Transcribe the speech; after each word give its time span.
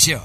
Major, 0.00 0.22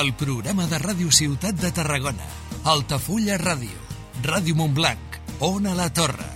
el 0.00 0.12
programa 0.14 0.68
de 0.70 0.78
Ràdio 0.78 1.10
Ciutat 1.10 1.56
de 1.58 1.72
Tarragona, 1.74 2.28
Altafulla 2.62 3.34
Ràdio, 3.42 3.74
Ràdio 4.22 4.54
Montblanc, 4.54 5.18
Ona 5.42 5.74
la 5.74 5.88
Torre, 5.90 6.28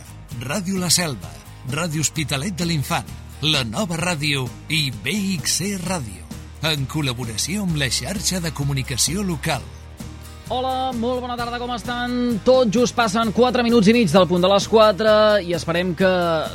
Ràdio 0.42 0.80
La 0.82 0.90
Selva, 0.90 1.30
Ràdio 1.70 2.02
Hospitalet 2.02 2.58
de 2.58 2.66
l'Infant, 2.66 3.06
la 3.46 3.62
nova 3.62 3.94
ràdio 3.94 4.48
i 4.74 4.88
BXC 4.90 5.76
Ràdio, 5.86 6.26
en 6.66 6.88
col·laboració 6.90 7.62
amb 7.62 7.78
la 7.78 7.94
xarxa 7.94 8.42
de 8.42 8.50
comunicació 8.50 9.22
local. 9.22 9.62
Hola, 10.50 10.90
molt 10.98 11.20
bona 11.22 11.36
tarda, 11.38 11.60
com 11.62 11.70
estan? 11.76 12.14
Tot 12.42 12.72
just 12.74 12.96
passen 12.98 13.28
4 13.30 13.62
minuts 13.62 13.86
i 13.86 13.92
mig 13.94 14.10
del 14.10 14.24
punt 14.26 14.42
de 14.42 14.48
les 14.50 14.64
4 14.66 15.12
i 15.46 15.54
esperem 15.54 15.92
que 15.94 16.08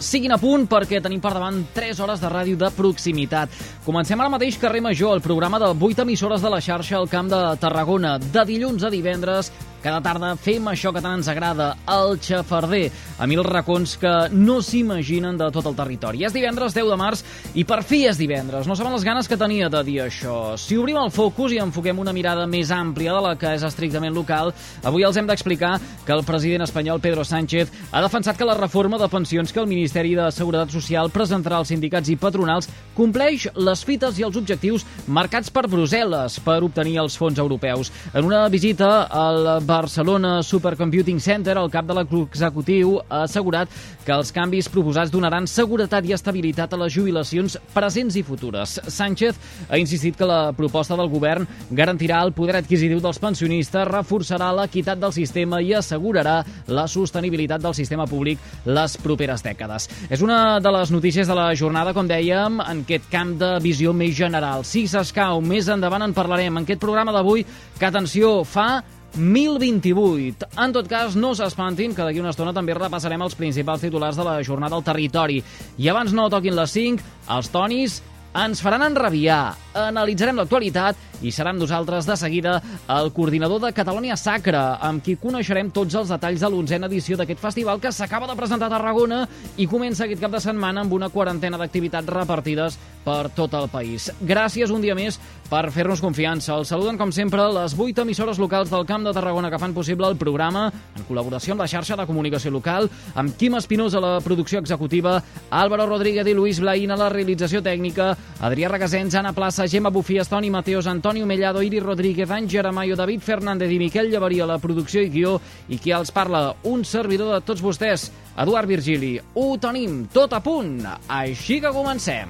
siguin 0.03 0.35
a 0.35 0.37
punt 0.41 0.65
perquè 0.67 0.99
tenim 0.99 1.21
per 1.23 1.31
davant 1.31 1.61
3 1.71 2.01
hores 2.03 2.19
de 2.19 2.31
ràdio 2.33 2.59
de 2.59 2.73
proximitat. 2.75 3.55
Comencem 3.85 4.17
ara 4.17 4.31
mateix 4.33 4.55
Carrer 4.57 4.79
Major, 4.81 5.13
el 5.13 5.21
programa 5.21 5.59
de 5.61 5.67
8 5.69 6.01
emissores 6.01 6.41
de 6.41 6.49
la 6.49 6.57
xarxa 6.57 6.95
al 6.97 7.05
Camp 7.07 7.29
de 7.29 7.41
Tarragona. 7.61 8.15
De 8.17 8.41
dilluns 8.49 8.81
a 8.81 8.89
divendres 8.89 9.51
cada 9.85 9.99
tarda 10.01 10.31
fem 10.41 10.65
això 10.65 10.89
que 10.89 10.97
tant 10.97 11.19
ens 11.19 11.27
agrada, 11.29 11.67
el 11.93 12.15
xafarder, 12.17 12.87
a 13.21 13.27
mil 13.29 13.43
racons 13.45 13.91
que 14.01 14.13
no 14.33 14.55
s'imaginen 14.65 15.37
de 15.37 15.49
tot 15.53 15.67
el 15.69 15.75
territori. 15.77 16.23
És 16.25 16.33
divendres 16.33 16.73
10 16.73 16.87
de 16.89 16.95
març 16.97 17.21
i 17.53 17.67
per 17.69 17.83
fi 17.85 17.99
és 18.09 18.17
divendres. 18.17 18.65
No 18.65 18.73
saben 18.73 18.95
les 18.95 19.05
ganes 19.05 19.29
que 19.29 19.37
tenia 19.37 19.69
de 19.69 19.83
dir 19.85 19.99
això. 20.01 20.55
Si 20.57 20.73
obrim 20.81 20.97
el 20.97 21.13
focus 21.13 21.53
i 21.53 21.59
enfoquem 21.61 22.01
una 22.01 22.15
mirada 22.17 22.47
més 22.49 22.71
àmplia 22.73 23.13
de 23.13 23.21
la 23.21 23.35
que 23.37 23.51
és 23.53 23.67
estrictament 23.67 24.15
local, 24.17 24.55
avui 24.81 25.05
els 25.05 25.21
hem 25.21 25.29
d'explicar 25.29 25.75
que 26.07 26.17
el 26.17 26.25
president 26.25 26.65
espanyol 26.65 27.03
Pedro 27.03 27.21
Sánchez 27.21 27.69
ha 27.91 28.01
defensat 28.01 28.41
que 28.41 28.49
la 28.49 28.57
reforma 28.57 28.97
de 28.97 29.11
pensions 29.13 29.53
que 29.53 29.61
el 29.61 29.69
Ministeri 29.69 30.15
de 30.17 30.31
Seguretat 30.33 30.73
Social 30.73 31.13
presentarà 31.13 31.61
als 31.61 31.69
sindicats 31.69 32.09
i 32.09 32.17
patronals 32.17 32.71
compleix 32.97 33.45
les 33.75 33.83
fites 33.83 34.15
i 34.15 34.23
els 34.23 34.37
objectius 34.39 34.85
marcats 35.11 35.51
per 35.51 35.65
Brussel·les 35.67 36.37
per 36.45 36.61
obtenir 36.63 36.95
els 37.01 37.17
fons 37.19 37.39
europeus. 37.41 37.91
En 38.15 38.23
una 38.23 38.45
visita 38.47 39.07
al 39.11 39.59
Barcelona 39.67 40.37
Supercomputing 40.47 41.19
Center, 41.19 41.57
el 41.59 41.71
cap 41.73 41.87
de 41.89 41.97
l'executiu 41.97 42.95
ha 43.09 43.25
assegurat 43.25 43.71
que 44.05 44.13
els 44.15 44.31
canvis 44.31 44.69
proposats 44.71 45.11
donaran 45.11 45.49
seguretat 45.49 46.05
i 46.07 46.13
estabilitat 46.15 46.71
a 46.71 46.79
les 46.79 46.93
jubilacions 46.93 47.57
presents 47.73 48.15
i 48.15 48.23
futures. 48.23 48.77
Sánchez 48.87 49.35
ha 49.67 49.79
insistit 49.81 50.15
que 50.15 50.29
la 50.29 50.53
proposta 50.55 50.95
del 50.95 51.11
govern 51.11 51.47
garantirà 51.75 52.21
el 52.23 52.31
poder 52.37 52.61
adquisitiu 52.61 53.01
dels 53.03 53.19
pensionistes, 53.19 53.89
reforçarà 53.89 54.53
l'equitat 54.55 55.01
del 55.01 55.13
sistema 55.15 55.59
i 55.59 55.73
assegurarà 55.75 56.37
la 56.71 56.87
sostenibilitat 56.87 57.65
del 57.65 57.75
sistema 57.75 58.07
públic 58.07 58.39
les 58.65 58.95
properes 59.03 59.43
dècades. 59.43 59.89
És 60.07 60.23
una 60.23 60.61
de 60.63 60.75
les 60.77 60.95
notícies 60.95 61.27
de 61.27 61.35
la 61.35 61.49
jornada, 61.57 61.91
com 61.97 62.07
dèiem, 62.07 62.61
en 62.61 62.85
aquest 62.85 63.09
camp 63.11 63.35
de 63.41 63.55
visió 63.65 63.93
més 63.97 64.13
general. 64.17 64.65
Si 64.67 64.85
s'escau, 64.87 65.41
més 65.41 65.69
endavant 65.73 66.05
en 66.05 66.13
parlarem. 66.13 66.61
En 66.61 66.67
aquest 66.67 66.83
programa 66.83 67.15
d'avui, 67.15 67.45
que 67.79 67.89
atenció, 67.89 68.37
fa 68.45 68.83
1028. 69.15 70.49
En 70.61 70.73
tot 70.75 70.89
cas, 70.91 71.15
no 71.15 71.33
s'espantin, 71.35 71.95
que 71.95 72.03
d'aquí 72.03 72.21
una 72.21 72.33
estona 72.35 72.53
també 72.53 72.75
repassarem 72.77 73.21
els 73.25 73.37
principals 73.39 73.85
titulars 73.85 74.19
de 74.19 74.25
la 74.27 74.41
jornada 74.43 74.75
al 74.77 74.83
territori. 74.85 75.41
I 75.77 75.89
abans 75.89 76.13
no 76.13 76.29
toquin 76.29 76.55
les 76.57 76.75
5, 76.75 77.15
els 77.37 77.49
tonis 77.53 78.01
ens 78.35 78.59
faran 78.59 78.83
enrabiar, 78.83 79.55
analitzarem 79.79 80.35
l'actualitat 80.41 81.14
i 81.21 81.31
serà 81.31 81.53
amb 81.53 81.61
nosaltres 81.61 82.07
de 82.07 82.17
seguida 82.17 82.57
el 82.91 83.11
coordinador 83.15 83.61
de 83.63 83.73
Catalunya 83.75 84.17
Sacra, 84.17 84.79
amb 84.81 85.03
qui 85.05 85.15
coneixerem 85.21 85.71
tots 85.75 85.95
els 85.95 86.11
detalls 86.11 86.41
de 86.41 86.49
l'onzena 86.51 86.89
edició 86.89 87.17
d'aquest 87.17 87.39
festival 87.43 87.79
que 87.79 87.93
s'acaba 87.93 88.27
de 88.27 88.35
presentar 88.35 88.67
a 88.67 88.75
Tarragona 88.77 89.23
i 89.57 89.67
comença 89.67 90.05
aquest 90.05 90.21
cap 90.21 90.33
de 90.35 90.43
setmana 90.43 90.83
amb 90.83 90.93
una 90.93 91.09
quarantena 91.13 91.59
d'activitats 91.61 92.11
repartides 92.11 92.79
per 93.05 93.29
tot 93.37 93.53
el 93.53 93.69
país. 93.69 94.09
Gràcies 94.25 94.71
un 94.73 94.81
dia 94.81 94.95
més 94.97 95.19
per 95.45 95.67
fer-nos 95.69 96.01
confiança. 96.01 96.55
Els 96.55 96.71
saluden, 96.73 96.97
com 96.97 97.11
sempre, 97.13 97.43
les 97.53 97.75
vuit 97.77 97.97
emissores 98.01 98.39
locals 98.41 98.71
del 98.71 98.85
Camp 98.89 99.05
de 99.05 99.13
Tarragona 99.13 99.51
que 99.53 99.59
fan 99.61 99.75
possible 99.77 100.07
el 100.09 100.17
programa, 100.17 100.71
en 100.97 101.05
col·laboració 101.05 101.53
amb 101.53 101.61
la 101.61 101.69
xarxa 101.69 101.97
de 101.99 102.07
comunicació 102.09 102.49
local, 102.51 102.89
amb 103.13 103.35
Quim 103.37 103.57
Espinós 103.59 103.93
a 103.93 104.01
la 104.01 104.15
producció 104.25 104.59
executiva, 104.59 105.19
Álvaro 105.51 105.85
Rodríguez 105.85 106.27
i 106.27 106.33
Luis 106.33 106.59
Blaín 106.59 106.91
a 106.91 106.97
la 106.97 107.11
realització 107.13 107.61
tècnica, 107.61 108.15
Adrià 108.41 108.71
Regasens, 108.71 109.13
Anna 109.15 109.35
Plaça, 109.37 109.69
Gemma 109.69 109.93
Bufies, 109.93 110.29
Toni 110.31 110.49
Mateos, 110.49 110.87
Antonio 111.15 111.27
Mellado, 111.27 111.63
Iri 111.63 111.79
Rodríguez, 111.79 112.29
Àngel 112.29 112.65
Amayo, 112.65 112.97
David 112.97 113.21
Fernández 113.21 113.71
i 113.71 113.77
Miquel 113.79 114.09
Llevaria 114.11 114.43
a 114.43 114.47
la 114.49 114.57
producció 114.59 114.99
i 114.99 115.07
guió 115.07 115.37
i 115.71 115.77
qui 115.79 115.93
els 115.95 116.11
parla, 116.11 116.49
un 116.67 116.83
servidor 116.83 117.29
de 117.31 117.37
tots 117.47 117.63
vostès, 117.63 118.09
Eduard 118.35 118.67
Virgili. 118.67 119.13
Ho 119.39 119.55
tenim 119.55 120.09
tot 120.11 120.35
a 120.35 120.41
punt, 120.43 120.83
així 121.07 121.61
que 121.63 121.71
comencem. 121.71 122.27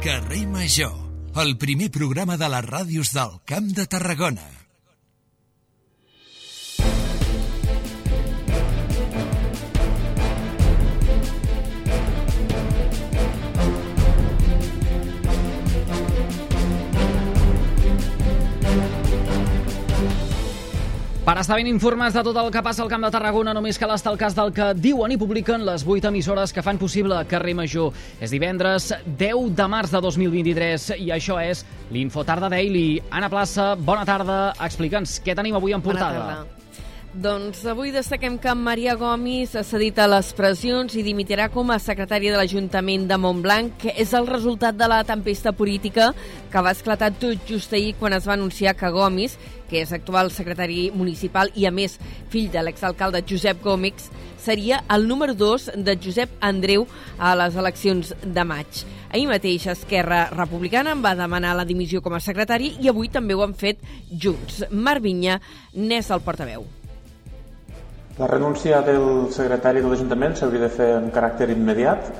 Carrer 0.00 0.46
Major, 0.48 0.96
el 1.44 1.58
primer 1.60 1.90
programa 1.92 2.40
de 2.40 2.48
les 2.48 2.64
ràdios 2.72 3.12
del 3.12 3.36
Camp 3.44 3.68
de 3.76 3.84
Tarragona. 3.84 4.59
Per 21.20 21.34
estar 21.36 21.58
ben 21.58 21.68
informats 21.68 22.14
de 22.16 22.22
tot 22.24 22.36
el 22.40 22.46
que 22.48 22.62
passa 22.64 22.80
al 22.80 22.88
Camp 22.88 23.02
de 23.04 23.10
Tarragona, 23.12 23.52
només 23.52 23.76
cal 23.78 23.90
estar 23.92 24.08
al 24.08 24.18
cas 24.18 24.32
del 24.32 24.54
que 24.56 24.70
diuen 24.72 25.12
i 25.12 25.18
publiquen 25.20 25.66
les 25.66 25.82
8 25.84 26.08
emissores 26.08 26.54
que 26.56 26.64
fan 26.64 26.80
possible 26.80 27.18
Carrer 27.28 27.52
Major. 27.58 27.92
És 28.24 28.32
divendres 28.32 28.88
10 29.04 29.50
de 29.58 29.66
març 29.68 29.92
de 29.92 30.00
2023 30.00 30.94
i 30.96 31.10
això 31.12 31.36
és 31.44 31.60
l'Infotarda 31.92 32.48
Daily. 32.48 33.02
Anna 33.10 33.28
Plaça, 33.28 33.74
bona 33.76 34.06
tarda. 34.08 34.38
Explica'ns 34.64 35.18
què 35.20 35.36
tenim 35.36 35.60
avui 35.60 35.76
en 35.76 35.84
portada. 35.84 36.40
Doncs 37.10 37.64
avui 37.66 37.90
destaquem 37.90 38.36
que 38.38 38.52
Maria 38.54 38.94
Gomis 38.94 39.56
ha 39.58 39.64
cedit 39.66 39.96
a 39.98 40.06
les 40.06 40.28
pressions 40.38 40.94
i 40.94 41.02
dimitirà 41.02 41.48
com 41.50 41.72
a 41.74 41.80
secretària 41.82 42.30
de 42.30 42.38
l'Ajuntament 42.38 43.08
de 43.10 43.18
Montblanc, 43.18 43.72
que 43.82 43.96
és 43.98 44.14
el 44.14 44.28
resultat 44.30 44.78
de 44.78 44.86
la 44.86 45.00
tempesta 45.04 45.50
política 45.50 46.12
que 46.52 46.62
va 46.62 46.70
esclatar 46.70 47.10
tot 47.18 47.50
just 47.50 47.74
ahir 47.74 47.96
quan 47.98 48.14
es 48.14 48.28
va 48.30 48.36
anunciar 48.38 48.76
que 48.78 48.92
Gomis, 48.94 49.34
que 49.70 49.84
és 49.84 49.92
actual 49.94 50.32
secretari 50.34 50.90
municipal 50.90 51.52
i, 51.54 51.64
a 51.68 51.72
més, 51.72 51.96
fill 52.28 52.50
de 52.50 52.64
l'exalcalde 52.66 53.22
Josep 53.22 53.62
Gómez, 53.62 54.10
seria 54.40 54.82
el 54.90 55.06
número 55.06 55.34
2 55.34 55.70
de 55.76 55.94
Josep 56.02 56.32
Andreu 56.40 56.86
a 57.18 57.36
les 57.38 57.56
eleccions 57.56 58.14
de 58.24 58.44
maig. 58.44 58.82
Ahir 59.10 59.28
mateix 59.30 59.66
Esquerra 59.70 60.24
Republicana 60.34 60.94
en 60.96 61.04
va 61.04 61.16
demanar 61.18 61.54
la 61.58 61.66
dimissió 61.68 62.02
com 62.02 62.14
a 62.14 62.22
secretari 62.24 62.74
i 62.80 62.90
avui 62.90 63.10
també 63.12 63.34
ho 63.34 63.44
han 63.46 63.54
fet 63.54 63.80
junts. 64.10 64.64
Marc 64.70 65.02
Vinya 65.06 65.40
n'és 65.74 66.10
el 66.10 66.22
portaveu. 66.26 66.66
La 68.20 68.28
renúncia 68.28 68.82
del 68.84 69.30
secretari 69.32 69.80
de 69.80 69.88
l'Ajuntament 69.88 70.34
s'hauria 70.36 70.66
de 70.66 70.74
fer 70.74 70.90
en 70.98 71.08
caràcter 71.14 71.48
immediat, 71.54 72.10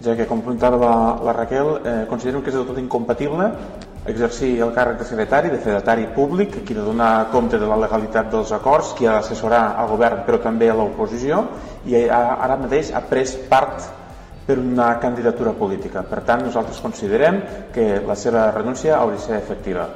ja 0.00 0.14
que, 0.16 0.24
com 0.24 0.40
apuntava 0.40 0.78
la 1.20 1.34
Raquel, 1.36 1.74
eh, 1.84 2.04
considero 2.08 2.40
que 2.42 2.48
és 2.48 2.56
del 2.56 2.64
tot 2.66 2.78
incompatible 2.80 3.50
exercir 4.06 4.54
el 4.64 4.72
càrrec 4.72 4.98
de 4.98 5.04
secretari, 5.04 5.50
de 5.52 5.60
fedatari 5.60 6.06
públic, 6.14 6.62
qui 6.64 6.74
ha 6.74 6.80
de 6.80 6.86
donar 6.86 7.28
compte 7.32 7.58
de 7.58 7.68
la 7.68 7.76
legalitat 7.76 8.30
dels 8.32 8.52
acords, 8.52 8.94
qui 8.96 9.06
ha 9.06 9.18
d'assessorar 9.18 9.76
al 9.76 9.88
govern 9.92 10.24
però 10.26 10.40
també 10.40 10.70
a 10.70 10.76
l'oposició, 10.76 11.44
i 11.86 12.06
ara 12.08 12.56
mateix 12.60 12.92
ha 12.94 13.04
pres 13.08 13.36
part 13.50 13.88
per 14.46 14.58
una 14.58 14.98
candidatura 14.98 15.52
política. 15.52 16.02
Per 16.02 16.22
tant, 16.26 16.44
nosaltres 16.46 16.80
considerem 16.80 17.42
que 17.74 18.00
la 18.06 18.16
seva 18.16 18.50
renúncia 18.50 18.96
hauria 18.98 19.18
de 19.18 19.26
ser 19.26 19.36
efectiva. 19.36 19.88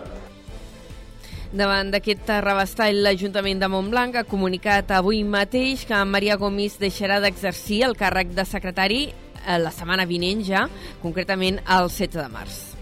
Davant 1.55 1.93
d'aquest 1.94 2.31
rebastall, 2.43 2.99
l'Ajuntament 3.06 3.61
de 3.62 3.69
Montblanc 3.70 4.17
ha 4.19 4.25
comunicat 4.26 4.90
avui 4.90 5.23
mateix 5.23 5.84
que 5.87 6.00
Maria 6.05 6.37
Gomis 6.37 6.81
deixarà 6.82 7.20
d'exercir 7.23 7.84
el 7.87 7.94
càrrec 7.94 8.34
de 8.34 8.46
secretari 8.46 9.05
eh, 9.06 9.58
la 9.62 9.70
setmana 9.70 10.06
vinent 10.06 10.43
ja, 10.43 10.67
concretament 11.02 11.62
el 11.79 11.90
7 11.94 12.19
de 12.19 12.31
març. 12.34 12.74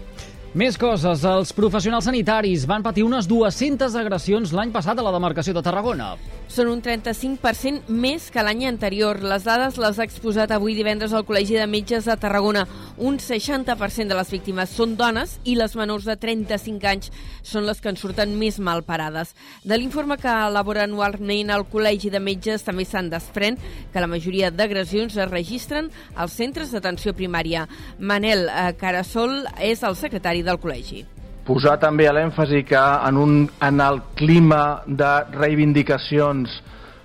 Més 0.53 0.75
coses. 0.77 1.23
Els 1.25 1.49
professionals 1.57 2.05
sanitaris 2.05 2.67
van 2.69 2.83
patir 2.85 3.01
unes 3.01 3.25
200 3.25 3.95
agressions 3.97 4.51
l'any 4.53 4.69
passat 4.69 4.99
a 5.01 5.05
la 5.05 5.13
demarcació 5.15 5.55
de 5.57 5.63
Tarragona. 5.65 6.11
Són 6.53 6.67
un 6.69 6.83
35% 6.85 7.89
més 7.89 8.27
que 8.29 8.43
l'any 8.45 8.67
anterior. 8.69 9.17
Les 9.25 9.47
dades 9.47 9.79
les 9.81 9.97
ha 9.97 10.05
exposat 10.05 10.51
avui 10.53 10.75
divendres 10.77 11.15
al 11.17 11.25
Col·legi 11.25 11.57
de 11.57 11.65
Metges 11.65 12.05
de 12.05 12.13
Tarragona. 12.21 12.67
Un 13.01 13.17
60% 13.17 14.13
de 14.13 14.17
les 14.19 14.29
víctimes 14.29 14.75
són 14.77 14.93
dones 14.99 15.39
i 15.49 15.55
les 15.57 15.73
menors 15.73 16.05
de 16.05 16.13
35 16.21 16.85
anys 16.91 17.09
són 17.41 17.65
les 17.65 17.81
que 17.81 17.89
en 17.89 17.97
surten 17.97 18.37
més 18.37 18.61
mal 18.61 18.85
parades. 18.85 19.33
De 19.65 19.79
l'informe 19.81 20.19
que 20.21 20.29
elabora 20.29 20.85
anualment 20.85 21.49
el 21.49 21.65
Col·legi 21.73 22.13
de 22.13 22.21
Metges 22.21 22.67
també 22.69 22.85
se'n 22.85 23.09
desprèn 23.09 23.57
que 23.89 24.05
la 24.05 24.11
majoria 24.11 24.53
d'agressions 24.53 25.17
es 25.17 25.31
registren 25.33 25.89
als 26.13 26.37
centres 26.37 26.69
d'atenció 26.69 27.17
primària. 27.17 27.65
Manel 27.97 28.45
eh, 28.45 28.69
Carasol 28.77 29.47
és 29.57 29.81
el 29.81 29.97
secretari 29.97 30.42
del 30.43 30.59
col·legi 30.61 31.03
posar 31.43 31.75
també 31.79 32.07
l'èmfasi 32.07 32.63
que 32.63 32.79
en, 32.79 33.17
un, 33.19 33.33
en 33.61 33.81
el 33.83 33.99
clima 34.15 34.83
de 34.87 35.11
reivindicacions 35.35 36.53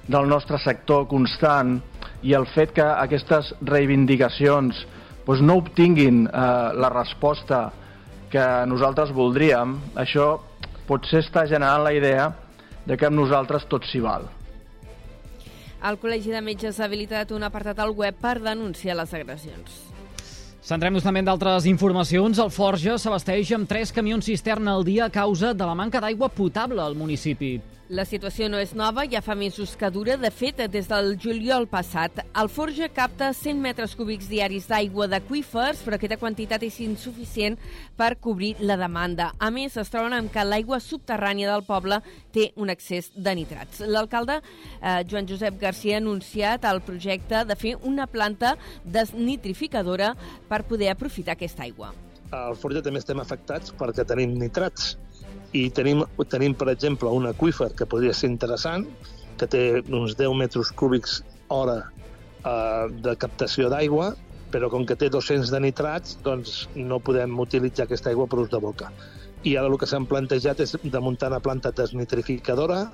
del 0.07 0.29
nostre 0.31 0.61
sector 0.63 1.09
constant 1.11 1.81
i 2.23 2.35
el 2.39 2.47
fet 2.55 2.73
que 2.77 2.87
aquestes 2.87 3.51
reivindicacions 3.67 4.85
doncs 5.27 5.43
no 5.45 5.59
obtinguin 5.61 6.23
eh, 6.25 6.41
la 6.81 6.89
resposta 6.89 7.67
que 8.33 8.45
nosaltres 8.69 9.11
voldríem, 9.13 9.75
això 10.01 10.39
potser 10.89 11.21
està 11.21 11.45
generant 11.49 11.85
la 11.85 11.93
idea 11.93 12.31
de 12.87 12.97
que 12.97 13.09
amb 13.09 13.19
nosaltres 13.19 13.67
tot 13.69 13.85
s'hi 13.85 14.01
val. 14.01 14.25
El 15.85 16.01
Col·legi 16.01 16.33
de 16.33 16.41
Metges 16.41 16.81
ha 16.81 16.89
habilitat 16.89 17.31
un 17.37 17.45
apartat 17.45 17.79
al 17.85 17.93
web 17.93 18.17
per 18.19 18.39
denunciar 18.41 18.97
les 18.97 19.13
agressions. 19.15 19.98
Centrem-nos 20.69 21.01
també 21.01 21.23
en 21.23 21.29
d'altres 21.31 21.65
informacions. 21.71 22.37
El 22.43 22.51
Forja 22.53 22.99
s'abasteix 23.01 23.55
amb 23.57 23.71
tres 23.71 23.89
camions 23.97 24.27
cisterna 24.29 24.75
al 24.77 24.85
dia 24.85 25.07
a 25.07 25.15
causa 25.15 25.55
de 25.57 25.65
la 25.65 25.77
manca 25.79 26.03
d'aigua 26.05 26.29
potable 26.29 26.83
al 26.85 26.99
municipi. 26.99 27.55
La 27.89 28.05
situació 28.05 28.51
no 28.53 28.59
és 28.61 28.75
nova, 28.77 29.07
ja 29.09 29.23
fa 29.25 29.33
mesos 29.33 29.71
que 29.81 29.89
dura. 29.89 30.19
De 30.21 30.29
fet, 30.29 30.59
des 30.69 30.91
del 30.91 31.15
juliol 31.17 31.65
passat, 31.73 32.19
el 32.37 32.51
Forja 32.53 32.91
capta 32.93 33.31
100 33.33 33.63
metres 33.65 33.95
cúbics 33.97 34.27
diaris 34.29 34.67
d'aigua 34.69 35.07
d'aquífers, 35.09 35.81
però 35.87 35.97
aquesta 35.97 36.19
quantitat 36.21 36.67
és 36.69 36.77
insuficient 36.85 37.57
per 37.97 38.11
cobrir 38.21 38.59
la 38.61 38.77
demanda. 38.77 39.31
A 39.41 39.49
més, 39.49 39.79
es 39.81 39.89
troben 39.89 40.13
amb 40.19 40.29
que 40.35 40.45
l'aigua 40.45 40.83
subterrània 40.85 41.49
del 41.49 41.65
poble 41.65 42.03
té 42.37 42.51
un 42.61 42.69
excés 42.69 43.09
de 43.17 43.35
nitrats. 43.41 43.81
L'alcalde 43.89 44.37
eh, 44.43 45.01
Joan 45.09 45.33
Josep 45.33 45.57
Garcia 45.57 45.97
ha 45.97 46.05
anunciat 46.05 46.69
el 46.69 46.85
projecte 46.85 47.47
de 47.49 47.57
fer 47.57 47.79
una 47.89 48.05
planta 48.05 48.59
desnitrificadora 48.85 50.13
per 50.53 50.67
poder 50.69 50.93
aprofitar 50.93 51.39
aquesta 51.39 51.65
aigua. 51.65 51.95
Al 52.37 52.53
Forja 52.61 52.85
també 52.85 53.01
estem 53.01 53.25
afectats 53.25 53.73
perquè 53.73 54.05
tenim 54.05 54.37
nitrats 54.37 54.99
i 55.57 55.69
tenim, 55.75 56.05
tenim, 56.29 56.55
per 56.59 56.69
exemple, 56.73 57.11
un 57.15 57.29
aqüífer 57.31 57.71
que 57.77 57.87
podria 57.89 58.15
ser 58.15 58.31
interessant, 58.31 58.85
que 59.39 59.47
té 59.47 59.63
uns 59.87 60.17
10 60.19 60.35
metres 60.37 60.73
cúbics 60.77 61.21
hora 61.55 61.79
eh, 62.45 62.87
de 63.05 63.15
captació 63.17 63.71
d'aigua, 63.73 64.13
però 64.53 64.71
com 64.73 64.85
que 64.89 64.97
té 64.97 65.09
200 65.13 65.53
de 65.53 65.61
nitrats, 65.61 66.17
doncs 66.25 66.67
no 66.77 67.01
podem 67.05 67.37
utilitzar 67.41 67.87
aquesta 67.87 68.11
aigua 68.13 68.29
per 68.29 68.43
ús 68.45 68.53
de 68.53 68.61
boca. 68.61 68.91
I 69.47 69.55
ara 69.57 69.71
el 69.71 69.79
que 69.79 69.87
s'han 69.87 70.09
plantejat 70.11 70.61
és 70.65 70.75
de 70.83 71.01
muntar 71.01 71.31
una 71.33 71.41
planta 71.45 71.73
desnitrificadora 71.73 72.89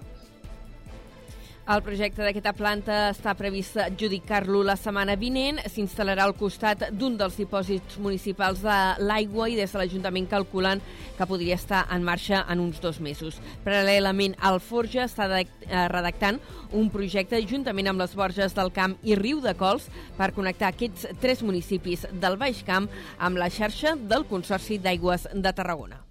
el 1.64 1.80
projecte 1.80 2.20
d'aquesta 2.20 2.52
planta 2.52 2.96
està 3.08 3.32
previst 3.38 3.78
adjudicar-lo 3.80 4.60
la 4.66 4.74
setmana 4.76 5.14
vinent. 5.16 5.62
S'instal·larà 5.72 6.26
al 6.26 6.34
costat 6.36 6.90
d'un 6.92 7.16
dels 7.16 7.38
dipòsits 7.40 7.96
municipals 8.04 8.60
de 8.60 8.76
l'aigua 9.00 9.46
i 9.48 9.56
des 9.56 9.72
de 9.72 9.80
l'Ajuntament 9.80 10.28
calculant 10.28 10.82
que 11.16 11.28
podria 11.30 11.56
estar 11.56 11.86
en 11.94 12.04
marxa 12.04 12.42
en 12.52 12.60
uns 12.60 12.82
dos 12.84 13.00
mesos. 13.00 13.38
Paral·lelament, 13.64 14.36
el 14.44 14.60
Forja 14.60 15.06
està 15.08 15.28
eh, 15.40 15.46
redactant 15.88 16.40
un 16.76 16.90
projecte 16.92 17.40
juntament 17.48 17.88
amb 17.88 18.02
les 18.04 18.12
Borges 18.18 18.52
del 18.56 18.72
Camp 18.74 18.98
i 19.02 19.16
Riu 19.16 19.40
de 19.40 19.54
Cols 19.56 19.86
per 20.18 20.34
connectar 20.36 20.74
aquests 20.74 21.06
tres 21.22 21.40
municipis 21.40 22.04
del 22.12 22.36
Baix 22.36 22.60
Camp 22.66 22.90
amb 23.16 23.40
la 23.40 23.48
xarxa 23.48 23.94
del 23.96 24.28
Consorci 24.28 24.76
d'Aigües 24.84 25.30
de 25.32 25.54
Tarragona. 25.54 26.02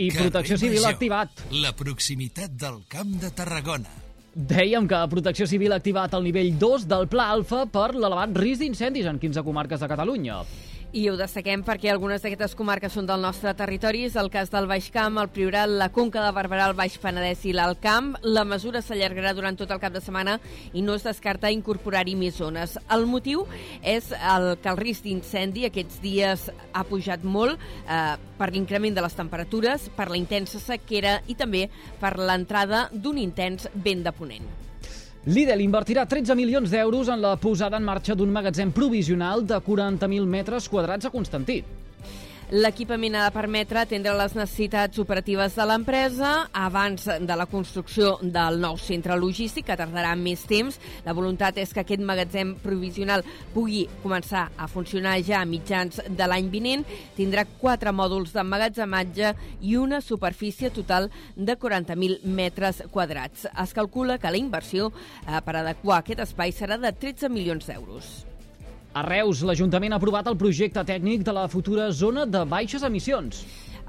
I 0.00 0.08
Protecció 0.08 0.56
Civil 0.56 0.88
activat. 0.88 1.44
La 1.52 1.74
proximitat 1.76 2.56
del 2.56 2.80
Camp 2.88 3.12
de 3.20 3.28
Tarragona. 3.36 4.01
Dèiem 4.32 4.86
que 4.88 4.98
Protecció 5.12 5.44
Civil 5.44 5.74
ha 5.74 5.76
activat 5.76 6.14
el 6.16 6.22
nivell 6.24 6.54
2 6.56 6.86
del 6.88 7.04
Pla 7.12 7.26
Alfa 7.34 7.66
per 7.68 7.90
l'elevat 7.92 8.32
risc 8.40 8.62
d'incendis 8.64 9.04
en 9.10 9.18
15 9.20 9.42
comarques 9.44 9.82
de 9.84 9.88
Catalunya. 9.90 10.38
I 10.92 11.06
ho 11.08 11.14
destaquem 11.16 11.62
perquè 11.64 11.88
algunes 11.88 12.20
d'aquestes 12.20 12.52
comarques 12.52 12.92
són 12.92 13.06
del 13.08 13.22
nostre 13.24 13.54
territori. 13.56 14.02
És 14.04 14.16
el 14.20 14.28
cas 14.28 14.50
del 14.52 14.66
Baix 14.68 14.90
Camp, 14.92 15.16
el 15.22 15.30
Priorat, 15.32 15.70
la 15.70 15.88
Conca 15.88 16.20
de 16.20 16.32
Barberà, 16.36 16.66
el 16.68 16.76
Baix 16.76 16.98
Penedès 17.00 17.46
i 17.48 17.54
l'Alt 17.56 17.80
Camp. 17.80 18.10
La 18.20 18.42
mesura 18.44 18.82
s'allargarà 18.84 19.32
durant 19.32 19.56
tot 19.56 19.72
el 19.72 19.80
cap 19.80 19.94
de 19.94 20.02
setmana 20.04 20.34
i 20.76 20.82
no 20.84 20.98
es 20.98 21.06
descarta 21.08 21.48
incorporar-hi 21.48 22.12
més 22.20 22.36
zones. 22.36 22.76
El 22.92 23.06
motiu 23.08 23.46
és 23.80 24.10
el 24.12 24.50
que 24.60 24.68
el 24.68 24.80
risc 24.82 25.06
d'incendi 25.08 25.64
aquests 25.70 26.02
dies 26.04 26.50
ha 26.52 26.82
pujat 26.84 27.24
molt 27.24 27.56
eh, 27.56 28.18
per 28.36 28.50
l'increment 28.52 28.92
de 28.92 29.06
les 29.06 29.16
temperatures, 29.16 29.88
per 29.96 30.10
la 30.12 30.20
intensa 30.20 30.60
sequera 30.60 31.22
i 31.24 31.38
també 31.40 31.70
per 32.04 32.18
l'entrada 32.20 32.90
d'un 32.92 33.16
intens 33.16 33.64
vent 33.72 34.04
de 34.04 34.12
ponent. 34.12 34.52
Lidl 35.22 35.60
invertirà 35.62 36.02
13 36.02 36.34
milions 36.34 36.66
d'euros 36.66 37.06
en 37.06 37.20
la 37.22 37.36
posada 37.38 37.78
en 37.78 37.84
marxa 37.86 38.16
d'un 38.18 38.32
magatzem 38.34 38.72
provisional 38.74 39.44
de 39.46 39.54
40.000 39.54 40.26
metres 40.26 40.66
quadrats 40.68 41.06
a 41.06 41.12
Constantí. 41.14 41.60
L'equipament 42.52 43.14
ha 43.16 43.22
de 43.24 43.32
permetre 43.32 43.80
atendre 43.80 44.12
les 44.12 44.34
necessitats 44.36 45.00
operatives 45.00 45.54
de 45.56 45.64
l'empresa 45.64 46.32
abans 46.52 47.06
de 47.08 47.36
la 47.40 47.46
construcció 47.48 48.18
del 48.20 48.58
nou 48.60 48.74
centre 48.76 49.14
logístic, 49.16 49.64
que 49.70 49.76
tardarà 49.80 50.10
més 50.20 50.42
temps. 50.44 50.76
La 51.06 51.14
voluntat 51.16 51.56
és 51.62 51.70
que 51.72 51.80
aquest 51.80 52.02
magatzem 52.04 52.50
provisional 52.60 53.24
pugui 53.54 53.86
començar 54.02 54.42
a 54.52 54.68
funcionar 54.68 55.14
ja 55.24 55.38
a 55.40 55.48
mitjans 55.48 56.02
de 56.04 56.26
l'any 56.28 56.50
vinent. 56.52 56.84
Tindrà 57.16 57.46
quatre 57.62 57.94
mòduls 57.96 58.34
d'emmagatzematge 58.36 59.30
i 59.64 59.78
una 59.80 60.02
superfície 60.04 60.68
total 60.76 61.08
de 61.36 61.56
40.000 61.56 62.20
metres 62.36 62.82
quadrats. 62.92 63.46
Es 63.64 63.72
calcula 63.72 64.18
que 64.20 64.28
la 64.28 64.42
inversió 64.42 64.90
eh, 64.92 65.40
per 65.40 65.56
adequar 65.56 66.02
aquest 66.02 66.20
espai 66.26 66.52
serà 66.52 66.76
de 66.76 66.92
13 66.92 67.32
milions 67.32 67.72
d'euros. 67.72 68.12
A 68.92 69.00
Reus, 69.00 69.40
l'Ajuntament 69.48 69.94
ha 69.94 69.96
aprovat 69.96 70.26
el 70.28 70.36
projecte 70.36 70.82
tècnic 70.84 71.22
de 71.24 71.32
la 71.32 71.46
futura 71.48 71.86
zona 71.96 72.26
de 72.28 72.42
baixes 72.44 72.82
emissions. 72.84 73.38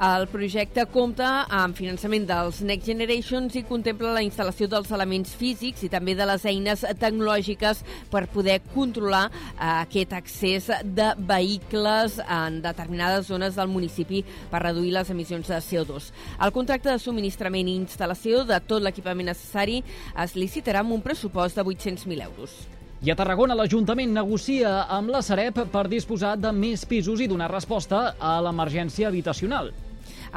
El 0.03 0.29
projecte 0.31 0.85
compta 0.89 1.43
amb 1.51 1.75
finançament 1.75 2.23
dels 2.29 2.61
Next 2.63 2.87
Generations 2.87 3.57
i 3.59 3.65
contempla 3.67 4.13
la 4.15 4.21
instal·lació 4.23 4.69
dels 4.71 4.93
elements 4.95 5.33
físics 5.35 5.83
i 5.83 5.89
també 5.91 6.15
de 6.15 6.25
les 6.29 6.45
eines 6.47 6.85
tecnològiques 7.01 7.81
per 8.13 8.23
poder 8.31 8.61
controlar 8.73 9.25
eh, 9.27 9.67
aquest 9.83 10.15
accés 10.15 10.69
de 10.83 11.09
vehicles 11.19 12.15
en 12.23 12.61
determinades 12.63 13.27
zones 13.27 13.59
del 13.59 13.67
municipi 13.73 14.21
per 14.51 14.63
reduir 14.63 14.93
les 14.95 15.11
emissions 15.11 15.51
de 15.51 15.59
CO2. 15.59 16.13
El 16.39 16.55
contracte 16.55 16.93
de 16.93 17.03
subministrament 17.03 17.67
i 17.67 17.75
instal·lació 17.81 18.45
de 18.47 18.61
tot 18.63 18.87
l'equipament 18.87 19.33
necessari 19.33 19.81
es 20.23 20.39
licitarà 20.39 20.79
amb 20.79 20.95
un 20.95 21.03
pressupost 21.03 21.59
de 21.59 21.67
800.000 21.67 22.23
euros. 22.31 22.55
I 23.03 23.11
a 23.11 23.17
Tarragona 23.19 23.55
l'Ajuntament 23.59 24.13
negocia 24.15 24.85
amb 24.95 25.11
la 25.11 25.19
Sareb 25.19 25.57
per 25.73 25.89
disposar 25.91 26.37
de 26.39 26.53
més 26.55 26.85
pisos 26.87 27.19
i 27.19 27.25
donar 27.27 27.49
resposta 27.51 28.13
a 28.15 28.37
l'emergència 28.45 29.09
habitacional. 29.09 29.73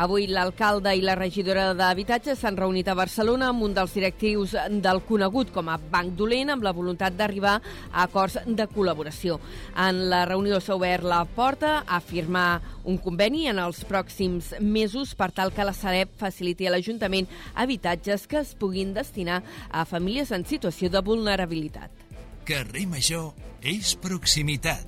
Avui 0.02 0.24
l'alcalde 0.26 0.90
i 0.98 1.04
la 1.06 1.14
regidora 1.14 1.68
d'Habitatge 1.78 2.34
s'han 2.34 2.56
reunit 2.58 2.88
a 2.90 2.96
Barcelona 2.98 3.52
amb 3.52 3.62
un 3.68 3.76
dels 3.76 3.94
directius 3.94 4.56
del 4.82 4.98
conegut 5.06 5.52
com 5.54 5.70
a 5.70 5.76
Banc 5.78 6.16
Dolent 6.18 6.50
amb 6.56 6.66
la 6.66 6.72
voluntat 6.74 7.14
d'arribar 7.14 7.54
a 7.60 8.02
acords 8.02 8.40
de 8.44 8.66
col·laboració. 8.74 9.38
En 9.86 10.02
la 10.10 10.24
reunió 10.26 10.58
s'ha 10.58 10.74
obert 10.74 11.06
la 11.06 11.20
porta 11.36 11.84
a 11.86 12.00
firmar 12.02 12.60
un 12.82 12.98
conveni 12.98 13.46
en 13.46 13.62
els 13.62 13.84
pròxims 13.86 14.56
mesos 14.58 15.14
per 15.14 15.30
tal 15.30 15.54
que 15.54 15.64
la 15.64 15.76
Sareb 15.76 16.18
faciliti 16.18 16.66
a 16.66 16.74
l'Ajuntament 16.74 17.30
habitatges 17.54 18.26
que 18.26 18.42
es 18.42 18.56
puguin 18.58 18.90
destinar 18.98 19.44
a 19.70 19.86
famílies 19.86 20.34
en 20.34 20.44
situació 20.50 20.90
de 20.90 21.04
vulnerabilitat. 21.06 22.05
Carrer 22.46 22.84
Major 22.86 23.32
és 23.66 23.96
proximitat. 23.98 24.86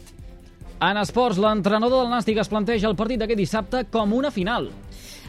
En 0.78 0.98
esports, 1.00 1.40
l'entrenador 1.42 2.04
del 2.04 2.12
Nàstic 2.12 2.38
es 2.38 2.50
planteja 2.50 2.86
el 2.86 2.94
partit 2.94 3.18
d'aquest 3.18 3.40
dissabte 3.40 3.80
com 3.90 4.14
una 4.14 4.30
final. 4.30 4.68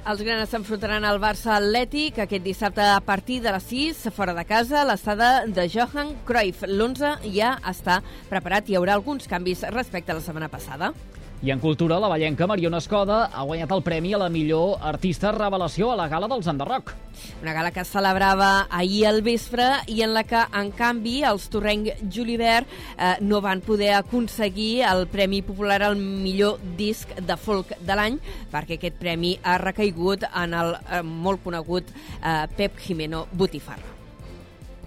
Els 0.10 0.22
granes 0.22 0.54
s'enfrontaran 0.54 1.04
al 1.10 1.18
Barça 1.20 1.56
Atlètic 1.58 2.22
aquest 2.22 2.46
dissabte 2.46 2.86
a 2.86 3.02
partir 3.02 3.40
de 3.42 3.52
les 3.56 3.66
6, 3.72 4.06
fora 4.16 4.36
de 4.38 4.46
casa, 4.46 4.86
l'estada 4.86 5.48
de 5.50 5.66
Johan 5.74 6.14
Cruyff. 6.30 6.68
L'11 6.70 7.32
ja 7.34 7.56
està 7.66 8.00
preparat 8.30 8.70
i 8.70 8.78
hi 8.78 8.80
haurà 8.80 8.94
alguns 9.00 9.26
canvis 9.28 9.66
respecte 9.74 10.14
a 10.14 10.20
la 10.22 10.24
setmana 10.24 10.54
passada. 10.54 10.94
I 11.42 11.52
en 11.52 11.60
cultura, 11.60 12.02
la 12.04 12.10
ballenca 12.12 12.48
Mariona 12.52 12.82
Escoda 12.84 13.30
ha 13.32 13.46
guanyat 13.48 13.72
el 13.72 13.80
premi 13.84 14.10
a 14.12 14.18
la 14.20 14.28
millor 14.28 14.82
artista 14.84 15.32
revelació 15.32 15.94
a 15.94 15.96
la 15.96 16.10
gala 16.12 16.28
dels 16.28 16.50
Enderroc. 16.52 16.92
Una 17.40 17.54
gala 17.56 17.72
que 17.72 17.80
es 17.80 17.92
celebrava 17.94 18.68
ahir 18.70 19.06
al 19.08 19.22
vespre 19.24 19.70
i 19.88 20.02
en 20.04 20.12
la 20.18 20.26
que, 20.28 20.42
en 20.60 20.74
canvi, 20.76 21.22
els 21.24 21.48
torrenc 21.48 21.88
Julivert 22.12 22.68
eh, 22.68 23.16
no 23.24 23.40
van 23.40 23.64
poder 23.64 23.94
aconseguir 23.96 24.84
el 24.92 25.08
Premi 25.08 25.40
Popular 25.42 25.80
al 25.88 25.96
millor 25.96 26.60
disc 26.76 27.16
de 27.16 27.40
folk 27.40 27.72
de 27.80 27.96
l'any 27.96 28.20
perquè 28.52 28.76
aquest 28.76 29.00
premi 29.00 29.38
ha 29.40 29.56
recaigut 29.64 30.28
en 30.28 30.60
el 30.60 30.76
eh, 30.76 31.04
molt 31.08 31.46
conegut 31.48 31.88
eh, 31.88 32.50
Pep 32.58 32.84
Jimeno 32.84 33.30
Botifarra. 33.32 33.96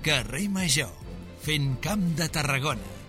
Carrer 0.04 0.50
Major, 0.52 0.92
fent 1.40 1.78
camp 1.80 2.10
de 2.18 2.28
Tarragona. 2.28 3.01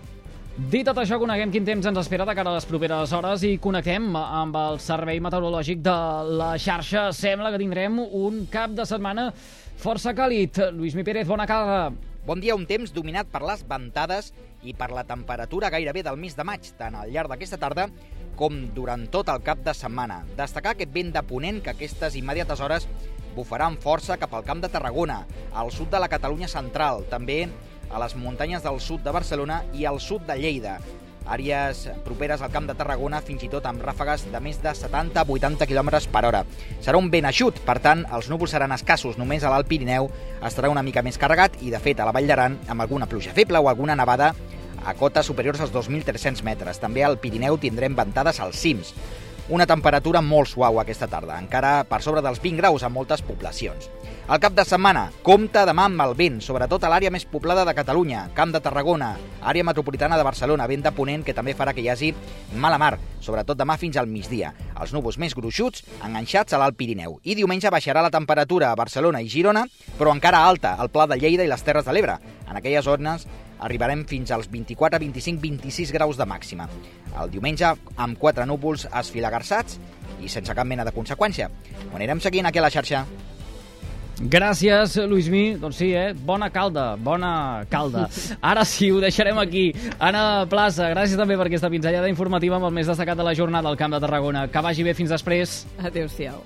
Dit 0.54 0.86
tot 0.86 1.00
això, 1.02 1.18
coneguem 1.18 1.50
quin 1.50 1.66
temps 1.66 1.88
ens 1.90 1.98
espera 1.98 2.28
de 2.30 2.34
cara 2.38 2.52
a 2.52 2.54
les 2.54 2.68
properes 2.70 3.10
hores 3.18 3.42
i 3.42 3.56
connectem 3.58 4.12
amb 4.20 4.54
el 4.60 4.76
Servei 4.86 5.18
Meteorològic 5.18 5.80
de 5.82 5.96
la 6.38 6.52
xarxa. 6.62 7.08
Sembla 7.10 7.50
que 7.50 7.58
tindrem 7.58 7.98
un 7.98 8.44
cap 8.54 8.76
de 8.78 8.86
setmana 8.86 9.32
força 9.82 10.14
càlid. 10.14 10.60
Lluís 10.78 10.94
Mi 10.94 11.02
Pérez, 11.02 11.26
bona 11.26 11.50
tarda. 11.50 11.90
Bon 12.28 12.38
dia, 12.38 12.54
un 12.54 12.68
temps 12.70 12.94
dominat 12.94 13.34
per 13.34 13.42
les 13.42 13.66
ventades 13.66 14.30
i 14.62 14.78
per 14.78 14.92
la 14.94 15.08
temperatura 15.10 15.74
gairebé 15.74 16.06
del 16.06 16.22
mes 16.22 16.38
de 16.38 16.46
maig, 16.46 16.70
tant 16.78 17.02
al 17.02 17.10
llarg 17.10 17.34
d'aquesta 17.34 17.58
tarda 17.58 17.90
com 18.38 18.62
durant 18.78 19.10
tot 19.10 19.34
el 19.34 19.42
cap 19.42 19.66
de 19.66 19.74
setmana. 19.74 20.22
Destacar 20.38 20.78
aquest 20.78 20.94
vent 20.94 21.16
de 21.18 21.26
ponent 21.26 21.64
que 21.66 21.74
aquestes 21.74 22.14
immediates 22.22 22.62
hores 22.62 22.86
bufarà 23.34 23.74
amb 23.74 23.82
força 23.82 24.22
cap 24.22 24.38
al 24.38 24.46
camp 24.46 24.62
de 24.62 24.70
Tarragona, 24.70 25.24
al 25.50 25.74
sud 25.74 25.90
de 25.90 25.98
la 25.98 26.14
Catalunya 26.14 26.48
central, 26.48 27.08
també 27.10 27.48
a 27.90 28.00
les 28.02 28.16
muntanyes 28.16 28.64
del 28.64 28.80
sud 28.82 29.04
de 29.04 29.12
Barcelona 29.12 29.64
i 29.74 29.86
al 29.86 30.00
sud 30.00 30.28
de 30.28 30.38
Lleida. 30.40 30.80
àrees 31.24 31.86
properes 32.04 32.42
al 32.42 32.52
Camp 32.52 32.68
de 32.68 32.76
Tarragona, 32.76 33.22
fins 33.24 33.44
i 33.46 33.50
tot 33.50 33.66
amb 33.66 33.82
ràfegues 33.82 34.26
de 34.32 34.40
més 34.44 34.58
de 34.62 34.74
70-80 34.76 35.68
km 35.70 35.92
per 36.12 36.26
hora. 36.28 36.44
Serà 36.84 37.00
un 37.00 37.10
vent 37.14 37.30
eixut, 37.30 37.62
per 37.64 37.78
tant, 37.80 38.04
els 38.12 38.28
núvols 38.30 38.52
seran 38.52 38.76
escassos. 38.76 39.18
Només 39.18 39.44
a 39.44 39.52
l'Alt 39.54 39.70
Pirineu 39.70 40.10
estarà 40.44 40.70
una 40.70 40.84
mica 40.84 41.02
més 41.02 41.18
carregat 41.18 41.56
i, 41.62 41.72
de 41.72 41.80
fet, 41.80 42.00
a 42.00 42.06
la 42.06 42.12
Vall 42.12 42.28
d'Aran, 42.28 42.60
amb 42.68 42.84
alguna 42.84 43.08
pluja 43.08 43.32
feble 43.32 43.60
o 43.60 43.70
alguna 43.70 43.96
nevada 43.96 44.34
a 44.84 44.94
cotes 45.00 45.26
superiors 45.26 45.62
als 45.64 45.72
2.300 45.72 46.44
metres. 46.44 46.80
També 46.84 47.04
al 47.04 47.20
Pirineu 47.24 47.58
tindrem 47.58 47.96
ventades 47.96 48.40
als 48.44 48.60
cims. 48.60 48.94
Una 49.52 49.66
temperatura 49.68 50.22
molt 50.24 50.48
suau 50.48 50.78
aquesta 50.80 51.10
tarda, 51.12 51.36
encara 51.36 51.82
per 51.84 51.98
sobre 52.00 52.22
dels 52.24 52.40
20 52.40 52.62
graus 52.62 52.84
a 52.88 52.90
moltes 52.90 53.20
poblacions. 53.28 53.90
El 54.24 54.40
cap 54.40 54.54
de 54.56 54.64
setmana, 54.64 55.10
compta 55.20 55.66
demà 55.68 55.90
amb 55.90 56.00
el 56.00 56.14
vent, 56.16 56.38
sobretot 56.40 56.86
a 56.88 56.92
l'àrea 56.94 57.12
més 57.12 57.26
poblada 57.28 57.66
de 57.68 57.74
Catalunya, 57.76 58.30
Camp 58.38 58.54
de 58.56 58.62
Tarragona, 58.64 59.10
àrea 59.44 59.68
metropolitana 59.68 60.16
de 60.16 60.24
Barcelona, 60.24 60.64
vent 60.72 60.88
de 60.88 60.94
ponent 60.96 61.28
que 61.28 61.36
també 61.36 61.58
farà 61.60 61.74
que 61.76 61.84
hi 61.84 61.90
hagi 61.92 62.14
mala 62.56 62.80
mar, 62.80 62.94
sobretot 63.20 63.60
demà 63.60 63.76
fins 63.76 64.00
al 64.00 64.08
migdia. 64.08 64.54
Els 64.80 64.96
núvols 64.96 65.20
més 65.20 65.36
gruixuts 65.36 65.84
enganxats 66.08 66.56
a 66.56 66.64
l'Alt 66.64 66.80
Pirineu. 66.80 67.20
I 67.28 67.36
diumenge 67.36 67.68
baixarà 67.68 68.00
la 68.00 68.16
temperatura 68.16 68.72
a 68.72 68.80
Barcelona 68.80 69.20
i 69.20 69.28
Girona, 69.28 69.68
però 70.00 70.16
encara 70.16 70.46
alta 70.48 70.78
al 70.80 70.88
Pla 70.88 71.04
de 71.12 71.20
Lleida 71.20 71.44
i 71.44 71.52
les 71.52 71.68
Terres 71.68 71.84
de 71.84 71.92
l'Ebre. 71.92 72.16
En 72.48 72.56
aquelles 72.56 72.88
zones 72.88 73.28
arribarem 73.60 74.06
fins 74.10 74.32
als 74.32 74.50
24, 74.52 75.00
25, 75.00 75.42
26 75.42 75.92
graus 75.96 76.18
de 76.18 76.26
màxima. 76.30 76.70
El 77.20 77.30
diumenge, 77.34 77.74
amb 77.96 78.18
quatre 78.20 78.48
núvols 78.50 78.88
esfilagarçats 78.90 79.80
i 80.24 80.32
sense 80.32 80.56
cap 80.56 80.68
mena 80.68 80.86
de 80.88 80.96
conseqüència. 80.96 81.50
Ho 81.92 81.96
anirem 81.96 82.22
seguint 82.24 82.50
aquí 82.50 82.60
a 82.60 82.66
la 82.66 82.74
xarxa. 82.74 83.06
Gràcies, 84.22 84.96
Luismi. 85.10 85.56
Doncs 85.60 85.80
sí, 85.82 85.90
eh? 85.98 86.14
Bona 86.14 86.50
calda, 86.54 86.94
bona 86.96 87.66
calda. 87.70 88.06
Ara 88.54 88.64
sí, 88.66 88.92
ho 88.94 89.02
deixarem 89.04 89.40
aquí. 89.42 89.72
Anna 89.98 90.46
Plaça, 90.50 90.92
gràcies 90.94 91.20
també 91.20 91.38
per 91.40 91.50
aquesta 91.50 91.72
pinzellada 91.74 92.12
informativa 92.12 92.60
amb 92.60 92.70
el 92.70 92.76
més 92.78 92.90
destacat 92.90 93.18
de 93.20 93.26
la 93.26 93.36
jornada 93.36 93.70
al 93.70 93.80
Camp 93.80 93.96
de 93.96 94.04
Tarragona. 94.04 94.48
Que 94.54 94.64
vagi 94.64 94.86
bé 94.86 94.94
fins 94.98 95.12
després. 95.12 95.64
Adéu-siau. 95.82 96.44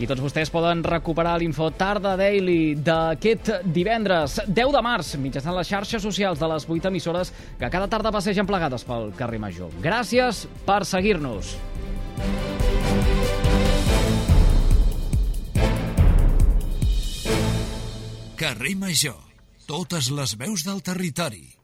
I 0.00 0.06
tots 0.08 0.22
vostès 0.24 0.48
poden 0.48 0.80
recuperar 0.80 1.34
l'info 1.36 1.66
Tarda 1.76 2.14
Daily 2.16 2.72
d'aquest 2.80 3.50
divendres 3.68 4.38
10 4.48 4.72
de 4.72 4.80
març 4.80 5.12
mitjançant 5.20 5.52
les 5.58 5.68
xarxes 5.68 6.00
socials 6.00 6.40
de 6.40 6.48
les 6.48 6.64
8 6.64 6.88
emissores 6.88 7.34
que 7.60 7.68
cada 7.68 7.90
tarda 7.92 8.12
passegen 8.14 8.48
plegades 8.48 8.86
pel 8.88 9.12
carrer 9.18 9.42
Major. 9.44 9.68
Gràcies 9.84 10.46
per 10.64 10.86
seguir-nos. 10.88 11.52
Carrer 18.40 18.76
Major. 18.80 19.20
Totes 19.68 20.08
les 20.16 20.32
veus 20.40 20.64
del 20.64 20.80
territori. 20.80 21.59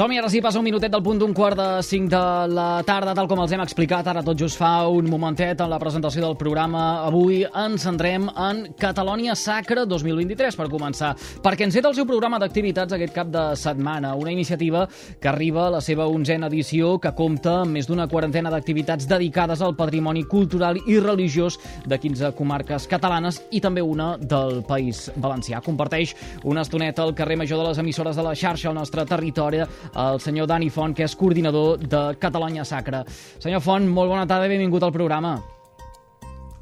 Som-hi, 0.00 0.16
ara 0.16 0.30
sí, 0.32 0.40
passa 0.40 0.56
un 0.56 0.64
minutet 0.64 0.88
del 0.88 1.02
punt 1.04 1.18
d'un 1.20 1.34
quart 1.36 1.58
de 1.58 1.82
cinc 1.84 2.06
de 2.08 2.20
la 2.48 2.80
tarda, 2.88 3.12
tal 3.12 3.26
com 3.28 3.42
els 3.42 3.52
hem 3.52 3.60
explicat 3.60 4.06
ara 4.08 4.22
tot 4.24 4.38
just 4.40 4.56
fa 4.56 4.86
un 4.88 5.10
momentet 5.12 5.60
en 5.60 5.68
la 5.68 5.76
presentació 5.76 6.22
del 6.24 6.38
programa. 6.40 7.02
Avui 7.04 7.42
ens 7.44 7.84
centrem 7.84 8.24
en 8.32 8.62
Catalònia 8.80 9.34
Sacra 9.36 9.84
2023, 9.84 10.56
per 10.56 10.70
començar, 10.72 11.10
perquè 11.44 11.66
ens 11.66 11.76
el 11.76 11.92
seu 11.98 12.06
programa 12.08 12.38
d'activitats 12.40 12.96
aquest 12.96 13.12
cap 13.12 13.28
de 13.28 13.42
setmana, 13.60 14.14
una 14.16 14.32
iniciativa 14.32 14.86
que 15.20 15.28
arriba 15.28 15.66
a 15.66 15.74
la 15.74 15.82
seva 15.84 16.06
onzena 16.08 16.48
edició, 16.48 16.94
que 16.96 17.12
compta 17.12 17.58
amb 17.66 17.76
més 17.76 17.84
d'una 17.84 18.08
quarantena 18.08 18.48
d'activitats 18.48 19.04
dedicades 19.04 19.60
al 19.60 19.76
patrimoni 19.76 20.24
cultural 20.24 20.80
i 20.86 20.96
religiós 20.96 21.60
de 21.84 22.00
15 22.00 22.32
comarques 22.40 22.88
catalanes 22.88 23.42
i 23.50 23.60
també 23.60 23.84
una 23.84 24.14
del 24.16 24.62
País 24.64 25.10
Valencià. 25.20 25.60
Comparteix 25.60 26.16
una 26.48 26.64
estoneta 26.64 27.04
al 27.04 27.12
carrer 27.12 27.36
Major 27.44 27.60
de 27.60 27.68
les 27.68 27.84
emissores 27.84 28.16
de 28.16 28.24
la 28.24 28.32
xarxa 28.32 28.72
al 28.72 28.80
nostre 28.80 29.04
territori 29.04 29.60
el 29.94 30.20
senyor 30.20 30.46
Dani 30.50 30.70
Font, 30.70 30.94
que 30.96 31.06
és 31.06 31.16
coordinador 31.16 31.80
de 31.80 32.02
Catalunya 32.20 32.64
Sacra. 32.64 33.04
Senyor 33.38 33.64
Font, 33.64 33.88
molt 33.88 34.12
bona 34.12 34.26
tarda 34.26 34.46
i 34.46 34.54
benvingut 34.54 34.84
al 34.86 34.94
programa. 34.94 35.38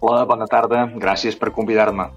Hola, 0.00 0.24
bona 0.30 0.46
tarda. 0.46 0.86
Gràcies 0.94 1.36
per 1.38 1.50
convidar-me. 1.50 2.08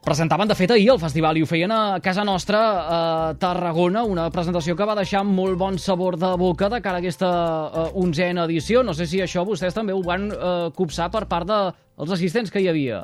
Presentaven, 0.00 0.48
de 0.48 0.54
fet, 0.56 0.70
ahir 0.72 0.88
el 0.94 1.00
festival 1.00 1.36
i 1.36 1.42
ho 1.44 1.46
feien 1.46 1.72
a 1.76 1.98
casa 2.00 2.22
nostra, 2.24 2.60
a 2.80 3.00
Tarragona, 3.38 4.00
una 4.08 4.30
presentació 4.32 4.72
que 4.76 4.86
va 4.88 4.96
deixar 4.96 5.20
molt 5.28 5.58
bon 5.60 5.76
sabor 5.78 6.16
de 6.16 6.30
boca 6.40 6.70
de 6.72 6.80
cara 6.80 6.96
a 6.96 7.04
aquesta 7.04 7.28
uh, 7.28 7.90
onzena 8.00 8.46
edició. 8.48 8.80
No 8.82 8.94
sé 8.96 9.04
si 9.10 9.20
això 9.20 9.44
vostès 9.44 9.76
també 9.76 9.92
ho 9.92 10.00
van 10.06 10.30
uh, 10.32 10.70
copsar 10.72 11.10
per 11.12 11.26
part 11.28 11.50
dels 11.50 12.14
assistents 12.16 12.48
que 12.50 12.64
hi 12.64 12.70
havia. 12.72 13.02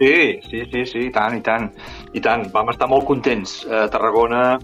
Sí, 0.00 0.40
sí, 0.48 0.64
sí, 0.72 0.86
sí, 0.88 1.04
i 1.06 1.12
tant, 1.12 1.36
i 1.36 1.44
tant. 1.44 1.68
I 2.16 2.20
tant, 2.24 2.48
vam 2.54 2.72
estar 2.72 2.88
molt 2.90 3.04
contents. 3.06 3.60
A 3.68 3.84
Tarragona 3.92 4.56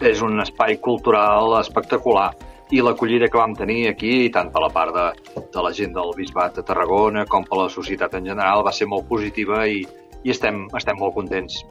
és 0.00 0.20
un 0.22 0.40
espai 0.42 0.76
cultural 0.82 1.56
espectacular 1.60 2.30
i 2.74 2.82
l'acollida 2.82 3.28
que 3.30 3.38
vam 3.38 3.54
tenir 3.54 3.86
aquí, 3.88 4.26
tant 4.34 4.50
per 4.50 4.64
la 4.64 4.72
part 4.74 4.94
de, 4.94 5.06
de 5.54 5.62
la 5.62 5.70
gent 5.72 5.94
del 5.94 6.10
Bisbat 6.16 6.58
de 6.58 6.66
Tarragona 6.66 7.24
com 7.30 7.46
per 7.46 7.60
la 7.60 7.70
societat 7.70 8.18
en 8.18 8.26
general, 8.32 8.64
va 8.66 8.74
ser 8.74 8.88
molt 8.90 9.06
positiva 9.08 9.64
i, 9.70 9.84
i 10.24 10.34
estem, 10.34 10.66
estem 10.74 10.98
molt 10.98 11.14
contents. 11.14 11.62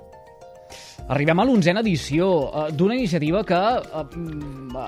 Arribem 1.11 1.37
a 1.37 1.43
l'onzena 1.45 1.83
edició 1.83 2.29
eh, 2.47 2.69
d'una 2.73 2.95
iniciativa 2.95 3.43
que 3.45 3.59
eh, 3.59 4.05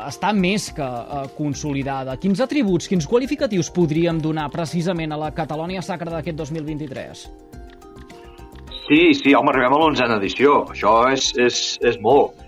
està 0.07 0.31
més 0.33 0.71
que 0.73 0.87
eh, 0.87 1.27
consolidada. 1.35 2.15
Quins 2.17 2.41
atributs, 2.41 2.87
quins 2.89 3.05
qualificatius 3.05 3.69
podríem 3.75 4.23
donar 4.23 4.47
precisament 4.53 5.13
a 5.13 5.19
la 5.27 5.33
Catalònia 5.35 5.83
Sacra 5.85 6.15
d'aquest 6.15 6.39
2023? 6.39 7.27
Sí, 8.87 9.01
sí, 9.19 9.35
home, 9.35 9.51
arribem 9.51 9.75
a 9.75 9.83
l'onzena 9.83 10.17
edició. 10.17 10.63
Això 10.71 11.01
és, 11.11 11.33
és, 11.43 11.61
és 11.85 11.99
molt 12.01 12.46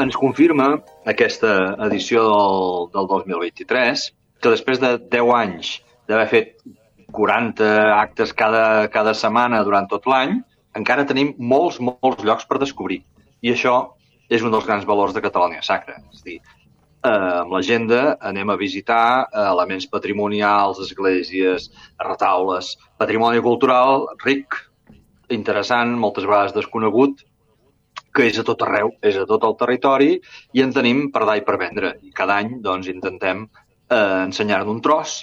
ens 0.00 0.16
confirma 0.18 0.68
aquesta 1.10 1.74
edició 1.86 2.24
del, 2.26 2.88
del 2.94 3.10
2023 3.10 4.06
que 4.42 4.52
després 4.52 4.80
de 4.82 4.96
10 5.12 5.30
anys 5.38 5.70
d'haver 6.08 6.26
fet 6.32 6.56
40 7.14 7.68
actes 7.94 8.34
cada, 8.36 8.88
cada 8.92 9.14
setmana 9.14 9.62
durant 9.64 9.86
tot 9.90 10.08
l'any, 10.10 10.40
encara 10.74 11.06
tenim 11.06 11.32
molts, 11.38 11.78
molts 11.78 12.24
llocs 12.26 12.48
per 12.48 12.58
descobrir. 12.58 13.04
I 13.44 13.54
això 13.54 13.76
és 14.32 14.42
un 14.42 14.50
dels 14.50 14.66
grans 14.66 14.86
valors 14.88 15.14
de 15.14 15.22
Catalunya 15.22 15.62
Sacra. 15.62 16.00
És 16.10 16.24
a 16.24 16.26
dir, 16.26 16.40
eh, 16.40 17.10
amb 17.44 17.54
l'agenda 17.54 18.16
anem 18.20 18.50
a 18.50 18.58
visitar 18.58 19.28
elements 19.44 19.86
patrimonials, 19.86 20.82
esglésies, 20.82 21.70
retaules, 22.02 22.74
patrimoni 22.98 23.40
cultural 23.44 24.08
ric, 24.24 24.58
interessant, 25.30 25.94
moltes 26.00 26.26
vegades 26.26 26.56
desconegut, 26.56 27.22
que 28.14 28.28
és 28.30 28.38
a 28.38 28.46
tot 28.46 28.62
arreu, 28.62 28.92
és 29.02 29.16
a 29.18 29.26
tot 29.26 29.44
el 29.46 29.56
territori 29.58 30.10
i 30.54 30.62
en 30.62 30.72
tenim 30.72 31.08
per 31.12 31.24
dar 31.26 31.36
i 31.40 31.44
per 31.46 31.58
vendre. 31.58 31.96
I 32.06 32.12
cada 32.14 32.38
any 32.38 32.60
doncs, 32.62 32.88
intentem 32.92 33.46
eh, 33.90 34.24
ensenyar-ne 34.24 34.70
un 34.70 34.82
tros 34.84 35.16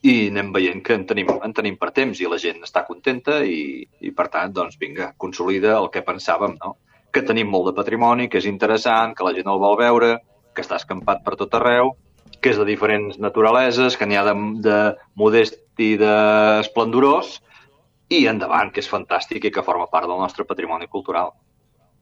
i 0.00 0.30
anem 0.30 0.52
veient 0.54 0.80
que 0.84 0.96
en 0.96 1.04
tenim, 1.08 1.28
en 1.44 1.52
tenim 1.52 1.76
per 1.76 1.90
temps 1.96 2.20
i 2.20 2.28
la 2.30 2.38
gent 2.40 2.62
està 2.64 2.86
contenta 2.86 3.42
i, 3.44 3.84
i 4.00 4.12
per 4.16 4.30
tant, 4.32 4.54
doncs, 4.56 4.78
vinga, 4.80 5.12
consolida 5.20 5.76
el 5.76 5.90
que 5.92 6.04
pensàvem, 6.06 6.56
no? 6.64 6.78
que 7.12 7.24
tenim 7.26 7.50
molt 7.50 7.68
de 7.68 7.76
patrimoni, 7.76 8.28
que 8.30 8.38
és 8.40 8.48
interessant, 8.48 9.12
que 9.18 9.26
la 9.26 9.34
gent 9.36 9.50
el 9.50 9.60
vol 9.60 9.76
veure, 9.80 10.14
que 10.54 10.64
està 10.64 10.78
escampat 10.80 11.24
per 11.26 11.36
tot 11.36 11.54
arreu, 11.58 11.92
que 12.40 12.54
és 12.54 12.58
de 12.58 12.64
diferents 12.64 13.18
naturaleses, 13.20 13.98
que 13.98 14.06
n'hi 14.08 14.16
ha 14.16 14.24
de, 14.30 14.34
de 14.64 14.78
modest 15.18 15.58
i 15.82 15.92
d'esplendorós, 16.00 17.36
i 18.10 18.24
endavant, 18.30 18.70
que 18.72 18.80
és 18.82 18.90
fantàstic 18.90 19.46
i 19.46 19.52
que 19.54 19.66
forma 19.66 19.90
part 19.90 20.08
del 20.08 20.22
nostre 20.22 20.46
patrimoni 20.46 20.88
cultural. 20.90 21.34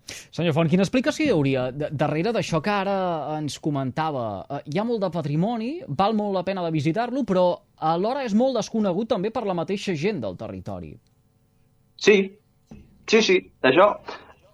Senyor 0.08 0.54
Font, 0.56 0.70
quina 0.70 0.84
explicació 0.86 1.26
hi 1.26 1.32
hauria 1.34 1.66
darrere 1.72 2.32
d'això 2.32 2.60
que 2.64 2.72
ara 2.72 2.96
ens 3.36 3.58
comentava? 3.64 4.24
Eh, 4.58 4.60
hi 4.72 4.80
ha 4.80 4.86
molt 4.88 5.02
de 5.04 5.10
patrimoni, 5.14 5.72
val 5.88 6.16
molt 6.16 6.36
la 6.36 6.44
pena 6.46 6.64
de 6.64 6.72
visitar-lo, 6.74 7.24
però 7.28 7.48
alhora 7.92 8.24
és 8.26 8.36
molt 8.38 8.56
desconegut 8.58 9.10
també 9.12 9.32
per 9.34 9.44
la 9.48 9.56
mateixa 9.58 9.96
gent 9.98 10.22
del 10.24 10.38
territori. 10.40 10.94
Sí, 11.98 12.16
sí, 13.10 13.22
sí. 13.22 13.38
Això, 13.68 13.90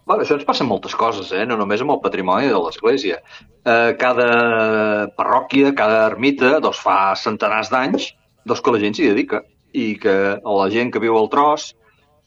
bueno, 0.05 0.25
això 0.25 0.37
ens 0.39 0.47
passa 0.47 0.67
moltes 0.67 0.95
coses, 0.97 1.31
eh? 1.31 1.45
no 1.45 1.57
només 1.61 1.83
amb 1.85 1.95
el 1.95 2.03
patrimoni 2.03 2.51
de 2.51 2.59
l'Església. 2.59 3.21
Eh, 3.63 3.95
cada 4.01 4.29
parròquia, 5.17 5.73
cada 5.77 6.05
ermita, 6.11 6.57
doncs 6.59 6.83
fa 6.83 6.99
centenars 7.19 7.71
d'anys 7.73 8.11
doncs 8.45 8.61
que 8.61 8.73
la 8.73 8.81
gent 8.81 8.93
s'hi 8.93 9.09
dedica 9.09 9.41
i 9.73 9.95
que 10.01 10.15
la 10.37 10.67
gent 10.71 10.91
que 10.93 11.01
viu 11.03 11.17
al 11.17 11.29
tros 11.33 11.73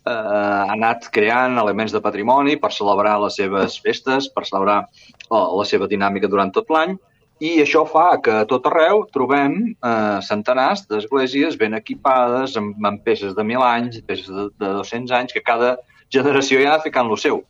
eh, 0.08 0.62
ha 0.64 0.72
anat 0.74 1.10
creant 1.14 1.58
elements 1.60 1.92
de 1.94 2.02
patrimoni 2.04 2.56
per 2.60 2.72
celebrar 2.74 3.18
les 3.24 3.36
seves 3.40 3.78
festes, 3.84 4.30
per 4.32 4.46
celebrar 4.48 4.80
eh, 4.86 5.44
la 5.60 5.66
seva 5.68 5.88
dinàmica 5.90 6.30
durant 6.30 6.52
tot 6.54 6.72
l'any, 6.74 6.96
i 7.38 7.60
això 7.62 7.84
fa 7.86 8.16
que 8.22 8.32
a 8.40 8.46
tot 8.50 8.64
arreu 8.66 9.04
trobem 9.14 9.52
eh, 9.70 10.18
centenars 10.26 10.86
d'esglésies 10.90 11.58
ben 11.60 11.76
equipades, 11.78 12.56
amb, 12.58 12.74
amb 12.90 13.04
peces 13.06 13.36
de 13.36 13.44
mil 13.46 13.62
anys, 13.62 14.00
peces 14.08 14.26
de, 14.26 14.48
de 14.58 14.72
200 14.80 15.14
anys, 15.20 15.34
que 15.36 15.44
cada 15.46 15.76
generació 16.10 16.58
ja 16.64 16.74
ha 16.74 16.82
ficant 16.82 17.08
lo 17.08 17.16
seu. 17.16 17.44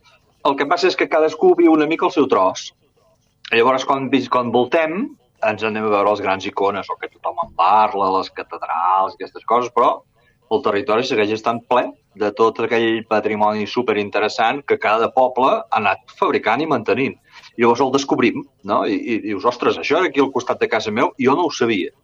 el 0.49 0.55
que 0.57 0.65
passa 0.71 0.87
és 0.89 0.95
que 0.97 1.09
cadascú 1.11 1.51
viu 1.59 1.73
una 1.75 1.87
mica 1.87 2.07
el 2.07 2.13
seu 2.15 2.29
tros. 2.31 2.69
Llavors, 3.51 3.85
quan, 3.85 4.07
quan 4.33 4.53
voltem, 4.55 4.95
ens 5.45 5.65
anem 5.67 5.85
a 5.85 5.91
veure 5.93 6.13
les 6.13 6.23
grans 6.25 6.47
icones, 6.47 6.89
o 6.89 6.97
que 6.97 7.11
tothom 7.11 7.41
en 7.43 7.51
parla, 7.59 8.07
les 8.17 8.31
catedrals, 8.31 9.17
aquestes 9.17 9.45
coses, 9.45 9.73
però 9.75 9.91
el 10.55 10.63
territori 10.65 11.05
segueix 11.05 11.35
estant 11.37 11.61
ple 11.69 11.89
de 12.21 12.31
tot 12.37 12.61
aquell 12.65 13.03
patrimoni 13.09 13.67
superinteressant 13.71 14.63
que 14.69 14.79
cada 14.83 15.11
poble 15.15 15.51
ha 15.59 15.81
anat 15.81 16.05
fabricant 16.21 16.63
i 16.65 16.69
mantenint. 16.71 17.17
I 17.57 17.65
llavors 17.65 17.83
el 17.85 17.95
descobrim, 17.95 18.45
no? 18.65 18.85
I, 18.87 18.99
i 18.99 19.19
dius, 19.29 19.47
ostres, 19.49 19.79
això 19.81 20.01
era 20.01 20.11
aquí 20.11 20.23
al 20.25 20.33
costat 20.35 20.61
de 20.63 20.71
casa 20.71 20.95
meu, 20.95 21.15
jo 21.19 21.37
no 21.39 21.49
ho 21.49 21.55
sabia. 21.55 21.95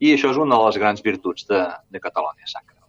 I 0.00 0.14
això 0.14 0.32
és 0.32 0.40
una 0.40 0.56
de 0.56 0.68
les 0.68 0.80
grans 0.80 1.02
virtuts 1.04 1.48
de, 1.50 1.64
de 1.92 2.00
Catalònia 2.00 2.48
Sacra. 2.48 2.79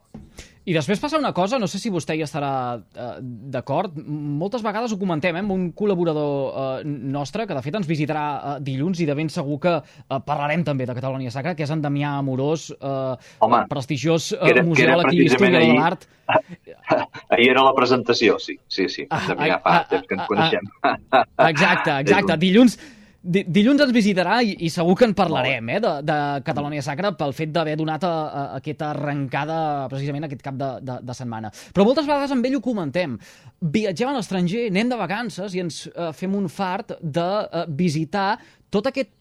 I 0.72 0.76
després 0.76 1.02
passa 1.04 1.20
una 1.20 1.34
cosa, 1.36 1.58
no 1.60 1.68
sé 1.68 1.82
si 1.82 1.90
vostè 1.92 2.16
hi 2.16 2.22
estarà 2.24 2.52
eh, 2.80 3.16
d'acord, 3.52 3.98
moltes 4.08 4.62
vegades 4.64 4.94
ho 4.94 4.98
comentem 5.02 5.36
eh, 5.36 5.42
amb 5.44 5.52
un 5.52 5.66
col·laborador 5.76 6.32
eh, 6.48 6.86
nostre, 6.88 7.44
que 7.50 7.58
de 7.58 7.64
fet 7.66 7.76
ens 7.82 7.90
visitarà 7.90 8.24
eh, 8.38 8.54
dilluns 8.64 9.02
i 9.04 9.08
de 9.10 9.18
ben 9.18 9.32
segur 9.34 9.58
que 9.66 9.74
eh, 9.82 10.22
parlarem 10.28 10.64
també 10.68 10.88
de 10.88 10.96
Catalunya 10.96 11.34
Sacra, 11.34 11.58
que 11.60 11.66
és 11.68 11.74
en 11.76 11.84
Damià 11.84 12.14
Amorós, 12.22 12.70
eh, 12.78 13.34
Home, 13.44 13.66
prestigiós 13.72 14.30
eh, 14.38 14.40
era, 14.54 14.64
museòleg 14.64 15.12
i 15.12 15.26
historiador 15.26 15.68
de 15.68 15.76
l'art. 15.76 16.08
Ahir 17.36 17.52
era 17.52 17.68
la 17.68 17.76
presentació, 17.76 18.40
sí, 18.40 18.56
sí, 18.72 18.88
sí, 18.88 19.10
ah, 19.10 19.26
Damià 19.28 19.60
fa 19.66 19.76
ah, 19.82 19.86
temps 19.92 20.08
que 20.08 20.20
ens 20.20 20.24
ah, 20.24 20.32
coneixem. 20.32 20.74
Exacte, 21.52 22.00
exacte. 22.06 22.40
Dilluns, 22.46 22.80
Dilluns 23.22 23.84
ens 23.84 23.92
visitarà 23.94 24.40
i, 24.42 24.56
i 24.66 24.70
segur 24.74 24.96
que 24.98 25.06
en 25.06 25.12
parlarem 25.14 25.68
eh, 25.70 25.78
de, 25.84 25.92
de 26.02 26.16
Catalònia 26.42 26.82
Sacra 26.82 27.12
pel 27.14 27.36
fet 27.38 27.52
d'haver 27.54 27.76
donat 27.78 28.02
a, 28.08 28.10
a, 28.10 28.42
a 28.56 28.58
aquesta 28.58 28.88
arrencada 28.96 29.58
precisament 29.92 30.26
aquest 30.26 30.42
cap 30.42 30.58
de, 30.58 30.70
de, 30.82 30.96
de 31.06 31.16
setmana. 31.18 31.52
Però 31.70 31.86
moltes 31.86 32.10
vegades 32.10 32.34
amb 32.34 32.50
ell 32.50 32.58
ho 32.58 32.64
comentem. 32.66 33.14
Viatgem 33.62 34.10
a 34.10 34.16
l'estranger, 34.18 34.66
anem 34.72 34.90
de 34.90 34.98
vacances 34.98 35.54
i 35.54 35.62
ens 35.62 35.84
eh, 35.92 36.10
fem 36.18 36.34
un 36.40 36.50
fart 36.50 36.96
de 36.98 37.30
eh, 37.44 37.66
visitar 37.70 38.32
tot 38.74 38.90
aquest 38.90 39.14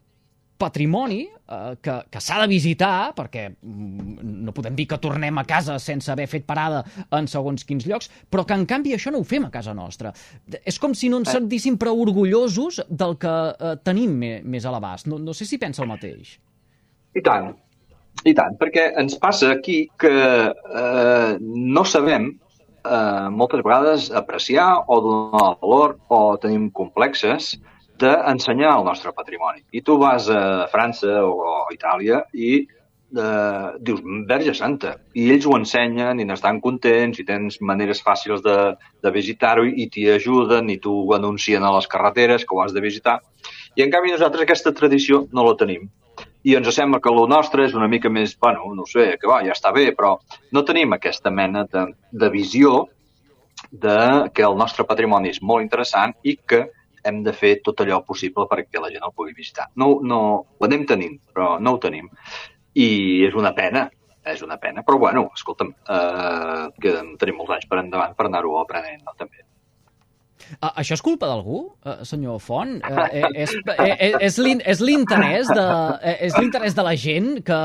patrimoni 0.61 1.23
eh, 1.25 1.77
que, 1.83 1.95
que 2.13 2.23
s'ha 2.23 2.41
de 2.43 2.49
visitar, 2.51 3.13
perquè 3.17 3.47
mm, 3.51 4.19
no 4.47 4.55
podem 4.57 4.77
dir 4.79 4.87
que 4.91 5.01
tornem 5.03 5.41
a 5.41 5.47
casa 5.49 5.79
sense 5.83 6.13
haver 6.13 6.29
fet 6.31 6.47
parada 6.49 6.83
en 7.17 7.29
segons 7.31 7.65
quins 7.69 7.89
llocs, 7.89 8.11
però 8.31 8.45
que 8.47 8.59
en 8.59 8.67
canvi 8.69 8.95
això 8.97 9.13
no 9.15 9.23
ho 9.23 9.27
fem 9.27 9.49
a 9.49 9.53
casa 9.55 9.75
nostra. 9.77 10.13
És 10.61 10.79
com 10.83 10.95
si 10.95 11.11
no 11.13 11.23
ens 11.23 11.33
eh. 11.33 11.39
sentíssim 11.39 11.81
prou 11.81 12.05
orgullosos 12.05 12.83
del 12.89 13.17
que 13.21 13.35
eh, 13.51 13.75
tenim 13.87 14.15
més, 14.21 14.45
més 14.45 14.69
a 14.69 14.75
l'abast. 14.75 15.09
No, 15.11 15.19
no 15.19 15.37
sé 15.37 15.49
si 15.49 15.59
pensa 15.63 15.85
el 15.85 15.91
mateix. 15.91 16.37
I 17.17 17.25
tant, 17.27 17.51
i 18.29 18.35
tant, 18.37 18.55
perquè 18.61 18.91
ens 19.01 19.17
passa 19.19 19.55
aquí 19.55 19.83
que 19.99 20.13
eh, 20.13 21.33
no 21.41 21.85
sabem 21.89 22.31
eh, 22.85 23.29
moltes 23.33 23.65
vegades 23.65 24.11
apreciar 24.13 24.85
o 24.87 25.01
donar 25.05 25.55
valor 25.63 25.97
o 26.09 26.37
tenim 26.43 26.69
complexes 26.71 27.55
d'ensenyar 28.01 28.75
el 28.79 28.85
nostre 28.87 29.13
patrimoni. 29.17 29.65
I 29.77 29.83
tu 29.87 29.97
vas 30.01 30.29
a 30.33 30.67
França 30.73 31.21
o 31.27 31.41
a 31.49 31.57
Itàlia 31.75 32.23
i 32.33 32.53
eh, 33.17 33.69
dius, 33.81 34.01
Verge 34.29 34.55
Santa, 34.55 34.95
i 35.15 35.29
ells 35.33 35.47
ho 35.47 35.57
ensenyen 35.59 36.21
i 36.21 36.27
n'estan 36.27 36.61
contents 36.65 37.21
i 37.21 37.27
tens 37.27 37.61
maneres 37.61 38.03
fàcils 38.05 38.43
de, 38.45 38.57
de 39.03 39.15
visitar-ho 39.15 39.67
i 39.67 39.89
t'hi 39.93 40.09
ajuden 40.17 40.71
i 40.71 40.79
t'ho 40.83 40.95
anuncien 41.17 41.65
a 41.65 41.73
les 41.77 41.89
carreteres 41.91 42.45
que 42.45 42.57
ho 42.57 42.63
has 42.65 42.77
de 42.77 42.85
visitar. 42.85 43.21
I 43.77 43.85
en 43.85 43.91
canvi 43.91 44.15
nosaltres 44.15 44.47
aquesta 44.47 44.75
tradició 44.77 45.27
no 45.33 45.47
la 45.47 45.57
tenim. 45.59 45.89
I 46.45 46.57
ens 46.57 46.71
sembla 46.73 47.03
que 47.05 47.11
el 47.13 47.27
nostre 47.29 47.67
és 47.67 47.75
una 47.77 47.89
mica 47.89 48.09
més, 48.09 48.33
bueno, 48.41 48.73
no 48.75 48.87
sé, 48.89 49.13
que 49.21 49.29
va, 49.29 49.43
ja 49.45 49.53
està 49.53 49.75
bé, 49.77 49.91
però 49.97 50.17
no 50.57 50.65
tenim 50.65 50.97
aquesta 50.97 51.31
mena 51.31 51.67
de, 51.69 51.91
de 52.13 52.31
visió 52.33 52.87
de 53.71 54.31
que 54.33 54.45
el 54.47 54.57
nostre 54.57 54.87
patrimoni 54.89 55.35
és 55.35 55.43
molt 55.45 55.63
interessant 55.63 56.15
i 56.25 56.39
que 56.49 56.65
hem 57.07 57.23
de 57.27 57.33
fer 57.37 57.57
tot 57.65 57.83
allò 57.83 58.01
possible 58.07 58.47
perquè 58.51 58.83
la 58.83 58.91
gent 58.93 59.05
el 59.07 59.15
pugui 59.17 59.37
visitar. 59.37 59.69
No, 59.81 59.99
no, 60.03 60.21
ho 60.59 60.69
anem 60.69 60.87
tenint, 60.89 61.19
però 61.33 61.55
no 61.61 61.77
ho 61.77 61.81
tenim. 61.83 62.11
I 62.79 62.89
és 63.27 63.37
una 63.37 63.53
pena, 63.57 63.89
és 64.31 64.43
una 64.47 64.59
pena, 64.63 64.85
però 64.87 64.99
bueno, 65.01 65.29
escolta'm, 65.35 65.71
eh, 65.97 66.67
que 66.83 66.97
tenim 67.21 67.41
molts 67.41 67.57
anys 67.57 67.71
per 67.71 67.81
endavant 67.83 68.17
per 68.19 68.29
anar-ho 68.29 68.59
aprenent 68.61 69.03
no, 69.05 69.17
també. 69.19 69.47
Uh, 70.59 70.71
això 70.81 70.97
és 70.97 71.03
culpa 71.05 71.29
d'algú, 71.31 71.61
uh, 71.87 72.01
senyor 72.07 72.41
Font? 72.43 72.81
Uh, 72.83 73.05
és 73.39 73.53
és, 73.55 74.39
és 74.41 74.81
l'interès 74.83 75.51
de, 75.53 75.67
és 76.27 76.35
l'interès 76.41 76.75
de 76.75 76.85
la 76.87 76.95
gent 76.99 77.37
que 77.47 77.59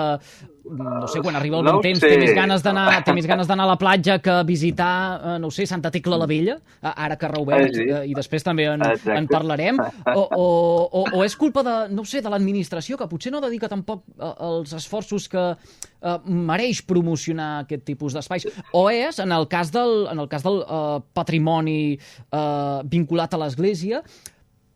no 0.69 1.07
sé, 1.07 1.21
quan 1.21 1.35
arriba 1.35 1.59
el 1.59 1.65
bon 1.65 1.77
no 1.77 1.81
temps, 1.83 1.99
sé. 2.01 2.09
té 2.09 2.17
més 2.19 2.33
ganes 2.35 2.63
d'anar 2.65 2.87
té 3.05 3.13
més 3.15 3.27
ganes 3.29 3.47
d'anar 3.47 3.67
a 3.67 3.71
la 3.73 3.77
platja 3.79 4.17
que 4.23 4.35
visitar, 4.47 4.91
eh, 5.15 5.35
no 5.41 5.51
sé, 5.53 5.67
Santa 5.69 5.91
Tecla 5.93 6.17
la 6.17 6.27
Vella, 6.29 6.57
ara 6.81 7.17
que 7.21 7.29
Raubert, 7.29 7.69
eh, 7.69 7.73
sí. 7.75 7.85
eh, 7.85 8.01
i 8.09 8.15
després 8.17 8.45
també 8.45 8.67
en, 8.71 8.81
en 9.15 9.29
parlarem, 9.29 9.79
o, 9.79 10.23
o, 10.23 10.45
o, 10.89 11.03
o 11.19 11.23
és 11.25 11.37
culpa 11.37 11.63
de, 11.65 11.75
no 11.93 12.05
sé, 12.07 12.23
de 12.25 12.31
l'administració, 12.33 12.97
que 12.97 13.09
potser 13.11 13.33
no 13.33 13.43
dedica 13.43 13.69
tampoc 13.71 14.05
eh, 14.15 14.31
els 14.47 14.73
esforços 14.77 15.29
que 15.31 15.45
eh, 15.53 16.17
mereix 16.25 16.81
promocionar 16.87 17.51
aquest 17.65 17.85
tipus 17.85 18.17
d'espais, 18.17 18.47
o 18.73 18.87
és, 18.89 19.21
en 19.21 19.35
el 19.35 19.49
cas 19.51 19.73
del, 19.75 20.07
en 20.11 20.23
el 20.25 20.31
cas 20.31 20.45
del 20.45 20.63
eh, 20.65 20.87
patrimoni 21.13 21.79
eh, 21.95 22.79
vinculat 22.89 23.37
a 23.37 23.43
l'Església, 23.45 24.01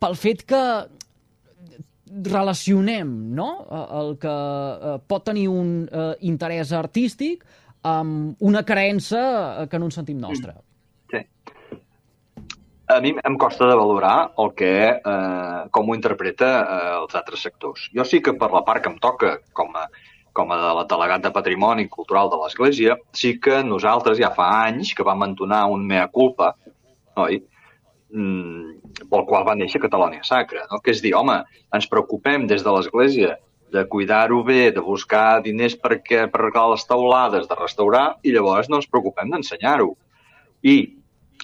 pel 0.00 0.16
fet 0.16 0.46
que 0.48 0.62
relacionem 2.24 3.10
no? 3.34 3.50
el 3.70 4.16
que 4.20 4.34
eh, 4.34 4.96
pot 5.06 5.24
tenir 5.26 5.48
un 5.52 5.84
eh, 5.86 6.12
interès 6.26 6.72
artístic 6.76 7.44
amb 7.86 8.40
una 8.44 8.64
creença 8.66 9.22
eh, 9.62 9.68
que 9.70 9.78
no 9.78 9.88
ens 9.88 9.98
sentim 10.00 10.18
nostra. 10.20 10.56
Sí. 11.10 11.22
A 12.90 12.98
mi 13.00 13.12
em 13.14 13.36
costa 13.38 13.68
de 13.70 13.76
valorar 13.78 14.32
el 14.42 14.50
que, 14.58 14.74
eh, 14.98 15.60
com 15.70 15.90
ho 15.90 15.94
interpreta 15.94 16.50
eh, 16.60 16.94
els 16.98 17.14
altres 17.14 17.46
sectors. 17.46 17.86
Jo 17.94 18.04
sí 18.04 18.20
que 18.20 18.34
per 18.34 18.50
la 18.50 18.64
part 18.66 18.82
que 18.82 18.90
em 18.90 18.98
toca 18.98 19.36
com 19.54 19.70
a, 19.78 19.86
com 20.34 20.50
a 20.50 20.58
delegat 20.90 21.22
de 21.22 21.32
Patrimoni 21.34 21.86
Cultural 21.88 22.32
de 22.32 22.40
l'Església, 22.42 22.98
sí 23.14 23.36
que 23.38 23.62
nosaltres 23.62 24.18
ja 24.18 24.32
fa 24.34 24.50
anys 24.66 24.92
que 24.96 25.06
vam 25.06 25.22
entonar 25.28 25.66
un 25.70 25.86
mea 25.86 26.08
culpa, 26.10 26.56
oi? 27.22 27.44
Pel 28.10 29.24
qual 29.28 29.46
va 29.46 29.54
néixer 29.58 29.80
Catalònia 29.82 30.24
Sacra, 30.26 30.66
no? 30.70 30.80
que 30.82 30.94
és 30.94 31.02
dir, 31.02 31.14
home, 31.14 31.38
ens 31.74 31.88
preocupem 31.90 32.46
des 32.50 32.64
de 32.66 32.74
l'Església 32.74 33.36
de 33.70 33.84
cuidar-ho 33.86 34.42
bé, 34.42 34.70
de 34.74 34.82
buscar 34.82 35.42
diners 35.44 35.76
perquè, 35.78 36.24
per 36.30 36.40
arreglar 36.40 36.70
les 36.72 36.86
taulades, 36.88 37.46
de 37.46 37.58
restaurar, 37.58 38.06
i 38.26 38.32
llavors 38.34 38.68
no 38.68 38.80
ens 38.80 38.88
preocupem 38.90 39.30
d'ensenyar-ho. 39.30 39.92
I 40.66 40.76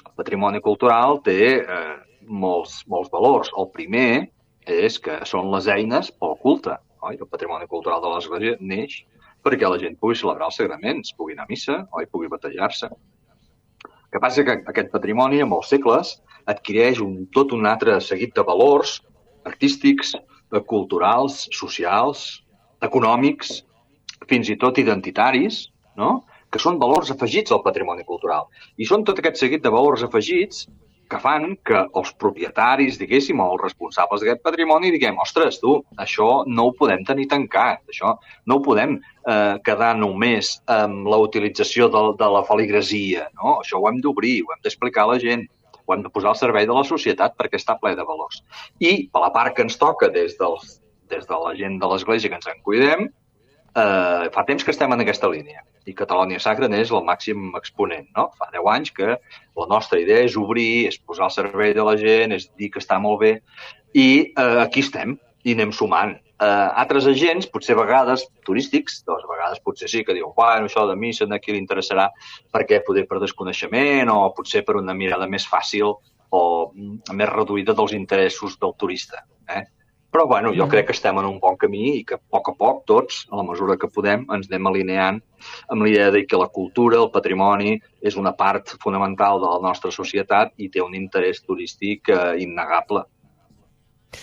el 0.02 0.14
patrimoni 0.18 0.60
cultural 0.64 1.20
té 1.24 1.38
eh, 1.62 1.94
molts, 2.26 2.80
molts 2.90 3.12
valors. 3.12 3.52
El 3.56 3.70
primer 3.74 4.26
és 4.66 4.98
que 4.98 5.20
són 5.30 5.52
les 5.54 5.70
eines 5.70 6.10
pel 6.10 6.34
culte. 6.42 6.74
Oi? 7.06 7.20
El 7.20 7.30
patrimoni 7.30 7.68
cultural 7.70 8.02
de 8.02 8.10
l'Església 8.10 8.58
neix 8.60 9.04
perquè 9.46 9.68
la 9.70 9.78
gent 9.78 9.94
pugui 10.00 10.18
celebrar 10.18 10.48
els 10.50 10.56
sagraments, 10.58 11.12
pugui 11.14 11.36
anar 11.36 11.46
a 11.46 11.52
missa, 11.52 11.76
oi? 11.94 12.08
pugui 12.10 12.30
batejar-se. 12.32 12.90
Que 14.16 14.20
passa 14.24 14.42
que 14.48 14.54
aquest 14.72 14.86
patrimoni, 14.88 15.42
en 15.44 15.48
molts 15.50 15.68
segles, 15.68 16.14
adquireix 16.48 17.02
un, 17.04 17.26
tot 17.36 17.50
un 17.52 17.66
altre 17.68 17.98
seguit 18.00 18.30
de 18.38 18.44
valors 18.48 18.94
artístics, 19.50 20.14
eh, 20.16 20.62
culturals, 20.70 21.42
socials, 21.52 22.22
econòmics, 22.88 23.50
fins 24.30 24.48
i 24.48 24.56
tot 24.62 24.80
identitaris, 24.80 25.66
no? 26.00 26.14
que 26.48 26.62
són 26.64 26.80
valors 26.80 27.12
afegits 27.12 27.52
al 27.52 27.60
patrimoni 27.60 28.08
cultural. 28.08 28.48
I 28.80 28.88
són 28.88 29.04
tot 29.04 29.20
aquest 29.20 29.36
seguit 29.42 29.60
de 29.60 29.74
valors 29.76 30.06
afegits 30.08 30.64
que 31.10 31.18
fan 31.22 31.54
que 31.66 31.82
els 31.98 32.12
propietaris, 32.20 32.98
diguéssim, 33.00 33.40
o 33.40 33.48
els 33.54 33.62
responsables 33.62 34.22
d'aquest 34.22 34.42
patrimoni 34.44 34.92
diguem, 34.94 35.18
ostres, 35.22 35.60
tu, 35.62 35.76
això 36.02 36.28
no 36.46 36.68
ho 36.68 36.72
podem 36.78 37.04
tenir 37.08 37.28
tancat, 37.32 37.82
això 37.92 38.14
no 38.46 38.58
ho 38.58 38.64
podem 38.64 38.96
eh, 38.98 39.56
quedar 39.66 39.92
només 39.98 40.56
amb 40.72 41.06
la 41.10 41.20
utilització 41.22 41.90
de, 41.92 42.02
de 42.18 42.30
la 42.36 42.42
feligresia, 42.48 43.28
no? 43.38 43.60
Això 43.60 43.80
ho 43.80 43.86
hem 43.90 44.00
d'obrir, 44.04 44.40
ho 44.42 44.54
hem 44.54 44.64
d'explicar 44.64 45.06
a 45.06 45.14
la 45.14 45.20
gent 45.22 45.46
ho 45.86 45.94
hem 45.94 46.02
de 46.02 46.10
posar 46.10 46.32
al 46.32 46.38
servei 46.40 46.66
de 46.66 46.74
la 46.74 46.82
societat 46.82 47.36
perquè 47.38 47.60
està 47.60 47.76
ple 47.78 47.92
de 47.94 48.02
valors. 48.02 48.40
I 48.82 49.06
per 49.12 49.22
la 49.22 49.30
part 49.30 49.54
que 49.54 49.62
ens 49.62 49.78
toca 49.78 50.08
des, 50.10 50.34
dels, 50.40 50.80
des 51.12 51.28
de 51.28 51.38
la 51.44 51.52
gent 51.54 51.78
de 51.78 51.90
l'Església 51.92 52.32
que 52.32 52.40
ens 52.40 52.48
en 52.50 52.58
cuidem, 52.66 53.06
eh, 53.06 54.26
fa 54.34 54.42
temps 54.48 54.66
que 54.66 54.74
estem 54.74 54.90
en 54.90 55.06
aquesta 55.06 55.30
línia 55.30 55.62
i 55.86 55.94
Catalònia 55.94 56.42
Sacra 56.42 56.68
n'és 56.68 56.90
el 56.90 57.04
màxim 57.06 57.52
exponent. 57.58 58.08
No? 58.16 58.28
Fa 58.38 58.50
10 58.52 58.70
anys 58.74 58.92
que 58.96 59.16
la 59.16 59.68
nostra 59.70 60.00
idea 60.02 60.26
és 60.26 60.36
obrir, 60.36 60.86
és 60.90 60.98
posar 60.98 61.28
al 61.28 61.34
servei 61.34 61.74
de 61.76 61.86
la 61.86 61.96
gent, 62.00 62.34
és 62.36 62.48
dir 62.58 62.72
que 62.74 62.82
està 62.82 62.98
molt 63.02 63.22
bé 63.22 63.32
i 63.94 64.08
eh, 64.26 64.60
aquí 64.62 64.82
estem 64.84 65.16
i 65.46 65.54
anem 65.54 65.72
sumant 65.72 66.16
eh, 66.42 66.68
altres 66.82 67.06
agents, 67.06 67.48
potser 67.52 67.76
a 67.76 67.80
vegades 67.80 68.26
turístics, 68.46 69.00
doncs 69.06 69.24
a 69.24 69.30
vegades 69.30 69.62
potser 69.64 69.88
sí 69.90 70.02
que 70.04 70.16
diuen 70.16 70.34
bueno, 70.36 70.68
això 70.68 70.86
de 70.88 70.96
missa 70.98 71.28
a 71.30 71.38
qui 71.38 71.54
li 71.54 71.62
interessarà 71.62 72.10
perquè 72.52 72.82
poder 72.86 73.06
per 73.08 73.22
desconeixement 73.22 74.10
o 74.12 74.18
potser 74.36 74.64
per 74.66 74.76
una 74.82 74.94
mirada 74.94 75.28
més 75.30 75.46
fàcil 75.48 75.94
o 76.36 76.42
mm, 76.74 77.14
més 77.14 77.32
reduïda 77.32 77.74
dels 77.76 77.94
interessos 77.96 78.58
del 78.60 78.74
turista. 78.78 79.24
Eh? 79.48 79.62
Però, 80.14 80.26
bueno, 80.30 80.52
jo 80.56 80.66
crec 80.70 80.86
que 80.88 80.94
estem 80.96 81.18
en 81.20 81.26
un 81.28 81.40
bon 81.42 81.56
camí 81.60 81.82
i 81.98 82.04
que 82.08 82.16
a 82.16 82.20
poc 82.32 82.52
a 82.52 82.54
poc 82.56 82.84
tots, 82.88 83.24
a 83.30 83.40
la 83.40 83.44
mesura 83.44 83.76
que 83.80 83.90
podem, 83.92 84.24
ens 84.32 84.46
anem 84.50 84.70
alineant 84.70 85.18
amb 85.72 85.84
l'idea 85.84 86.12
de 86.14 86.22
que 86.26 86.40
la 86.40 86.48
cultura, 86.52 87.00
el 87.02 87.10
patrimoni, 87.12 87.74
és 88.00 88.16
una 88.16 88.32
part 88.38 88.76
fonamental 88.82 89.42
de 89.42 89.50
la 89.50 89.60
nostra 89.66 89.92
societat 89.92 90.54
i 90.56 90.70
té 90.72 90.84
un 90.84 90.94
interès 90.96 91.42
turístic 91.44 92.12
eh, 92.14 92.36
innegable. 92.46 93.04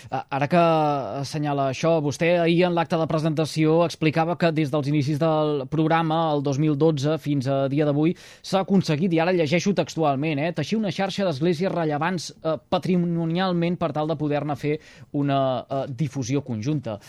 Ara 0.10 0.48
que 0.52 0.62
assenyala 1.22 1.70
això, 1.72 1.96
vostè 2.04 2.34
ahir 2.42 2.64
en 2.68 2.78
l'acte 2.78 2.98
de 3.00 3.08
presentació 3.10 3.82
explicava 3.86 4.38
que 4.40 4.52
des 4.56 4.72
dels 4.74 4.90
inicis 4.92 5.20
del 5.22 5.66
programa, 5.72 6.22
el 6.36 6.44
2012 6.46 7.18
fins 7.24 7.48
a 7.48 7.64
dia 7.72 7.88
d'avui, 7.88 8.16
s'ha 8.42 8.64
aconseguit, 8.64 9.14
i 9.14 9.22
ara 9.24 9.36
llegeixo 9.36 9.76
textualment, 9.78 10.40
eh, 10.40 10.54
teixir 10.56 10.80
una 10.80 10.94
xarxa 10.94 11.28
d'esglésies 11.28 11.72
rellevants 11.74 12.32
eh, 12.32 12.58
patrimonialment 12.70 13.78
per 13.82 13.92
tal 13.96 14.10
de 14.10 14.18
poder-ne 14.20 14.58
fer 14.60 14.80
una 15.12 15.40
eh, 15.64 15.86
difusió 15.90 16.44
conjunta 16.44 17.00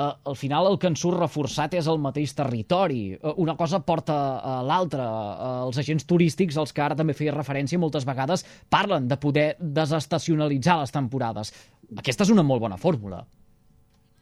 eh, 0.00 0.12
al 0.24 0.36
final 0.36 0.68
el 0.70 0.78
que 0.80 0.90
ens 0.90 1.02
surt 1.02 1.18
reforçat 1.20 1.74
és 1.78 1.88
el 1.90 2.00
mateix 2.02 2.34
territori. 2.36 3.02
Eh, 3.14 3.34
una 3.42 3.56
cosa 3.58 3.82
porta 3.84 4.16
a 4.38 4.60
l'altra. 4.66 5.06
Eh, 5.06 5.50
els 5.66 5.80
agents 5.82 6.06
turístics, 6.08 6.58
els 6.60 6.72
que 6.72 6.84
ara 6.84 6.98
també 6.98 7.16
feia 7.16 7.34
referència 7.36 7.80
moltes 7.80 8.06
vegades, 8.08 8.44
parlen 8.70 9.08
de 9.10 9.18
poder 9.20 9.48
desestacionalitzar 9.60 10.80
les 10.80 10.94
temporades. 10.94 11.52
Aquesta 11.98 12.26
és 12.26 12.30
una 12.30 12.44
molt 12.46 12.62
bona 12.62 12.78
fórmula. 12.78 13.24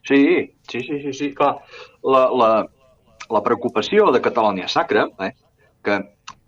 Sí, 0.08 0.22
sí, 0.70 0.80
sí, 0.80 1.00
sí, 1.02 1.12
sí 1.12 1.32
clar. 1.36 1.58
La, 2.02 2.28
la, 2.32 2.50
la 3.28 3.42
preocupació 3.44 4.08
de 4.14 4.22
Catalònia 4.24 4.68
Sacra, 4.72 5.08
eh, 5.20 5.34
que 5.84 5.98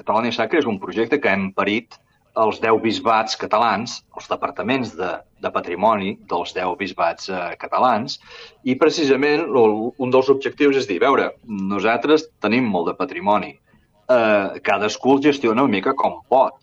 Catalònia 0.00 0.32
Sacra 0.32 0.62
és 0.62 0.68
un 0.70 0.78
projecte 0.80 1.20
que 1.20 1.32
hem 1.32 1.50
parit 1.52 1.98
els 2.40 2.60
10 2.62 2.78
bisbats 2.80 3.36
catalans, 3.36 3.98
els 4.16 4.28
departaments 4.30 4.94
de, 4.96 5.10
de 5.42 5.50
patrimoni 5.52 6.14
dels 6.30 6.54
10 6.56 6.76
bisbats 6.80 7.28
eh, 7.28 7.40
catalans, 7.60 8.20
i 8.64 8.78
precisament 8.80 9.48
un 9.50 10.14
dels 10.14 10.30
objectius 10.32 10.78
és 10.80 10.88
dir, 10.88 11.00
veure, 11.02 11.32
nosaltres 11.44 12.28
tenim 12.40 12.70
molt 12.70 12.92
de 12.92 12.96
patrimoni, 12.96 13.52
eh, 13.52 14.60
cadascú 14.64 15.18
el 15.18 15.24
gestiona 15.26 15.66
una 15.66 15.74
mica 15.74 15.96
com 15.98 16.20
pot, 16.30 16.56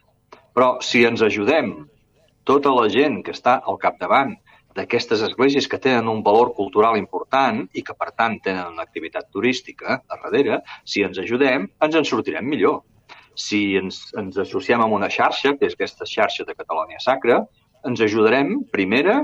però 0.55 0.77
si 0.81 1.03
ens 1.05 1.21
ajudem, 1.21 1.75
tota 2.47 2.71
la 2.71 2.87
gent 2.89 3.19
que 3.25 3.35
està 3.35 3.59
al 3.59 3.77
capdavant 3.77 4.37
d'aquestes 4.77 5.23
esglésies 5.25 5.67
que 5.67 5.81
tenen 5.81 6.09
un 6.11 6.21
valor 6.25 6.53
cultural 6.57 6.97
important 6.99 7.63
i 7.73 7.83
que, 7.83 7.95
per 7.97 8.11
tant, 8.13 8.37
tenen 8.45 8.75
una 8.75 8.85
activitat 8.85 9.31
turística 9.33 10.01
a 10.05 10.19
darrere, 10.21 10.61
si 10.85 11.03
ens 11.07 11.17
ajudem, 11.23 11.65
ens 11.81 11.97
en 11.97 12.05
sortirem 12.05 12.45
millor 12.45 12.83
si 13.37 13.77
ens, 13.77 14.01
ens 14.17 14.37
associem 14.41 14.81
amb 14.81 14.97
una 14.97 15.09
xarxa, 15.13 15.53
que 15.57 15.69
és 15.69 15.77
aquesta 15.77 16.07
xarxa 16.09 16.45
de 16.47 16.55
Catalònia 16.57 16.99
Sacra, 17.03 17.43
ens 17.85 18.01
ajudarem, 18.01 18.55
primera, 18.73 19.21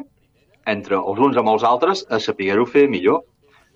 entre 0.69 0.99
els 1.01 1.21
uns 1.27 1.39
amb 1.41 1.49
els 1.55 1.65
altres, 1.67 2.05
a 2.13 2.21
saber-ho 2.21 2.67
fer 2.69 2.85
millor, 2.91 3.23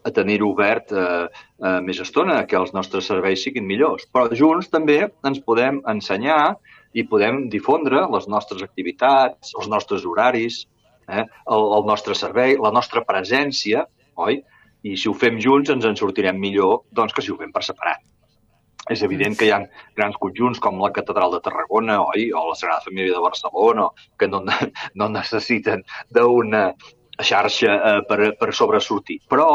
a 0.05 0.13
tenir-ho 0.13 0.51
obert 0.53 0.93
eh, 0.93 1.25
eh, 1.25 1.79
més 1.83 1.99
estona, 1.99 2.43
que 2.47 2.55
els 2.59 2.71
nostres 2.77 3.09
serveis 3.09 3.41
siguin 3.43 3.65
millors. 3.67 4.05
Però 4.13 4.29
junts 4.31 4.69
també 4.71 5.01
ens 5.27 5.41
podem 5.43 5.81
ensenyar 5.89 6.55
i 6.93 7.03
podem 7.09 7.47
difondre 7.51 8.05
les 8.13 8.29
nostres 8.31 8.61
activitats, 8.63 9.51
els 9.57 9.67
nostres 9.73 10.05
horaris, 10.07 10.61
eh, 11.08 11.24
el, 11.24 11.65
el 11.80 11.88
nostre 11.88 12.15
servei, 12.15 12.58
la 12.62 12.74
nostra 12.76 13.04
presència, 13.08 13.86
oi? 14.15 14.41
I 14.88 14.93
si 15.00 15.10
ho 15.10 15.15
fem 15.17 15.39
junts 15.41 15.72
ens 15.74 15.88
en 15.89 15.98
sortirem 16.00 16.38
millor 16.39 16.84
doncs, 16.96 17.15
que 17.15 17.24
si 17.26 17.34
ho 17.34 17.39
fem 17.39 17.52
per 17.52 17.63
separat. 17.65 18.04
És 18.93 19.02
evident 19.04 19.36
que 19.36 19.48
hi 19.48 19.52
ha 19.52 19.63
grans 19.98 20.15
conjunts 20.22 20.62
com 20.63 20.78
la 20.80 20.93
Catedral 20.96 21.34
de 21.34 21.41
Tarragona 21.43 21.98
oi, 22.13 22.30
o 22.32 22.46
la 22.50 22.56
Sagrada 22.56 22.86
Família 22.86 23.15
de 23.15 23.24
Barcelona 23.24 23.89
que 24.20 24.30
no, 24.32 24.43
no 25.00 25.10
necessiten 25.12 25.84
d'una 26.13 26.70
xarxa 27.20 27.74
eh, 27.76 28.00
per, 28.08 28.22
per 28.39 28.54
sobresortir. 28.56 29.20
Però 29.28 29.50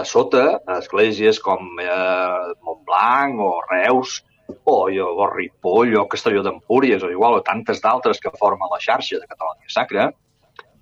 a 0.00 0.06
sota, 0.06 0.60
esglésies 0.78 1.40
com 1.42 1.80
eh, 1.82 2.52
Montblanc 2.66 3.42
o 3.42 3.52
Reus 3.72 4.20
o, 4.64 4.78
o 4.86 5.26
Ripoll 5.34 5.96
o 5.98 6.08
Castelló 6.10 6.44
d'Empúries 6.46 7.02
o 7.02 7.10
igual 7.10 7.40
o 7.40 7.44
tantes 7.46 7.82
d'altres 7.82 8.22
que 8.22 8.32
formen 8.38 8.70
la 8.70 8.80
xarxa 8.82 9.18
de 9.18 9.28
Catalunya 9.28 9.72
Sacra, 9.72 10.10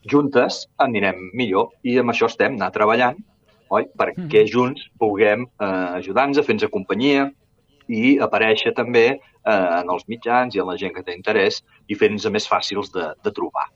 juntes 0.07 0.67
anirem 0.79 1.31
millor 1.35 1.73
i 1.83 1.99
amb 1.99 2.13
això 2.13 2.29
estem 2.31 2.55
anar 2.55 2.71
treballant 2.75 3.19
oi? 3.69 3.89
perquè 3.99 4.45
mm-hmm. 4.45 4.53
junts 4.53 4.87
puguem 5.01 5.45
eh, 5.45 5.99
ajudar-nos 5.99 6.41
a 6.41 6.47
fer-nos 6.47 6.71
companyia, 6.73 7.29
i 7.89 8.19
aparèixer 8.21 8.75
també 8.77 9.07
eh, 9.09 9.19
en 9.51 9.91
els 9.91 10.05
mitjans 10.13 10.55
i 10.55 10.63
en 10.63 10.69
la 10.69 10.77
gent 10.81 10.95
que 10.95 11.05
té 11.05 11.17
interès 11.17 11.63
i 11.89 11.97
fent-nos 11.97 12.29
més 12.33 12.49
fàcils 12.49 12.93
de, 12.95 13.11
de 13.25 13.33
trobar. 13.35 13.69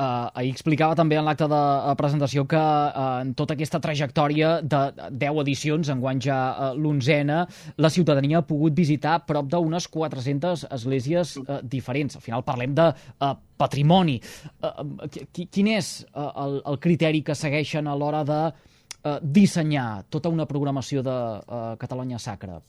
Uh, 0.00 0.32
ahir 0.40 0.50
explicava 0.50 0.96
també 0.98 1.18
en 1.20 1.26
l'acte 1.26 1.46
de 1.50 1.58
uh, 1.58 1.92
presentació 1.98 2.42
que 2.48 2.58
uh, 2.58 3.20
en 3.22 3.34
tota 3.38 3.54
aquesta 3.54 3.78
trajectòria 3.82 4.54
de 4.64 4.80
10 5.20 5.40
edicions, 5.44 5.90
enguany 5.92 6.22
ja 6.24 6.38
uh, 6.50 6.70
l'onzena, 6.74 7.42
la 7.76 7.90
ciutadania 7.92 8.40
ha 8.40 8.46
pogut 8.48 8.74
visitar 8.74 9.18
prop 9.28 9.50
d'unes 9.52 9.86
400 9.92 10.66
esglésies 10.74 11.36
uh, 11.42 11.60
diferents. 11.62 12.16
Al 12.16 12.24
final 12.24 12.44
parlem 12.46 12.74
de 12.74 12.88
uh, 12.88 13.32
patrimoni. 13.60 14.18
Uh, 14.64 15.06
quin 15.30 15.72
és 15.76 15.94
uh, 16.08 16.30
el, 16.46 16.60
el 16.72 16.80
criteri 16.82 17.22
que 17.26 17.36
segueixen 17.38 17.86
a 17.86 17.96
l'hora 17.98 18.24
de 18.26 18.42
uh, 18.48 19.18
dissenyar 19.22 20.04
tota 20.10 20.32
una 20.32 20.48
programació 20.50 21.04
de 21.06 21.16
uh, 21.16 21.74
Catalunya 21.78 22.18
Sacra? 22.18 22.62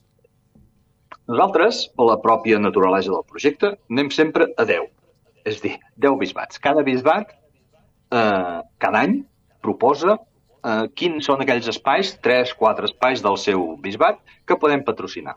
Nosaltres, 1.29 1.85
per 1.95 2.09
la 2.09 2.19
pròpia 2.19 2.59
naturalesa 2.59 3.13
del 3.13 3.23
projecte, 3.29 3.77
anem 3.89 4.11
sempre 4.11 4.51
a 4.57 4.67
10. 4.67 4.91
És 5.49 5.61
dir, 5.63 5.77
10 5.99 6.19
bisbats. 6.21 6.59
Cada 6.63 6.83
bisbat, 6.87 7.33
eh, 8.11 8.59
cada 8.79 8.99
any, 8.99 9.23
proposa 9.63 10.17
eh, 10.17 10.87
quins 10.95 11.25
són 11.27 11.43
aquells 11.43 11.67
espais, 11.71 12.13
3-4 12.23 12.91
espais 12.91 13.23
del 13.23 13.37
seu 13.37 13.73
bisbat, 13.83 14.21
que 14.47 14.59
podem 14.59 14.83
patrocinar. 14.83 15.35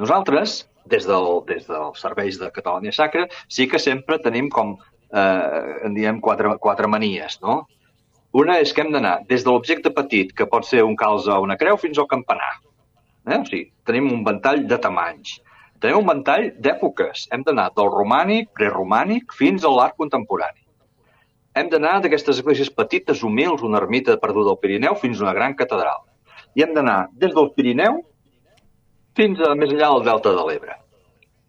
Nosaltres, 0.00 0.60
des, 0.88 1.06
del, 1.06 1.26
des 1.48 1.66
dels 1.68 2.04
serveis 2.04 2.38
de 2.40 2.50
Catalunya 2.54 2.94
Sacra, 2.94 3.26
sí 3.48 3.68
que 3.68 3.80
sempre 3.82 4.20
tenim 4.24 4.48
com, 4.50 4.76
eh, 5.12 5.74
en 5.84 5.98
diem, 5.98 6.22
quatre, 6.24 6.54
quatre 6.62 6.88
manies, 6.88 7.40
no? 7.42 7.64
Una 8.38 8.58
és 8.60 8.74
que 8.76 8.84
hem 8.84 8.92
d'anar 8.92 9.22
des 9.28 9.44
de 9.44 9.50
l'objecte 9.50 9.90
petit, 9.96 10.32
que 10.36 10.46
pot 10.46 10.66
ser 10.68 10.82
un 10.84 10.96
calze 10.96 11.32
o 11.32 11.42
una 11.42 11.56
creu, 11.60 11.78
fins 11.80 11.98
al 11.98 12.08
campanar. 12.10 12.58
Eh? 13.26 13.38
O 13.38 13.44
sigui, 13.48 13.64
tenim 13.88 14.10
un 14.12 14.24
ventall 14.24 14.66
de 14.68 14.78
tamanys. 14.80 15.38
Tenim 15.82 16.00
un 16.02 16.08
ventall 16.10 16.48
d'èpoques. 16.58 17.28
Hem 17.34 17.44
d'anar 17.46 17.68
del 17.76 17.90
romànic, 17.94 18.50
preromànic, 18.58 19.34
fins 19.38 19.64
a 19.64 19.70
l'art 19.70 19.94
contemporani. 20.00 20.64
Hem 21.58 21.70
d'anar 21.70 21.98
d'aquestes 22.02 22.38
esglésies 22.38 22.70
petites, 22.70 23.22
humils, 23.26 23.62
una 23.66 23.80
ermita 23.82 24.16
perduda 24.22 24.54
al 24.54 24.60
Pirineu, 24.62 24.96
fins 24.98 25.20
a 25.20 25.26
una 25.26 25.34
gran 25.38 25.54
catedral. 25.58 26.04
I 26.54 26.64
hem 26.64 26.74
d'anar 26.74 26.98
des 27.14 27.34
del 27.34 27.50
Pirineu 27.54 28.02
fins 29.18 29.40
a 29.42 29.54
més 29.58 29.72
enllà 29.74 29.92
del 29.94 30.06
Delta 30.06 30.34
de 30.34 30.44
l'Ebre. 30.48 30.76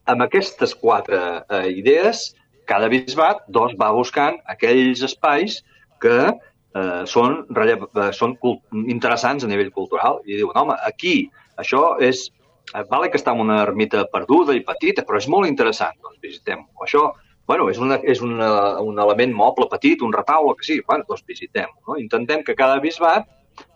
Amb 0.09 0.25
aquestes 0.25 0.73
quatre 0.77 1.19
eh, 1.41 1.65
idees, 1.81 2.29
cada 2.69 2.89
bisbat 2.89 3.43
doncs, 3.49 3.75
va 3.77 3.91
buscant 3.93 4.39
aquells 4.53 5.03
espais 5.05 5.59
que 6.01 6.17
eh, 6.29 7.03
són, 7.09 7.43
relleva, 7.57 7.89
eh, 7.93 8.09
són 8.17 8.35
interessants 8.85 9.45
a 9.45 9.49
nivell 9.51 9.71
cultural 9.75 10.21
i 10.25 10.37
diuen, 10.37 10.57
home, 10.57 10.77
aquí 10.85 11.29
això 11.57 11.95
és... 12.01 12.29
Eh, 12.75 12.85
vale 12.89 13.09
que 13.09 13.17
està 13.19 13.33
en 13.33 13.41
una 13.45 13.61
ermita 13.63 14.05
perduda 14.11 14.55
i 14.55 14.63
petita, 14.65 15.05
però 15.07 15.19
és 15.21 15.27
molt 15.31 15.49
interessant, 15.49 15.97
doncs 16.03 16.21
visitem-ho. 16.21 16.69
Això, 16.85 17.07
bueno, 17.49 17.69
és, 17.73 17.79
una, 17.81 17.97
és 18.03 18.21
una, 18.21 18.51
un 18.85 18.99
element 19.01 19.33
moble 19.33 19.69
petit, 19.71 20.03
un 20.05 20.13
retaule, 20.13 20.55
que 20.59 20.67
sí, 20.67 20.79
bueno, 20.87 21.07
doncs 21.09 21.25
visitem 21.27 21.71
no? 21.87 21.97
Intentem 21.97 22.43
que 22.45 22.57
cada 22.57 22.79
bisbat 22.83 23.25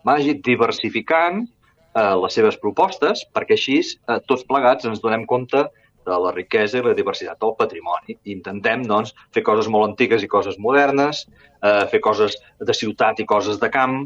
vagi 0.06 0.36
diversificant 0.46 1.42
eh, 1.44 2.14
les 2.22 2.36
seves 2.38 2.58
propostes, 2.62 3.24
perquè 3.34 3.58
així 3.58 3.80
eh, 3.82 4.20
tots 4.28 4.46
plegats 4.46 4.86
ens 4.86 5.02
donem 5.02 5.26
compte 5.26 5.66
de 6.04 6.16
la 6.20 6.32
riquesa 6.36 6.78
i 6.78 6.84
la 6.84 6.94
diversitat 6.94 7.40
del 7.40 7.54
patrimoni. 7.58 8.18
Intentem, 8.30 8.84
doncs, 8.88 9.14
fer 9.34 9.42
coses 9.46 9.70
molt 9.72 9.88
antigues 9.88 10.22
i 10.22 10.30
coses 10.30 10.58
modernes, 10.60 11.24
eh, 11.64 11.86
fer 11.90 12.00
coses 12.04 12.36
de 12.60 12.76
ciutat 12.76 13.20
i 13.20 13.26
coses 13.28 13.60
de 13.62 13.70
camp, 13.72 14.04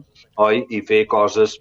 oi? 0.49 0.63
I 0.71 0.81
fer 0.87 1.05
coses 1.11 1.59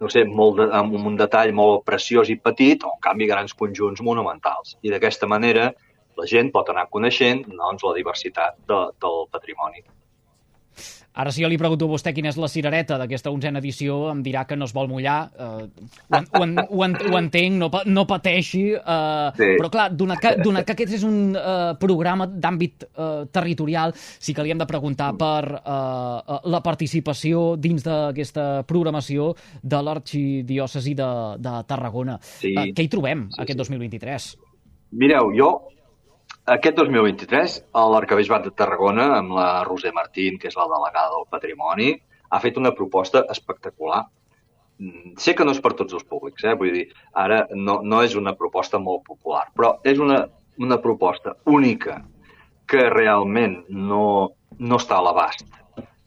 no 0.00 0.10
sé, 0.12 0.24
molt 0.24 0.58
de, 0.60 0.68
amb 0.78 0.94
un 0.98 1.18
detall 1.18 1.52
molt 1.56 1.84
preciós 1.88 2.30
i 2.30 2.38
petit, 2.38 2.84
o 2.86 2.94
en 2.94 3.04
canvi 3.04 3.28
grans 3.30 3.54
conjunts 3.58 4.02
monumentals. 4.04 4.76
I 4.82 4.94
d'aquesta 4.94 5.28
manera 5.30 5.72
la 6.18 6.26
gent 6.26 6.50
pot 6.54 6.70
anar 6.70 6.88
coneixent 6.90 7.44
doncs, 7.48 7.84
la 7.86 7.94
diversitat 7.98 8.58
de, 8.70 8.80
del 9.02 9.24
patrimoni. 9.34 9.84
Ara, 11.18 11.32
si 11.34 11.42
jo 11.42 11.48
li 11.50 11.58
pregunto 11.58 11.88
a 11.88 11.90
vostè 11.90 12.12
quina 12.14 12.30
és 12.30 12.36
la 12.38 12.46
cirereta 12.46 12.94
d'aquesta 13.00 13.32
onzena 13.34 13.58
edició, 13.58 13.96
em 14.12 14.20
dirà 14.22 14.44
que 14.46 14.54
no 14.54 14.68
es 14.68 14.74
vol 14.74 14.86
mullar. 14.86 15.16
Uh, 15.34 15.64
ho, 16.14 16.20
ho, 16.38 16.42
ho, 16.46 16.86
ho 16.86 17.16
entenc, 17.18 17.56
no, 17.58 17.68
no 17.90 18.04
pateixi. 18.06 18.60
Uh, 18.78 19.32
sí. 19.34 19.48
Però, 19.58 19.70
clar, 19.74 19.88
donat 19.98 20.22
que, 20.22 20.32
donat 20.38 20.68
que 20.68 20.76
aquest 20.76 20.94
és 21.00 21.06
un 21.08 21.34
uh, 21.34 21.72
programa 21.80 22.28
d'àmbit 22.30 22.86
uh, 22.86 23.24
territorial, 23.34 23.96
sí 23.98 24.34
que 24.36 24.44
li 24.46 24.54
hem 24.54 24.62
de 24.62 24.68
preguntar 24.70 25.08
per 25.18 25.42
uh, 25.58 26.38
la 26.54 26.60
participació 26.62 27.56
dins 27.58 27.82
d'aquesta 27.82 28.62
programació 28.68 29.32
de 29.62 29.80
l'arxidiòcesi 29.88 30.94
de, 31.02 31.10
de 31.42 31.56
Tarragona. 31.66 32.14
Sí. 32.22 32.54
Uh, 32.54 32.68
què 32.70 32.86
hi 32.86 32.92
trobem 32.94 33.26
sí, 33.32 33.42
aquest 33.42 33.58
2023? 33.66 34.30
Mireu, 35.02 35.34
jo 35.34 35.50
aquest 36.54 36.78
2023, 36.80 37.56
l'Arcabisbat 37.92 38.46
de 38.46 38.52
Tarragona, 38.56 39.08
amb 39.18 39.34
la 39.36 39.48
Roser 39.68 39.92
Martín, 39.96 40.38
que 40.40 40.48
és 40.48 40.56
la 40.56 40.68
delegada 40.70 41.12
del 41.14 41.26
Patrimoni, 41.30 41.90
ha 42.28 42.40
fet 42.40 42.56
una 42.60 42.72
proposta 42.76 43.24
espectacular. 43.34 44.04
Mm, 44.78 45.14
Sé 45.20 45.34
que 45.34 45.44
no 45.44 45.52
és 45.56 45.60
per 45.60 45.74
tots 45.76 45.96
els 45.96 46.06
públics, 46.08 46.44
eh? 46.44 46.54
vull 46.56 46.72
dir, 46.72 46.86
ara 47.12 47.44
no, 47.54 47.80
no 47.82 48.02
és 48.06 48.16
una 48.16 48.34
proposta 48.38 48.80
molt 48.80 49.04
popular, 49.06 49.48
però 49.56 49.76
és 49.84 50.00
una, 50.00 50.22
una 50.58 50.78
proposta 50.80 51.36
única 51.46 52.02
que 52.68 52.88
realment 52.92 53.62
no, 53.68 54.04
no 54.58 54.80
està 54.80 54.98
a 54.98 55.04
l'abast 55.04 55.46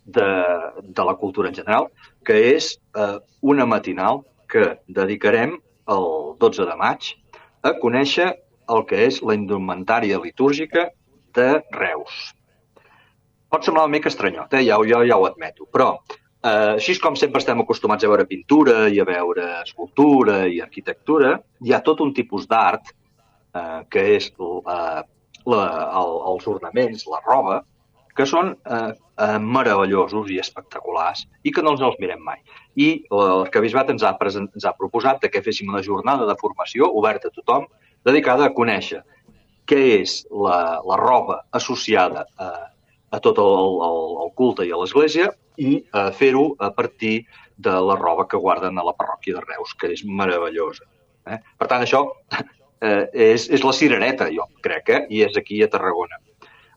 de, 0.06 0.30
de 0.82 1.04
la 1.08 1.18
cultura 1.22 1.50
en 1.50 1.58
general, 1.58 1.90
que 2.26 2.38
és 2.54 2.76
eh, 2.98 3.18
una 3.42 3.66
matinal 3.66 4.24
que 4.52 4.78
dedicarem 4.88 5.58
el 5.92 6.08
12 6.40 6.68
de 6.70 6.78
maig 6.80 7.14
a 7.66 7.74
conèixer 7.82 8.32
el 8.70 8.86
que 8.90 9.06
és 9.08 9.22
la 9.26 9.36
indumentària 9.38 10.20
litúrgica 10.22 10.90
de 11.36 11.50
Reus. 11.76 12.32
Pot 13.52 13.66
semblar 13.68 13.88
una 13.88 13.98
mica 13.98 14.10
estranyot, 14.12 14.54
eh? 14.56 14.66
ja, 14.68 14.78
jo 14.88 15.02
ja 15.08 15.18
ho 15.18 15.26
admeto, 15.28 15.68
però 15.72 15.92
eh, 15.98 16.78
així 16.78 16.96
com 17.04 17.18
sempre 17.20 17.42
estem 17.44 17.60
acostumats 17.64 18.06
a 18.06 18.12
veure 18.12 18.28
pintura 18.30 18.86
i 18.88 19.02
a 19.02 19.08
veure 19.08 19.48
escultura 19.62 20.46
i 20.48 20.62
arquitectura, 20.64 21.36
hi 21.62 21.74
ha 21.74 21.82
tot 21.84 22.04
un 22.06 22.14
tipus 22.16 22.48
d'art 22.48 22.94
eh, 22.94 23.82
que 23.92 24.06
és 24.16 24.32
eh, 24.32 25.02
la, 25.52 25.66
el, 26.02 26.16
els 26.34 26.48
ornaments, 26.48 27.06
la 27.12 27.22
roba, 27.26 27.62
que 28.16 28.28
són 28.28 28.54
eh, 28.54 28.92
eh, 28.92 29.38
meravellosos 29.58 30.32
i 30.32 30.40
espectaculars 30.42 31.26
i 31.44 31.54
que 31.56 31.64
no 31.64 31.76
ens 31.76 31.84
els 31.86 32.00
mirem 32.02 32.24
mai. 32.24 32.42
I 32.76 32.90
l'Arcabisbat 33.12 33.92
ens, 33.94 34.04
ha 34.04 34.16
present, 34.20 34.50
ens 34.56 34.68
ha 34.68 34.76
proposat 34.78 35.24
que 35.32 35.44
féssim 35.44 35.72
una 35.72 35.84
jornada 35.86 36.28
de 36.30 36.38
formació 36.42 36.92
oberta 37.02 37.32
a 37.32 37.36
tothom 37.36 37.68
dedicada 38.06 38.48
a 38.48 38.54
conèixer 38.56 39.02
què 39.70 39.82
és 40.02 40.22
la, 40.32 40.82
la 40.88 40.98
roba 41.00 41.42
associada 41.56 42.26
a, 42.38 42.50
a 43.12 43.20
tot 43.24 43.40
el, 43.40 43.78
el, 43.88 44.02
el 44.26 44.34
culte 44.36 44.66
i 44.68 44.74
a 44.74 44.80
l'Església 44.80 45.30
i 45.62 45.78
a 45.96 46.10
fer-ho 46.16 46.52
a 46.60 46.72
partir 46.76 47.22
de 47.62 47.74
la 47.88 47.96
roba 48.00 48.26
que 48.28 48.40
guarden 48.42 48.80
a 48.80 48.86
la 48.86 48.96
parròquia 48.98 49.38
de 49.38 49.44
Reus, 49.46 49.76
que 49.78 49.92
és 49.94 50.02
meravellosa. 50.08 50.88
Eh? 51.30 51.38
Per 51.60 51.68
tant, 51.70 51.84
això 51.86 52.02
eh, 52.88 53.06
és, 53.14 53.48
és 53.54 53.64
la 53.64 53.76
cirereta, 53.78 54.30
jo 54.34 54.48
crec, 54.66 54.90
eh? 54.90 55.02
i 55.14 55.22
és 55.28 55.38
aquí 55.38 55.62
a 55.62 55.70
Tarragona. 55.72 56.18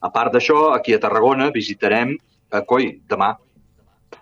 A 0.04 0.10
part 0.12 0.34
d'això, 0.34 0.74
aquí 0.74 0.94
a 0.94 1.00
Tarragona 1.00 1.48
visitarem, 1.54 2.12
eh, 2.52 2.64
coi, 2.68 2.90
demà, 3.10 3.32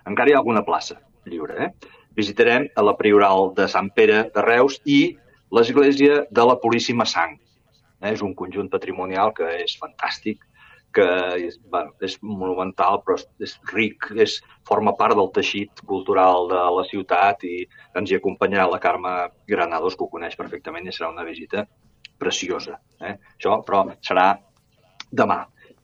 encara 0.07 0.31
hi 0.31 0.37
ha 0.37 0.41
alguna 0.41 0.63
plaça 0.65 1.01
lliure, 1.27 1.67
eh? 1.67 1.99
visitarem 2.17 2.69
a 2.77 2.85
la 2.85 2.95
Prioral 2.99 3.51
de 3.57 3.67
Sant 3.73 3.91
Pere 3.97 4.27
de 4.35 4.45
Reus 4.47 4.79
i 4.85 5.01
l'església 5.53 6.23
de 6.31 6.47
la 6.49 6.57
Puríssima 6.61 7.07
Sang. 7.09 7.37
Eh? 8.01 8.13
És 8.15 8.23
un 8.25 8.35
conjunt 8.39 8.71
patrimonial 8.73 9.35
que 9.37 9.49
és 9.63 9.77
fantàstic, 9.81 10.43
que 10.93 11.07
és, 11.41 11.57
bueno, 11.73 11.95
és 12.05 12.19
monumental, 12.21 13.01
però 13.05 13.17
és, 13.17 13.25
és 13.41 13.55
ric, 13.73 14.11
és, 14.21 14.41
forma 14.69 14.93
part 14.99 15.17
del 15.17 15.31
teixit 15.33 15.81
cultural 15.89 16.51
de 16.51 16.65
la 16.77 16.85
ciutat 16.89 17.47
i 17.49 17.63
ens 17.99 18.11
hi 18.11 18.19
acompanyarà 18.19 18.67
la 18.69 18.81
Carme 18.83 19.15
Granados, 19.49 19.97
que 19.97 20.05
ho 20.05 20.13
coneix 20.13 20.37
perfectament, 20.37 20.89
i 20.89 20.93
serà 20.93 21.09
una 21.13 21.25
visita 21.29 21.65
preciosa. 22.21 22.77
Eh? 23.01 23.17
Això, 23.39 23.63
però, 23.67 23.87
serà 24.05 24.35
demà. 25.11 25.43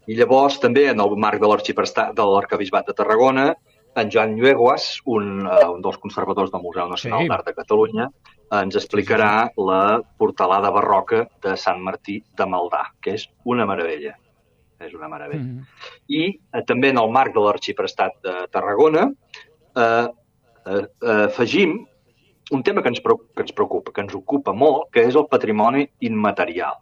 I 0.08 0.16
llavors, 0.16 0.60
també, 0.60 0.86
en 0.92 1.00
el 1.04 1.16
marc 1.20 1.40
de 1.40 1.48
l'Arcabisbat 1.48 2.88
de 2.88 2.96
Tarragona, 2.96 3.50
en 3.98 4.10
Joan 4.12 4.36
Llueguas, 4.38 5.00
un, 5.10 5.46
uh, 5.46 5.70
un 5.74 5.82
dels 5.82 5.98
conservadors 6.00 6.52
del 6.52 6.62
Museu 6.62 6.88
Nacional 6.88 7.24
Sí. 7.24 7.28
d'Art 7.28 7.48
de 7.48 7.54
Catalunya, 7.56 8.08
ens 8.54 8.78
explicarà 8.80 9.50
la 9.56 10.00
portalada 10.20 10.70
barroca 10.72 11.26
de 11.44 11.56
Sant 11.60 11.82
Martí 11.84 12.18
de 12.36 12.46
Maldà, 12.48 12.84
que 13.02 13.16
és 13.18 13.28
una 13.44 13.66
meravella. 13.68 14.14
És 14.80 14.94
una 14.94 15.08
meravella. 15.10 15.42
Mhm. 15.42 15.64
I 16.08 16.22
eh, 16.54 16.62
també 16.66 16.92
en 16.94 16.98
el 17.02 17.10
marc 17.10 17.34
de 17.34 17.42
l'Arxiprestat 17.44 18.20
de 18.22 18.34
Tarragona 18.54 19.08
eh, 19.08 20.06
eh, 20.66 20.84
eh, 21.02 21.24
afegim 21.26 21.80
un 22.50 22.62
tema 22.62 22.82
que 22.82 22.88
ens, 22.88 23.00
que 23.00 23.42
ens 23.42 23.52
preocupa, 23.52 23.92
que 23.92 24.00
ens 24.00 24.14
ocupa 24.14 24.54
molt, 24.54 24.88
que 24.92 25.02
és 25.04 25.16
el 25.18 25.26
patrimoni 25.28 25.88
immaterial. 26.00 26.78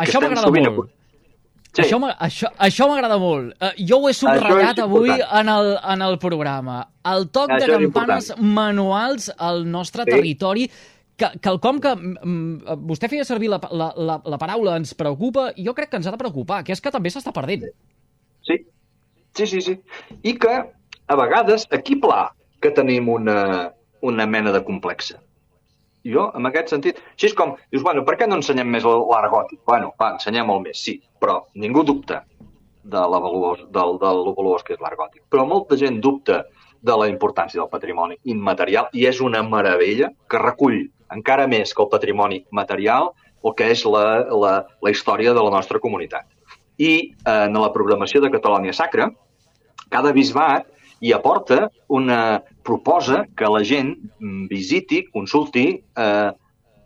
Això 0.00 0.22
m'agrada 0.22 0.48
molt. 0.48 0.95
Sí. 1.76 1.82
Això, 1.84 1.98
això, 2.24 2.48
això 2.56 2.86
m'agrada 2.88 3.18
molt. 3.20 3.52
Uh, 3.60 3.72
jo 3.88 3.98
ho 4.00 4.08
he 4.08 4.14
subratllat 4.16 4.78
avui 4.80 5.10
en 5.12 5.50
el, 5.52 5.74
en 5.76 6.04
el 6.06 6.16
programa. 6.22 6.78
El 7.04 7.28
toc 7.28 7.52
Això 7.52 7.66
de 7.66 7.80
campanes 7.84 8.30
manuals 8.40 9.28
al 9.36 9.66
nostre 9.68 10.06
Sí. 10.06 10.14
territori, 10.14 10.64
que, 11.20 11.28
quelcom 11.44 11.80
que 11.80 11.92
mm, 11.96 12.78
vostè 12.88 13.10
feia 13.12 13.26
servir 13.28 13.50
la, 13.52 13.60
la, 13.72 13.90
la, 13.96 14.16
la 14.24 14.38
paraula 14.40 14.78
ens 14.80 14.94
preocupa, 14.96 15.50
jo 15.56 15.74
crec 15.76 15.90
que 15.92 16.00
ens 16.00 16.08
ha 16.08 16.14
de 16.14 16.20
preocupar, 16.20 16.62
que 16.64 16.72
és 16.72 16.80
que 16.80 16.92
també 16.92 17.12
s'està 17.12 17.32
perdent. 17.36 17.68
Sí, 18.46 18.58
sí, 19.36 19.46
sí, 19.46 19.60
sí. 19.60 19.76
I 20.24 20.36
que, 20.40 20.56
a 21.08 21.16
vegades, 21.20 21.68
aquí 21.72 21.96
pla 22.00 22.30
que 22.60 22.72
tenim 22.72 23.08
una, 23.12 23.72
una 24.00 24.26
mena 24.26 24.52
de 24.52 24.64
complexa. 24.64 25.20
Jo, 26.06 26.28
en 26.38 26.46
aquest 26.48 26.72
sentit, 26.74 27.00
així 27.14 27.30
és 27.30 27.36
com, 27.36 27.54
dius, 27.72 27.82
bueno, 27.82 28.04
per 28.06 28.16
què 28.20 28.28
no 28.28 28.38
ensenyem 28.38 28.68
més 28.70 28.86
l'art 28.86 29.32
gòtic? 29.32 29.60
Bueno, 29.66 29.92
va, 30.00 30.12
ensenyem 30.14 30.46
molt 30.46 30.66
més, 30.68 30.82
sí, 30.82 30.98
però 31.20 31.40
ningú 31.58 31.82
dubta 31.86 32.22
de 32.86 33.02
la 33.12 33.18
valuós, 33.22 33.64
del, 33.74 33.96
de 33.98 34.12
lo 34.14 34.34
valuós 34.36 34.62
que 34.62 34.76
és 34.76 34.82
l'art 34.82 34.98
gòtic. 34.98 35.24
Però 35.32 35.46
molta 35.48 35.78
gent 35.80 35.98
dubta 36.02 36.44
de 36.86 36.96
la 37.00 37.08
importància 37.10 37.58
del 37.60 37.70
patrimoni 37.72 38.18
immaterial 38.30 38.90
i 38.94 39.06
és 39.10 39.20
una 39.24 39.42
meravella 39.42 40.12
que 40.30 40.42
recull 40.42 40.84
encara 41.12 41.46
més 41.50 41.74
que 41.74 41.82
el 41.82 41.90
patrimoni 41.90 42.42
material 42.54 43.10
el 43.46 43.54
que 43.58 43.68
és 43.72 43.84
la, 43.86 44.06
la, 44.30 44.54
la 44.82 44.90
història 44.90 45.34
de 45.34 45.42
la 45.42 45.52
nostra 45.54 45.80
comunitat. 45.82 46.26
I 46.78 46.92
eh, 46.92 47.36
en 47.48 47.58
la 47.58 47.72
programació 47.74 48.20
de 48.22 48.30
Catalònia 48.32 48.74
Sacra, 48.76 49.08
cada 49.90 50.12
bisbat 50.12 50.66
hi 51.00 51.12
aporta 51.14 51.66
una 51.92 52.42
proposa 52.66 53.24
que 53.36 53.48
la 53.50 53.62
gent 53.64 53.94
mm, 54.18 54.48
visiti, 54.50 55.04
consulti 55.14 55.68
eh, 55.78 56.30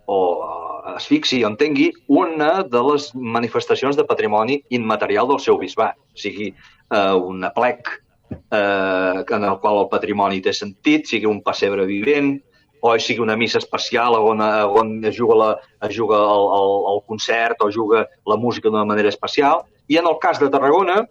o 0.05 0.19
eh, 0.45 0.95
es 0.97 1.07
fixi 1.09 1.41
o 1.43 1.49
entengui 1.49 1.89
una 2.07 2.61
de 2.67 2.83
les 2.89 3.09
manifestacions 3.15 3.97
de 3.97 4.05
patrimoni 4.07 4.61
immaterial 4.77 5.29
del 5.29 5.41
seu 5.43 5.59
bisbat, 5.61 5.97
sigui 6.13 6.51
eh, 6.51 7.15
un 7.17 7.43
aplec 7.47 7.91
eh, 8.31 9.19
en 9.21 9.43
el 9.43 9.59
qual 9.63 9.83
el 9.83 9.91
patrimoni 9.91 10.41
té 10.45 10.53
sentit, 10.53 11.09
sigui 11.09 11.29
un 11.29 11.41
pessebre 11.45 11.87
vivent, 11.89 12.37
o 12.81 12.95
sigui 12.97 13.21
una 13.21 13.37
missa 13.37 13.59
especial 13.61 14.15
on, 14.17 14.41
on 14.41 14.93
es 15.05 15.15
juga, 15.17 15.35
la, 15.37 15.49
es 15.87 15.95
juga 15.95 16.17
el, 16.17 16.45
el, 16.57 16.71
el 16.95 17.01
concert 17.07 17.61
o 17.61 17.69
juga 17.69 18.07
la 18.25 18.37
música 18.41 18.69
d'una 18.69 18.87
manera 18.89 19.09
especial. 19.09 19.61
I 19.87 19.99
en 20.01 20.09
el 20.09 20.17
cas 20.21 20.39
de 20.41 20.49
Tarragona, 20.49 21.03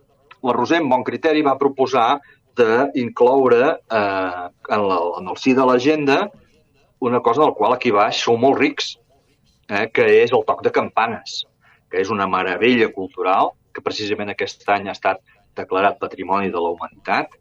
la 0.42 0.54
Roser, 0.56 0.80
amb 0.80 0.90
bon 0.90 1.04
criteri, 1.06 1.44
va 1.46 1.58
proposar 1.60 2.18
d'incloure 2.60 3.62
eh, 3.66 4.46
en, 4.74 4.86
la, 4.88 4.98
en 5.20 5.28
el 5.32 5.38
si 5.40 5.54
de 5.56 5.66
l'agenda 5.66 6.20
una 7.00 7.20
cosa 7.20 7.46
la 7.46 7.56
qual 7.56 7.74
aquí 7.74 7.90
baix 7.90 8.20
sou 8.20 8.36
molt 8.36 8.58
rics, 8.60 8.94
eh, 9.70 9.88
que 9.88 10.04
és 10.20 10.32
el 10.36 10.44
toc 10.46 10.62
de 10.66 10.72
campanes, 10.74 11.44
que 11.90 12.00
és 12.02 12.10
una 12.12 12.28
meravella 12.28 12.90
cultural 12.92 13.54
que 13.72 13.82
precisament 13.82 14.30
aquest 14.32 14.66
any 14.68 14.88
ha 14.88 14.96
estat 14.96 15.22
declarat 15.56 16.00
Patrimoni 16.00 16.50
de 16.52 16.60
la 16.60 16.72
Humanitat 16.74 17.32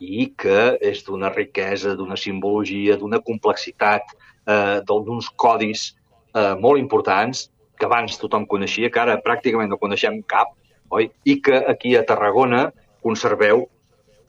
i 0.00 0.26
que 0.36 0.74
és 0.82 1.04
d'una 1.06 1.30
riquesa, 1.32 1.94
d'una 1.94 2.16
simbologia, 2.18 2.98
d'una 2.98 3.20
complexitat, 3.24 4.16
eh, 4.46 4.80
d'uns 4.86 5.30
codis 5.36 5.92
eh, 6.34 6.54
molt 6.60 6.82
importants 6.82 7.48
que 7.78 7.86
abans 7.86 8.18
tothom 8.18 8.46
coneixia, 8.46 8.90
que 8.90 9.00
ara 9.00 9.20
pràcticament 9.22 9.70
no 9.70 9.78
coneixem 9.78 10.20
cap, 10.30 10.52
oi? 10.90 11.10
I 11.24 11.40
que 11.42 11.62
aquí 11.70 11.94
a 11.96 12.04
Tarragona 12.06 12.68
conserveu 13.02 13.68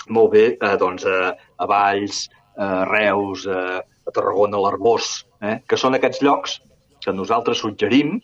molt 0.10 0.34
bé 0.36 0.46
eh, 0.56 0.76
doncs, 0.82 1.06
a, 1.06 1.34
a 1.58 1.68
Valls, 1.70 2.26
a 2.58 2.86
Reus, 2.90 3.46
a, 3.48 3.82
a 3.82 4.14
Tarragona, 4.14 4.58
a 4.58 4.66
l'Arbós, 4.66 5.26
eh? 5.42 5.60
que 5.68 5.80
són 5.80 5.98
aquests 5.98 6.22
llocs 6.26 6.60
que 7.04 7.14
nosaltres 7.14 7.62
suggerim, 7.62 8.20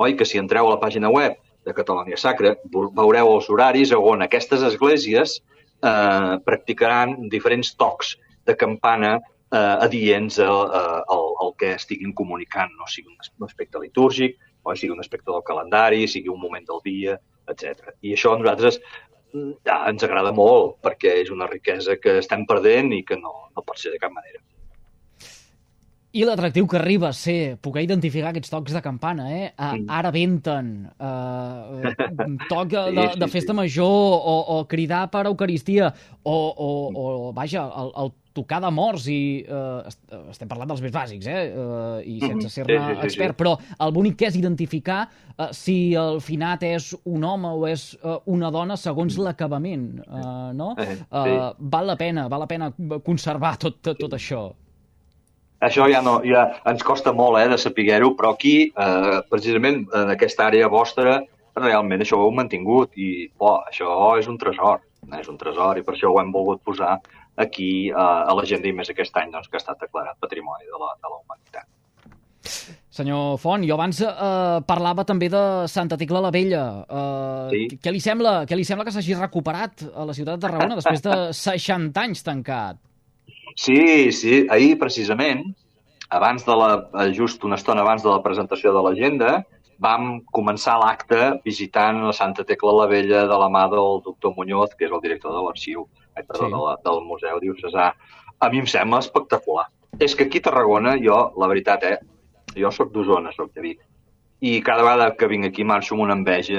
oi, 0.00 0.14
que 0.16 0.26
si 0.28 0.40
entreu 0.40 0.68
a 0.68 0.74
la 0.74 0.80
pàgina 0.82 1.10
web 1.12 1.36
de 1.66 1.74
Catalònia 1.76 2.18
Sacra 2.18 2.56
veureu 2.72 3.34
els 3.36 3.48
horaris 3.52 3.92
on 3.94 4.24
aquestes 4.24 4.64
esglésies 4.66 5.36
eh, 5.38 6.34
practicaran 6.46 7.28
diferents 7.30 7.74
tocs 7.78 8.16
de 8.48 8.56
campana 8.58 9.18
eh, 9.18 9.76
adients 9.86 10.40
al, 10.42 10.72
al, 10.72 11.28
al 11.44 11.54
que 11.60 11.74
estiguin 11.76 12.14
comunicant, 12.18 12.72
no 12.78 12.88
sigui 12.90 13.12
un 13.12 13.46
aspecte 13.46 13.82
litúrgic, 13.82 14.40
o 14.62 14.74
sigui 14.78 14.94
un 14.94 15.02
aspecte 15.02 15.30
del 15.30 15.44
calendari, 15.46 16.06
sigui 16.08 16.30
un 16.30 16.40
moment 16.40 16.66
del 16.66 16.82
dia, 16.84 17.16
etc. 17.50 17.94
I 18.02 18.14
això 18.16 18.34
nosaltres 18.38 18.78
ja, 19.32 19.82
ens 19.88 20.04
agrada 20.06 20.32
molt, 20.36 20.78
perquè 20.84 21.18
és 21.22 21.32
una 21.32 21.48
riquesa 21.50 21.98
que 22.00 22.18
estem 22.22 22.46
perdent 22.48 22.92
i 22.96 23.02
que 23.06 23.18
no, 23.20 23.34
no 23.52 23.66
pot 23.66 23.80
ser 23.80 23.94
de 23.94 24.00
cap 24.02 24.12
manera. 24.14 24.42
I 26.12 26.26
l'atractiu 26.28 26.66
que 26.68 26.76
arriba 26.76 27.08
a 27.08 27.16
ser 27.16 27.56
poder 27.64 27.86
identificar 27.86 28.34
aquests 28.34 28.52
tocs 28.52 28.74
de 28.76 28.82
campana, 28.84 29.30
eh? 29.32 29.46
Uh. 29.56 29.78
Ara 29.88 30.10
venten, 30.12 30.72
uh, 31.00 32.34
toc 32.50 32.74
de, 32.74 32.82
Sí, 32.90 33.06
sí, 33.14 33.20
de 33.22 33.28
festa 33.32 33.56
major 33.56 34.18
o, 34.20 34.34
o 34.56 34.58
cridar 34.68 35.06
per 35.12 35.24
Eucaristia 35.30 35.88
o, 36.22 36.36
o, 36.36 36.68
o 36.92 37.32
vaja, 37.32 37.64
el, 37.64 37.94
el 38.04 38.12
tocar 38.34 38.60
de 38.64 38.70
morts 38.72 39.06
i 39.10 39.44
eh, 39.44 39.92
estem 40.30 40.48
parlant 40.50 40.70
dels 40.72 40.82
més 40.84 40.92
bàsics, 40.94 41.26
eh? 41.26 41.42
eh 41.52 42.02
i 42.06 42.18
Mhm. 42.20 42.28
sense 42.28 42.48
ser-ne 42.50 42.78
Sí, 42.78 42.84
sí, 42.84 43.00
sí, 43.00 43.06
expert, 43.06 43.36
sí. 43.36 43.44
però 43.44 43.58
el 43.86 43.92
bonic 43.92 44.16
que 44.16 44.26
és 44.26 44.36
identificar 44.36 45.08
eh, 45.38 45.48
si 45.52 45.94
el 45.94 46.20
finat 46.20 46.62
és 46.62 46.96
un 47.04 47.24
home 47.24 47.48
o 47.48 47.66
és 47.66 47.98
eh, 48.02 48.18
una 48.26 48.50
dona 48.50 48.76
segons 48.76 49.18
l'acabament, 49.18 50.00
eh, 50.00 50.52
no? 50.54 50.74
Eh, 50.78 50.86
sí. 50.96 51.04
Eh, 51.10 51.52
val 51.58 51.86
la 51.86 51.96
pena, 51.96 52.28
val 52.28 52.40
la 52.40 52.46
pena 52.46 52.72
conservar 53.04 53.56
tot, 53.58 53.80
tot, 53.82 53.98
tot 53.98 54.12
això. 54.12 54.52
Això 55.62 55.86
ja, 55.86 56.00
no, 56.02 56.16
ja 56.26 56.48
ens 56.66 56.82
costa 56.82 57.12
molt 57.12 57.38
eh, 57.38 57.48
de 57.48 57.58
saber-ho, 57.58 58.16
però 58.18 58.32
aquí, 58.32 58.72
eh, 58.74 59.20
precisament 59.30 59.86
en 59.94 60.10
aquesta 60.10 60.48
àrea 60.50 60.68
vostra, 60.68 61.20
realment 61.54 62.00
això 62.02 62.18
ho 62.18 62.26
heu 62.26 62.32
mantingut 62.34 62.96
i 62.96 63.28
oh, 63.38 63.60
això 63.68 64.18
és 64.18 64.26
un 64.26 64.38
tresor, 64.38 64.80
eh, 65.06 65.20
és 65.20 65.28
un 65.28 65.38
tresor 65.38 65.78
i 65.78 65.84
per 65.86 65.94
això 65.94 66.10
ho 66.10 66.18
hem 66.20 66.32
volgut 66.32 66.62
posar 66.64 66.98
aquí 67.42 67.90
eh, 67.90 67.94
a 67.96 68.32
l'agenda 68.38 68.68
i 68.68 68.72
més 68.76 68.90
aquest 68.92 69.16
any 69.20 69.30
doncs, 69.34 69.48
que 69.48 69.58
ha 69.58 69.62
estat 69.62 69.80
declarat 69.84 70.18
Patrimoni 70.22 70.66
de 70.70 70.78
la, 70.80 70.94
de 70.98 71.08
la 71.12 71.18
Humanitat. 71.20 71.68
Senyor 72.92 73.38
Font, 73.40 73.62
jo 73.64 73.76
abans 73.76 74.00
eh, 74.04 74.60
parlava 74.68 75.04
també 75.08 75.28
de 75.32 75.42
Santa 75.70 75.96
Tecla 76.00 76.20
la 76.24 76.32
Vella. 76.34 76.64
Eh, 76.88 77.30
Sí. 77.52 77.64
Què 77.84 77.92
li 77.92 78.00
sembla, 78.00 78.46
què 78.48 78.56
li 78.56 78.64
sembla 78.64 78.84
que 78.86 78.92
s'hagi 78.94 79.12
recuperat 79.18 79.82
a 79.92 80.06
la 80.08 80.14
ciutat 80.16 80.38
de 80.38 80.46
Tarragona 80.46 80.76
després 80.78 81.02
de 81.04 81.16
60 81.36 82.00
anys 82.00 82.22
tancat? 82.24 82.78
Sí, 83.60 84.08
sí, 84.16 84.46
ahir 84.48 84.78
precisament, 84.80 85.42
abans 86.08 86.44
de 86.46 86.54
la, 86.56 86.70
eh, 87.02 87.10
just 87.12 87.44
una 87.44 87.58
estona 87.60 87.82
abans 87.84 88.02
de 88.04 88.08
la 88.08 88.22
presentació 88.24 88.72
de 88.72 88.82
l'agenda, 88.86 89.34
vam 89.82 90.20
començar 90.32 90.78
l'acte 90.80 91.40
visitant 91.44 92.00
la 92.06 92.12
Santa 92.16 92.44
Tecla 92.48 92.72
la 92.78 92.86
Vella 92.88 93.26
de 93.28 93.38
la 93.42 93.48
mà 93.52 93.66
del 93.72 94.00
doctor 94.04 94.32
Muñoz, 94.36 94.72
que 94.78 94.86
és 94.86 94.92
el 94.94 95.02
director 95.04 95.34
de 95.36 95.42
l'arxiu, 95.44 95.88
ai, 96.16 96.24
perdó, 96.24 96.46
Sí. 96.46 96.50
de 96.52 96.58
la, 96.58 96.76
del 96.84 97.04
Museu 97.06 97.40
Diocesà. 97.40 97.92
A 98.40 98.48
mi 98.50 98.58
em 98.58 98.66
sembla 98.66 98.98
espectacular. 98.98 99.66
És 100.00 100.14
que 100.16 100.24
aquí 100.24 100.38
a 100.38 100.42
Tarragona, 100.48 100.96
jo, 100.98 101.32
la 101.38 101.46
veritat, 101.48 101.84
eh, 101.84 101.98
jo 102.56 102.70
sóc 102.70 102.92
d'Osona, 102.92 103.32
sóc 103.32 103.52
de 103.54 103.60
Vic, 103.60 103.80
i 104.40 104.60
cada 104.62 104.82
vegada 104.82 105.14
que 105.16 105.28
vinc 105.28 105.44
aquí 105.46 105.62
marxo 105.64 105.94
amb 105.94 106.02
una 106.02 106.14
enveja 106.14 106.56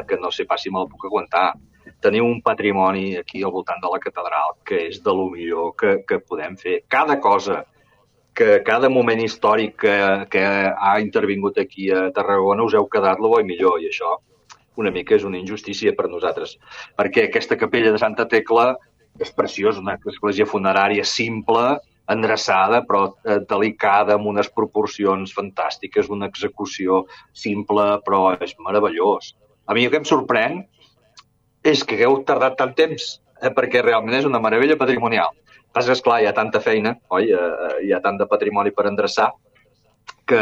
eh, 0.00 0.04
que 0.06 0.18
no 0.20 0.30
sé 0.30 0.44
pas 0.44 0.60
si 0.60 0.70
me 0.70 0.80
la 0.80 0.86
puc 0.90 1.06
aguantar. 1.06 1.54
Teniu 2.02 2.26
un 2.26 2.42
patrimoni 2.42 3.16
aquí 3.16 3.42
al 3.42 3.52
voltant 3.54 3.80
de 3.80 3.88
la 3.88 3.98
catedral 4.02 4.58
que 4.66 4.88
és 4.88 4.98
de 5.02 5.14
lo 5.14 5.30
millor 5.30 5.72
que, 5.78 6.02
que 6.06 6.18
podem 6.18 6.56
fer. 6.56 6.82
Cada 6.88 7.20
cosa, 7.20 7.64
que 8.34 8.60
cada 8.66 8.90
moment 8.90 9.22
històric 9.22 9.78
que, 9.80 9.94
que 10.28 10.42
ha 10.44 11.00
intervingut 11.00 11.56
aquí 11.58 11.90
a 11.90 12.10
Tarragona 12.12 12.66
us 12.66 12.74
heu 12.74 12.84
quedat 12.92 13.18
lo 13.18 13.30
bo 13.32 13.40
i 13.40 13.44
millor, 13.48 13.80
i 13.80 13.88
això 13.88 14.18
una 14.80 14.92
mica 14.94 15.16
és 15.16 15.24
una 15.24 15.38
injustícia 15.38 15.94
per 15.96 16.08
nosaltres, 16.12 16.56
perquè 16.98 17.26
aquesta 17.26 17.58
capella 17.60 17.92
de 17.94 18.00
Santa 18.02 18.26
Tecla 18.28 18.74
és 19.20 19.32
preciosa, 19.32 19.80
una 19.80 19.96
església 19.96 20.46
funerària 20.48 21.04
simple, 21.08 21.78
endreçada, 22.12 22.82
però 22.86 23.08
eh, 23.24 23.40
delicada, 23.50 24.14
amb 24.14 24.30
unes 24.30 24.50
proporcions 24.54 25.32
fantàstiques, 25.34 26.10
una 26.12 26.28
execució 26.30 27.04
simple, 27.34 27.88
però 28.06 28.36
és 28.38 28.54
meravellós. 28.62 29.34
A 29.66 29.74
mi 29.74 29.86
el 29.86 29.92
que 29.92 30.00
em 30.02 30.06
sorprèn 30.06 30.60
és 31.66 31.82
que 31.82 31.98
hagueu 31.98 32.20
tardat 32.28 32.58
tant 32.60 32.76
temps, 32.78 33.16
eh, 33.42 33.50
perquè 33.50 33.82
realment 33.82 34.20
és 34.20 34.28
una 34.28 34.42
meravella 34.42 34.78
patrimonial. 34.78 35.34
Passa 35.74 35.90
que, 35.90 35.98
esclar, 35.98 36.20
hi 36.22 36.28
ha 36.30 36.36
tanta 36.36 36.62
feina, 36.62 36.94
oi? 37.12 37.32
Eh, 37.34 37.72
hi 37.88 37.92
ha 37.92 38.00
tant 38.04 38.20
de 38.20 38.28
patrimoni 38.30 38.72
per 38.72 38.86
endreçar, 38.88 39.32
que, 40.26 40.40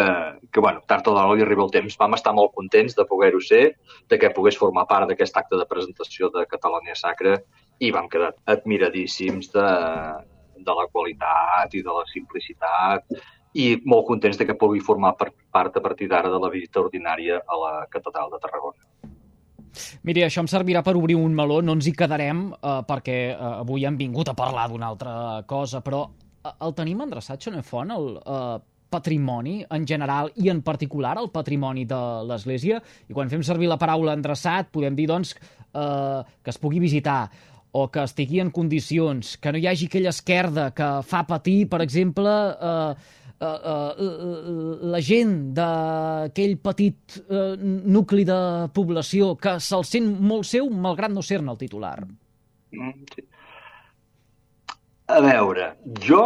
que 0.50 0.60
bueno, 0.60 0.80
tard 0.88 1.06
o 1.08 1.14
d'hora 1.14 1.36
li 1.36 1.44
arriba 1.44 1.64
el 1.66 1.72
temps. 1.74 1.98
Vam 2.00 2.16
estar 2.16 2.32
molt 2.36 2.54
contents 2.56 2.96
de 2.96 3.04
poder-ho 3.08 3.40
ser, 3.44 3.76
de 4.08 4.18
que 4.18 4.32
pogués 4.34 4.58
formar 4.58 4.86
part 4.90 5.10
d'aquest 5.10 5.36
acte 5.36 5.60
de 5.60 5.68
presentació 5.68 6.30
de 6.34 6.46
Catalunya 6.50 6.96
Sacra 6.96 7.36
i 7.84 7.92
vam 7.92 8.08
quedar 8.08 8.32
admiradíssims 8.48 9.52
de, 9.52 9.68
de 10.56 10.76
la 10.80 10.88
qualitat 10.92 11.76
i 11.76 11.84
de 11.84 11.96
la 11.98 12.04
simplicitat 12.12 13.16
i 13.54 13.68
molt 13.86 14.08
contents 14.08 14.40
de 14.40 14.48
que 14.48 14.56
pugui 14.58 14.80
formar 14.82 15.14
per, 15.20 15.30
part 15.54 15.76
a 15.76 15.82
partir 15.84 16.08
d'ara 16.10 16.32
de 16.32 16.40
la 16.42 16.50
visita 16.50 16.80
ordinària 16.82 17.38
a 17.46 17.60
la 17.60 17.74
Catedral 17.92 18.32
de 18.32 18.40
Tarragona. 18.42 18.82
Miri, 20.06 20.22
això 20.24 20.42
em 20.42 20.48
servirà 20.50 20.82
per 20.86 20.94
obrir 20.98 21.16
un 21.18 21.34
meló, 21.34 21.60
no 21.62 21.74
ens 21.74 21.86
hi 21.86 21.94
quedarem, 21.98 22.46
eh, 22.54 22.76
perquè 22.86 23.18
eh, 23.32 23.38
avui 23.62 23.86
hem 23.86 23.96
vingut 23.98 24.30
a 24.30 24.36
parlar 24.38 24.68
d'una 24.70 24.90
altra 24.90 25.14
cosa, 25.50 25.82
però 25.82 26.04
eh, 26.06 26.52
el 26.66 26.74
tenim 26.78 27.02
endreçat, 27.02 27.42
Xone 27.42 27.62
el 27.62 28.08
eh, 28.22 28.58
patrimoni 28.94 29.58
en 29.74 29.88
general 29.90 30.30
i 30.38 30.52
en 30.52 30.62
particular 30.62 31.16
el 31.18 31.32
patrimoni 31.34 31.84
de 31.90 32.00
l'Església, 32.30 32.78
i 33.10 33.16
quan 33.16 33.32
fem 33.32 33.42
servir 33.42 33.68
la 33.70 33.80
paraula 33.80 34.14
endreçat 34.14 34.70
podem 34.70 34.94
dir, 34.94 35.08
doncs, 35.10 35.34
eh, 35.74 36.22
que 36.42 36.54
es 36.54 36.62
pugui 36.62 36.78
visitar, 36.82 37.26
o 37.74 37.88
que 37.90 38.04
estigui 38.06 38.38
en 38.38 38.52
condicions, 38.54 39.34
que 39.42 39.50
no 39.50 39.58
hi 39.58 39.66
hagi 39.66 39.88
aquella 39.90 40.12
esquerda 40.14 40.68
que 40.78 40.88
fa 41.02 41.24
patir, 41.26 41.64
per 41.70 41.80
exemple, 41.82 42.30
eh, 42.70 42.94
eh, 43.42 43.48
eh, 44.06 44.84
la 44.94 45.00
gent 45.02 45.32
d'aquell 45.56 46.54
petit 46.62 47.18
eh, 47.24 47.56
nucli 47.98 48.22
de 48.28 48.38
població 48.78 49.32
que 49.34 49.56
se'l 49.58 49.82
sent 49.88 50.06
molt 50.30 50.46
seu, 50.46 50.70
malgrat 50.70 51.10
no 51.10 51.24
ser-ne 51.26 51.50
el 51.50 51.58
titular. 51.64 51.96
Mm. 52.78 53.26
A 55.14 55.20
veure, 55.26 55.72
jo 56.06 56.22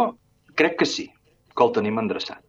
crec 0.55 0.77
que 0.83 0.87
sí, 0.87 1.09
que 1.55 1.65
el 1.65 1.73
tenim 1.75 1.97
endreçat. 1.99 2.48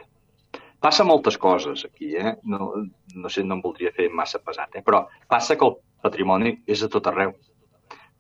Passa 0.81 1.05
moltes 1.05 1.37
coses 1.37 1.85
aquí, 1.85 2.15
eh? 2.17 2.39
No, 2.49 2.73
no 3.15 3.29
sé, 3.29 3.45
no 3.45 3.59
em 3.59 3.61
voldria 3.61 3.93
fer 3.93 4.09
massa 4.09 4.41
pesat, 4.41 4.79
eh? 4.79 4.83
però 4.85 5.03
passa 5.29 5.57
que 5.61 5.67
el 5.67 5.75
patrimoni 6.01 6.55
és 6.67 6.81
a 6.83 6.89
tot 6.89 7.11
arreu. 7.11 7.35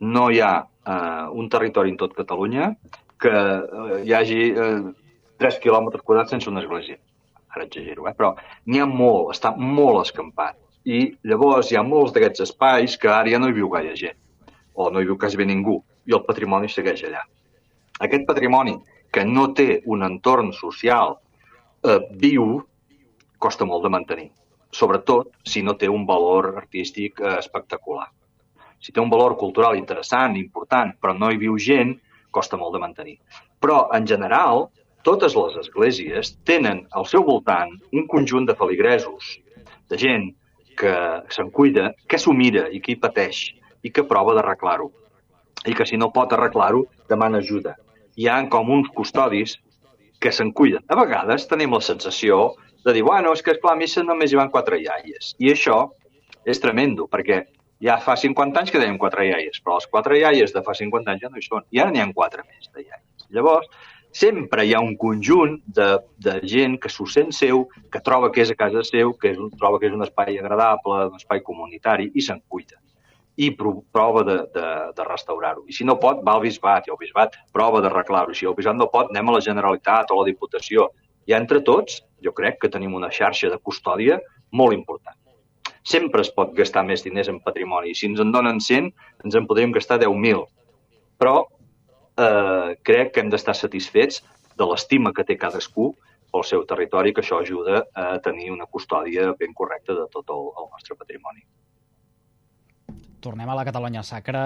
No 0.05 0.27
hi 0.29 0.43
ha 0.45 0.53
eh, 0.61 1.27
un 1.41 1.49
territori 1.53 1.93
en 1.93 1.97
tot 2.01 2.17
Catalunya 2.17 2.75
que 3.21 3.33
eh, 3.33 4.03
hi 4.05 4.13
hagi 4.17 4.41
eh, 4.53 4.75
3 5.41 5.61
quilòmetres 5.63 6.05
quadrats 6.05 6.37
sense 6.37 6.51
una 6.53 6.61
església. 6.61 6.99
Ara 7.57 7.65
exagero, 7.65 8.05
eh? 8.11 8.13
però 8.17 8.35
n'hi 8.69 8.85
ha 8.85 8.89
molt, 8.89 9.33
està 9.35 9.55
molt 9.57 10.05
escampat. 10.05 10.61
I 10.85 11.01
llavors 11.33 11.73
hi 11.73 11.81
ha 11.81 11.85
molts 11.85 12.13
d'aquests 12.13 12.45
espais 12.45 12.99
que 13.01 13.09
ara 13.09 13.33
ja 13.33 13.41
no 13.41 13.49
hi 13.49 13.57
viu 13.57 13.73
gaire 13.73 13.97
gent, 13.97 14.21
o 14.77 14.91
no 14.93 15.01
hi 15.01 15.09
viu 15.09 15.17
quasi 15.21 15.41
bé 15.41 15.49
ningú, 15.49 15.79
i 16.09 16.13
el 16.17 16.25
patrimoni 16.29 16.69
segueix 16.69 17.03
allà. 17.09 17.25
Aquest 18.05 18.29
patrimoni 18.29 18.77
que 19.13 19.25
no 19.25 19.49
té 19.57 19.81
un 19.89 20.05
entorn 20.05 20.53
social 20.57 21.17
eh, 21.85 22.01
viu 22.21 22.61
costa 23.41 23.65
molt 23.65 23.85
de 23.85 23.93
mantenir, 23.93 24.31
sobretot 24.71 25.33
si 25.47 25.63
no 25.63 25.77
té 25.81 25.89
un 25.89 26.07
valor 26.07 26.53
artístic 26.57 27.21
eh, 27.21 27.39
espectacular. 27.39 28.09
Si 28.81 28.93
té 28.93 29.01
un 29.01 29.11
valor 29.13 29.37
cultural 29.37 29.77
interessant, 29.77 30.37
important, 30.41 30.95
però 31.01 31.13
no 31.17 31.31
hi 31.31 31.41
viu 31.41 31.59
gent, 31.61 31.97
costa 32.31 32.57
molt 32.57 32.73
de 32.77 32.81
mantenir. 32.81 33.19
Però, 33.61 33.91
en 33.93 34.07
general, 34.09 34.69
totes 35.05 35.35
les 35.37 35.57
esglésies 35.61 36.35
tenen 36.49 36.87
al 36.97 37.07
seu 37.09 37.25
voltant 37.27 37.75
un 37.93 38.07
conjunt 38.09 38.47
de 38.49 38.57
feligresos, 38.57 39.35
de 39.91 39.99
gent 40.01 40.31
que 40.81 40.95
se'n 41.35 41.51
cuida, 41.53 41.91
que 42.09 42.19
s'ho 42.19 42.33
mira 42.33 42.69
i 42.73 42.81
que 42.81 42.95
hi 42.95 43.01
pateix 43.01 43.51
i 43.85 43.93
que 43.93 44.07
prova 44.09 44.37
d'arreglar-ho. 44.37 44.89
I 45.69 45.77
que 45.77 45.85
si 45.85 45.99
no 46.01 46.13
pot 46.15 46.33
arreglar-ho, 46.33 46.87
demana 47.09 47.41
ajuda. 47.45 47.75
Hi 48.17 48.29
ha 48.29 48.39
com 48.53 48.71
uns 48.73 48.89
custodis 48.97 49.59
que 50.21 50.33
se'n 50.33 50.53
cuiden. 50.53 50.85
A 50.89 50.99
vegades 50.99 51.49
tenim 51.49 51.73
la 51.75 51.81
sensació 51.85 52.53
de 52.85 52.95
dir, 52.97 53.03
bueno, 53.05 53.33
és 53.33 53.43
que 53.43 53.55
esclar, 53.57 53.75
a 53.75 53.81
missa 53.81 54.05
només 54.05 54.33
hi 54.33 54.39
van 54.41 54.53
quatre 54.53 54.79
iaies. 54.81 55.35
I 55.41 55.53
això 55.55 55.81
és 56.49 56.61
tremendo, 56.61 57.09
perquè 57.11 57.43
ja 57.85 57.97
fa 58.05 58.17
50 58.21 58.61
anys 58.61 58.73
que 58.73 58.81
dèiem 58.81 58.99
quatre 59.01 59.27
iaies, 59.29 59.61
però 59.65 59.79
les 59.79 59.89
quatre 59.89 60.19
iaies 60.21 60.53
de 60.53 60.63
fa 60.65 60.77
50 60.77 61.15
anys 61.15 61.25
ja 61.25 61.33
no 61.33 61.41
hi 61.41 61.47
són. 61.47 61.65
I 61.73 61.81
ara 61.81 61.93
n'hi 61.93 62.05
ha 62.05 62.11
quatre 62.17 62.45
més 62.45 62.69
de 62.69 62.85
iaies. 62.85 63.27
Llavors, 63.33 63.69
sempre 64.13 64.67
hi 64.67 64.75
ha 64.75 64.83
un 64.85 64.97
conjunt 65.01 65.61
de, 65.67 65.89
de 66.19 66.37
gent 66.53 66.77
que 66.83 66.91
s'ho 66.93 67.07
sent 67.07 67.33
seu, 67.37 67.67
que 67.93 68.03
troba 68.05 68.31
que 68.35 68.45
és 68.45 68.53
a 68.53 68.59
casa 68.59 68.85
seu, 68.85 69.15
que 69.15 69.33
és, 69.33 69.41
troba 69.59 69.81
que 69.81 69.89
és 69.89 69.97
un 69.97 70.05
espai 70.05 70.39
agradable, 70.39 71.07
un 71.13 71.21
espai 71.21 71.45
comunitari, 71.47 72.11
i 72.15 72.25
se'n 72.27 72.43
cuida. 72.49 72.81
I 73.41 73.51
pro- 73.57 73.81
prova 73.95 74.23
de, 74.27 74.37
de, 74.55 74.67
de 74.97 75.05
restaurar-ho. 75.07 75.65
I 75.71 75.73
si 75.73 75.87
no 75.89 75.97
pot, 76.03 76.21
va 76.27 76.35
al 76.37 76.43
bisbat, 76.45 76.89
i 76.89 76.93
el 76.93 76.99
bisbat 77.01 77.39
prova 77.57 77.81
d'arreglar-ho. 77.81 78.35
Si 78.37 78.49
el 78.49 78.57
bisbat 78.59 78.77
no 78.77 78.91
pot, 78.93 79.09
anem 79.13 79.31
a 79.31 79.39
la 79.39 79.45
Generalitat 79.47 80.11
o 80.11 80.19
a 80.19 80.23
la 80.23 80.29
Diputació. 80.29 80.91
I 81.31 81.37
entre 81.39 81.63
tots, 81.65 82.03
jo 82.25 82.33
crec 82.37 82.59
que 82.61 82.73
tenim 82.73 82.95
una 82.99 83.09
xarxa 83.15 83.49
de 83.53 83.59
custòdia 83.59 84.19
molt 84.53 84.77
important. 84.77 85.17
Sempre 85.87 86.21
es 86.21 86.29
pot 86.37 86.53
gastar 86.57 86.83
més 86.85 87.05
diners 87.07 87.31
en 87.33 87.39
patrimoni. 87.41 87.95
Si 87.97 88.07
ens 88.11 88.21
en 88.21 88.33
donen 88.35 88.61
100, 88.61 88.91
ens 89.25 89.39
en 89.39 89.47
podríem 89.49 89.73
gastar 89.73 89.97
10.000. 90.03 90.45
Però 91.21 91.37
eh, 92.21 92.77
crec 92.85 93.15
que 93.15 93.25
hem 93.25 93.33
d'estar 93.33 93.55
satisfets 93.57 94.21
de 94.61 94.69
l'estima 94.69 95.15
que 95.17 95.25
té 95.25 95.39
cadascú 95.41 95.95
pel 96.31 96.45
seu 96.47 96.67
territori, 96.69 97.15
que 97.15 97.25
això 97.25 97.41
ajuda 97.41 97.87
a 97.97 98.19
tenir 98.23 98.51
una 98.53 98.69
custòdia 98.69 99.33
ben 99.41 99.57
correcta 99.57 99.97
de 99.97 100.05
tot 100.13 100.29
el, 100.31 100.45
el 100.61 100.69
nostre 100.71 100.95
patrimoni. 101.01 101.43
Tornem 103.21 103.49
a 103.49 103.57
la 103.59 103.65
Catalunya 103.69 104.03
Sacra, 104.07 104.45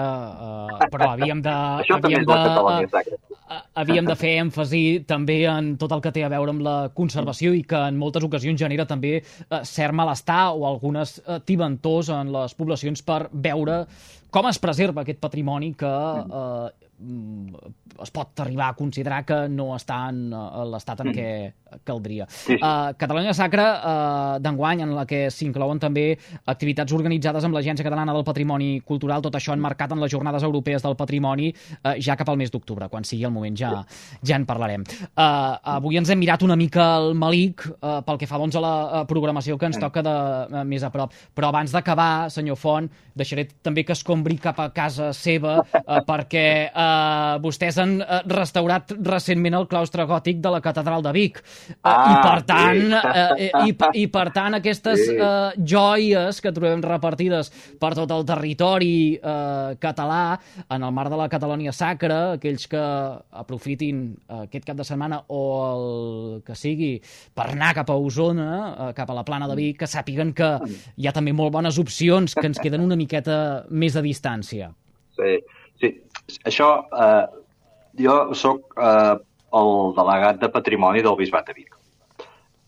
eh, 0.79 0.87
però 0.91 1.11
havíem 1.13 1.41
de... 1.45 1.53
Això 1.83 1.99
també 1.99 2.17
havíem 2.17 2.25
és 2.25 2.27
la 2.29 2.37
de, 2.37 2.49
Catalunya 2.49 2.89
Sacra. 2.91 3.19
eh, 3.55 3.61
havíem 3.83 4.09
de 4.09 4.15
fer 4.19 4.33
èmfasi 4.41 4.83
també 5.07 5.37
en 5.51 5.71
tot 5.81 5.95
el 5.95 6.03
que 6.03 6.11
té 6.15 6.25
a 6.27 6.31
veure 6.33 6.55
amb 6.55 6.65
la 6.65 6.75
conservació 6.97 7.53
i 7.55 7.63
que 7.67 7.79
en 7.89 7.97
moltes 8.01 8.25
ocasions 8.27 8.59
genera 8.59 8.87
també 8.89 9.15
eh, 9.21 9.61
cert 9.63 9.95
malestar 9.95 10.51
o 10.53 10.67
algunes 10.69 11.17
eh, 11.25 11.39
tibantors 11.45 12.11
en 12.13 12.33
les 12.35 12.57
poblacions 12.57 13.01
per 13.05 13.25
veure 13.31 13.85
com 14.35 14.49
es 14.51 14.59
preserva 14.59 15.05
aquest 15.05 15.21
patrimoni 15.23 15.71
que 15.79 15.87
eh, 15.87 16.87
mm, 16.99 17.75
es 18.03 18.11
pot 18.11 18.39
arribar 18.43 18.69
a 18.69 18.75
considerar 18.75 19.23
que 19.27 19.45
no 19.51 19.69
està 19.75 20.05
en 20.11 20.27
uh, 20.33 20.65
l'estat 20.67 20.99
en 21.03 21.11
mm. 21.11 21.15
què 21.15 21.29
caldria. 21.83 22.25
Sí, 22.29 22.53
sí. 22.53 22.57
Uh, 22.59 22.93
Catalunya 22.99 23.33
Sacra 23.35 23.65
uh, 23.75 24.35
d'enguany, 24.43 24.83
en 24.85 24.93
la 24.95 25.05
que 25.07 25.25
s'inclouen 25.33 25.79
també 25.81 26.05
activitats 26.51 26.93
organitzades 26.95 27.47
amb 27.47 27.57
l'Agència 27.57 27.83
Catalana 27.83 28.13
del 28.15 28.23
Patrimoni 28.27 28.79
Cultural, 28.87 29.23
tot 29.25 29.35
això 29.35 29.55
enmarcat 29.55 29.95
en 29.95 30.03
les 30.03 30.11
Jornades 30.11 30.45
Europees 30.47 30.85
del 30.85 30.95
Patrimoni, 30.99 31.51
uh, 31.51 31.95
ja 31.99 32.15
cap 32.19 32.31
al 32.31 32.39
mes 32.39 32.51
d'octubre, 32.53 32.87
quan 32.91 33.07
sigui 33.07 33.27
el 33.27 33.33
moment 33.35 33.57
ja, 33.59 33.71
ja 34.23 34.39
en 34.39 34.47
parlarem. 34.47 34.85
Uh, 35.15 35.55
avui 35.75 35.99
ens 35.99 36.11
hem 36.11 36.21
mirat 36.21 36.45
una 36.47 36.59
mica 36.59 36.87
el 36.99 37.13
Malic 37.19 37.65
uh, 37.75 37.99
pel 38.05 38.21
que 38.21 38.29
fa 38.29 38.39
doncs, 38.39 38.59
a 38.59 38.63
la 38.63 38.75
uh, 38.85 39.03
programació 39.09 39.59
que 39.59 39.71
ens 39.71 39.79
toca 39.81 40.03
de, 40.05 40.15
uh, 40.51 40.63
més 40.67 40.83
a 40.83 40.91
prop. 40.93 41.15
Però 41.35 41.51
abans 41.51 41.75
d'acabar, 41.75 42.29
senyor 42.31 42.59
Font, 42.59 42.87
deixaré 43.15 43.47
també 43.63 43.83
que 43.87 43.95
escombri 44.25 44.37
cap 44.41 44.59
a 44.59 44.69
casa 44.73 45.11
seva 45.13 45.59
uh, 45.61 45.99
perquè 46.05 46.71
uh, 46.71 47.37
vostès 47.43 47.77
han 47.81 47.99
uh, 48.01 48.21
restaurat 48.27 48.91
recentment 49.05 49.53
el 49.59 49.67
claustre 49.69 50.05
gòtic 50.09 50.39
de 50.41 50.49
la 50.51 50.61
Catedral 50.61 51.03
de 51.05 51.11
Vic. 51.13 51.41
Uh, 51.81 51.93
Ah, 51.95 52.11
I 52.11 52.15
per 52.23 52.41
tant, 52.45 52.81
sí. 52.91 52.95
uh, 52.97 53.65
i, 53.65 53.69
i, 53.69 54.01
i 54.03 54.07
per 54.11 54.29
tant 54.33 54.55
aquestes 54.57 54.99
Sí. 55.05 55.15
uh, 55.19 55.51
joies 55.59 56.39
que 56.41 56.51
trobem 56.55 56.81
repartides 56.81 57.49
per 57.79 57.91
tot 57.97 58.09
el 58.11 58.23
territori 58.25 59.17
uh, 59.19 59.75
català 59.79 60.37
en 60.69 60.83
el 60.83 60.91
mar 60.95 61.07
de 61.11 61.17
la 61.19 61.27
Catalònia 61.29 61.71
Sacra, 61.75 62.33
aquells 62.37 62.65
que 62.71 62.81
aprofitin 63.31 64.15
uh, 64.29 64.43
aquest 64.45 64.65
cap 64.65 64.77
de 64.79 64.85
setmana 64.87 65.21
o 65.29 65.41
el 65.65 66.41
que 66.47 66.55
sigui 66.57 66.93
per 67.35 67.49
anar 67.51 67.73
cap 67.77 67.89
a 67.91 67.97
Osona, 67.97 68.93
cap 68.95 69.09
a 69.11 69.17
la 69.17 69.23
plana 69.27 69.47
de 69.51 69.55
Vic, 69.59 69.79
que 69.83 69.89
sàpiguen 69.89 70.33
que 70.35 70.49
hi 70.97 71.07
ha 71.07 71.13
també 71.15 71.33
molt 71.35 71.53
bones 71.53 71.77
opcions 71.81 72.33
que 72.35 72.47
ens 72.49 72.59
queden 72.61 72.81
una 72.85 72.95
miqueta 72.97 73.65
més 73.69 73.95
a 73.95 74.01
distància. 74.01 74.14
Sí, 75.15 75.37
sí. 75.81 75.91
Això, 76.49 76.69
eh, 77.05 77.25
jo 78.01 78.19
sóc 78.35 78.75
eh, 78.81 79.15
el 79.55 79.73
delegat 79.97 80.41
de 80.41 80.51
Patrimoni 80.51 81.03
del 81.05 81.17
Bisbat 81.19 81.47
de 81.49 81.55
Vic. 81.57 81.75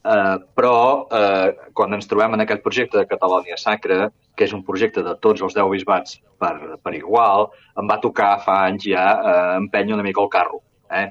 Eh, 0.08 0.38
però 0.56 1.08
eh, 1.12 1.50
quan 1.76 1.96
ens 1.98 2.08
trobem 2.08 2.38
en 2.38 2.44
aquest 2.44 2.62
projecte 2.64 3.00
de 3.00 3.08
Catalònia 3.10 3.58
Sacra, 3.60 4.08
que 4.38 4.46
és 4.46 4.54
un 4.56 4.64
projecte 4.64 5.04
de 5.04 5.16
tots 5.24 5.44
els 5.44 5.58
10 5.58 5.72
bisbats 5.74 6.20
per, 6.40 6.54
per 6.84 6.94
igual, 6.96 7.50
em 7.82 7.90
va 7.90 8.00
tocar 8.04 8.38
fa 8.46 8.62
anys 8.70 8.86
ja 8.88 9.08
eh, 9.18 9.58
empènyer 9.58 9.98
una 9.98 10.06
mica 10.06 10.24
el 10.24 10.32
carro. 10.32 10.62
Eh? 10.94 11.10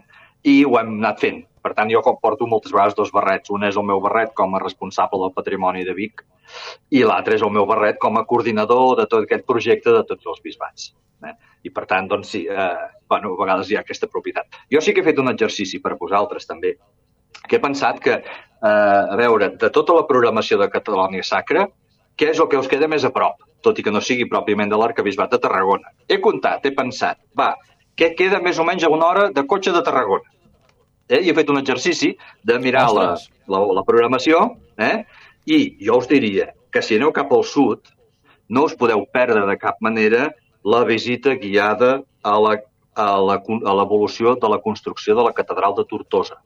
I 0.49 0.63
ho 0.65 0.79
hem 0.81 0.97
anat 1.03 1.21
fent. 1.21 1.43
Per 1.67 1.75
tant, 1.75 1.91
jo 1.91 2.01
porto 2.23 2.47
moltes 2.47 2.73
vegades 2.73 2.95
dos 2.95 3.11
barrets. 3.13 3.51
Un 3.51 3.67
és 3.67 3.77
el 3.77 3.85
meu 3.85 4.01
barret 4.01 4.33
com 4.39 4.55
a 4.55 4.63
responsable 4.63 5.19
del 5.25 5.35
patrimoni 5.35 5.85
de 5.85 5.97
Vic 5.99 6.23
i 6.91 7.03
l'altre 7.05 7.37
és 7.39 7.45
el 7.47 7.53
meu 7.55 7.67
barret 7.69 7.99
com 8.03 8.19
a 8.19 8.25
coordinador 8.29 8.97
de 9.01 9.07
tot 9.11 9.25
aquest 9.25 9.47
projecte 9.49 9.95
de 9.95 10.03
tots 10.09 10.27
els 10.33 10.43
bisbats. 10.45 10.93
Eh? 11.25 11.33
I 11.67 11.73
per 11.75 11.87
tant, 11.91 12.09
doncs 12.11 12.35
sí, 12.35 12.45
eh, 12.51 12.69
bueno, 13.09 13.33
a 13.35 13.41
vegades 13.43 13.71
hi 13.71 13.79
ha 13.79 13.83
aquesta 13.85 14.09
propietat. 14.13 14.61
Jo 14.73 14.83
sí 14.85 14.95
que 14.95 15.03
he 15.03 15.09
fet 15.09 15.19
un 15.23 15.33
exercici 15.33 15.81
per 15.83 15.97
vosaltres 16.01 16.47
també, 16.47 16.77
que 17.47 17.59
he 17.59 17.63
pensat 17.63 17.99
que, 18.03 18.21
eh, 18.21 18.69
a 18.69 19.17
veure, 19.17 19.51
de 19.57 19.71
tota 19.71 19.97
la 19.97 20.07
programació 20.07 20.59
de 20.61 20.71
Catalònia 20.73 21.25
Sacra, 21.25 21.67
què 22.17 22.31
és 22.33 22.41
el 22.41 22.49
que 22.49 22.59
us 22.59 22.69
queda 22.69 22.89
més 22.89 23.05
a 23.05 23.13
prop, 23.13 23.43
tot 23.63 23.79
i 23.79 23.85
que 23.85 23.93
no 23.93 24.01
sigui 24.01 24.29
pròpiament 24.31 24.71
de 24.73 24.79
l'Arcabisbat 24.81 25.35
de 25.35 25.41
Tarragona. 25.43 25.93
He 26.09 26.21
comptat, 26.25 26.65
he 26.65 26.73
pensat, 26.77 27.21
va, 27.39 27.55
què 27.97 28.15
queda 28.17 28.41
més 28.45 28.59
o 28.59 28.65
menys 28.65 28.85
a 28.85 28.93
una 28.93 29.07
hora 29.11 29.29
de 29.33 29.45
cotxe 29.49 29.73
de 29.73 29.83
Tarragona? 29.85 30.33
Eh? 31.09 31.23
I 31.23 31.31
he 31.31 31.37
fet 31.37 31.51
un 31.53 31.61
exercici 31.61 32.13
de 32.45 32.59
mirar 32.63 32.89
la, 32.93 33.07
la, 33.53 33.61
la 33.79 33.85
programació 33.87 34.43
eh? 34.77 35.05
I 35.47 35.77
jo 35.81 35.99
us 36.03 36.09
diria 36.11 36.51
que 36.73 36.83
si 36.83 36.99
aneu 36.99 37.13
cap 37.15 37.33
al 37.33 37.45
sud 37.47 37.93
no 38.49 38.67
us 38.67 38.75
podeu 38.79 39.07
perdre 39.13 39.47
de 39.47 39.57
cap 39.59 39.79
manera 39.81 40.31
la 40.65 40.85
visita 40.85 41.35
guiada 41.39 42.01
a 42.23 42.39
la 42.43 42.57
a 42.97 43.75
l'evolució 43.77 44.35
de 44.41 44.49
la 44.49 44.59
construcció 44.65 45.15
de 45.15 45.25
la 45.27 45.33
catedral 45.37 45.75
de 45.77 45.85
Tortosa, 45.85 46.39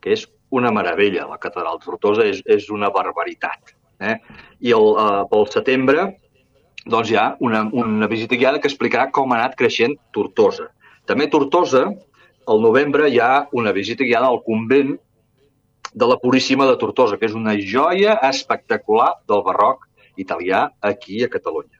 que 0.00 0.14
és 0.14 0.24
una 0.54 0.70
meravella. 0.70 1.26
La 1.26 1.40
catedral 1.42 1.80
de 1.80 1.84
Tortosa 1.84 2.24
és, 2.24 2.40
és 2.46 2.68
una 2.70 2.90
barbaritat. 2.94 3.74
Eh? 3.98 4.14
I 4.62 4.74
el, 4.76 4.92
eh, 4.94 5.24
pel 5.30 5.48
setembre 5.50 6.06
doncs 6.86 7.10
hi 7.10 7.18
ha 7.18 7.32
una, 7.44 7.64
una 7.74 8.06
visita 8.06 8.38
guiada 8.38 8.62
que 8.62 8.70
explicarà 8.70 9.10
com 9.10 9.34
ha 9.34 9.40
anat 9.40 9.58
creixent 9.58 9.98
Tortosa. 10.14 10.70
També 11.10 11.26
Tortosa, 11.28 11.88
al 12.48 12.62
novembre 12.62 13.10
hi 13.10 13.18
ha 13.18 13.48
una 13.52 13.74
visita 13.74 14.06
guiada 14.06 14.30
al 14.30 14.40
convent 14.46 14.94
de 15.94 16.06
la 16.06 16.18
Puríssima 16.20 16.66
de 16.68 16.76
Tortosa, 16.80 17.16
que 17.18 17.28
és 17.28 17.36
una 17.36 17.56
joia 17.56 18.18
espectacular 18.28 19.12
del 19.28 19.42
barroc 19.46 19.86
italià 20.18 20.68
aquí 20.80 21.22
a 21.24 21.30
Catalunya. 21.32 21.78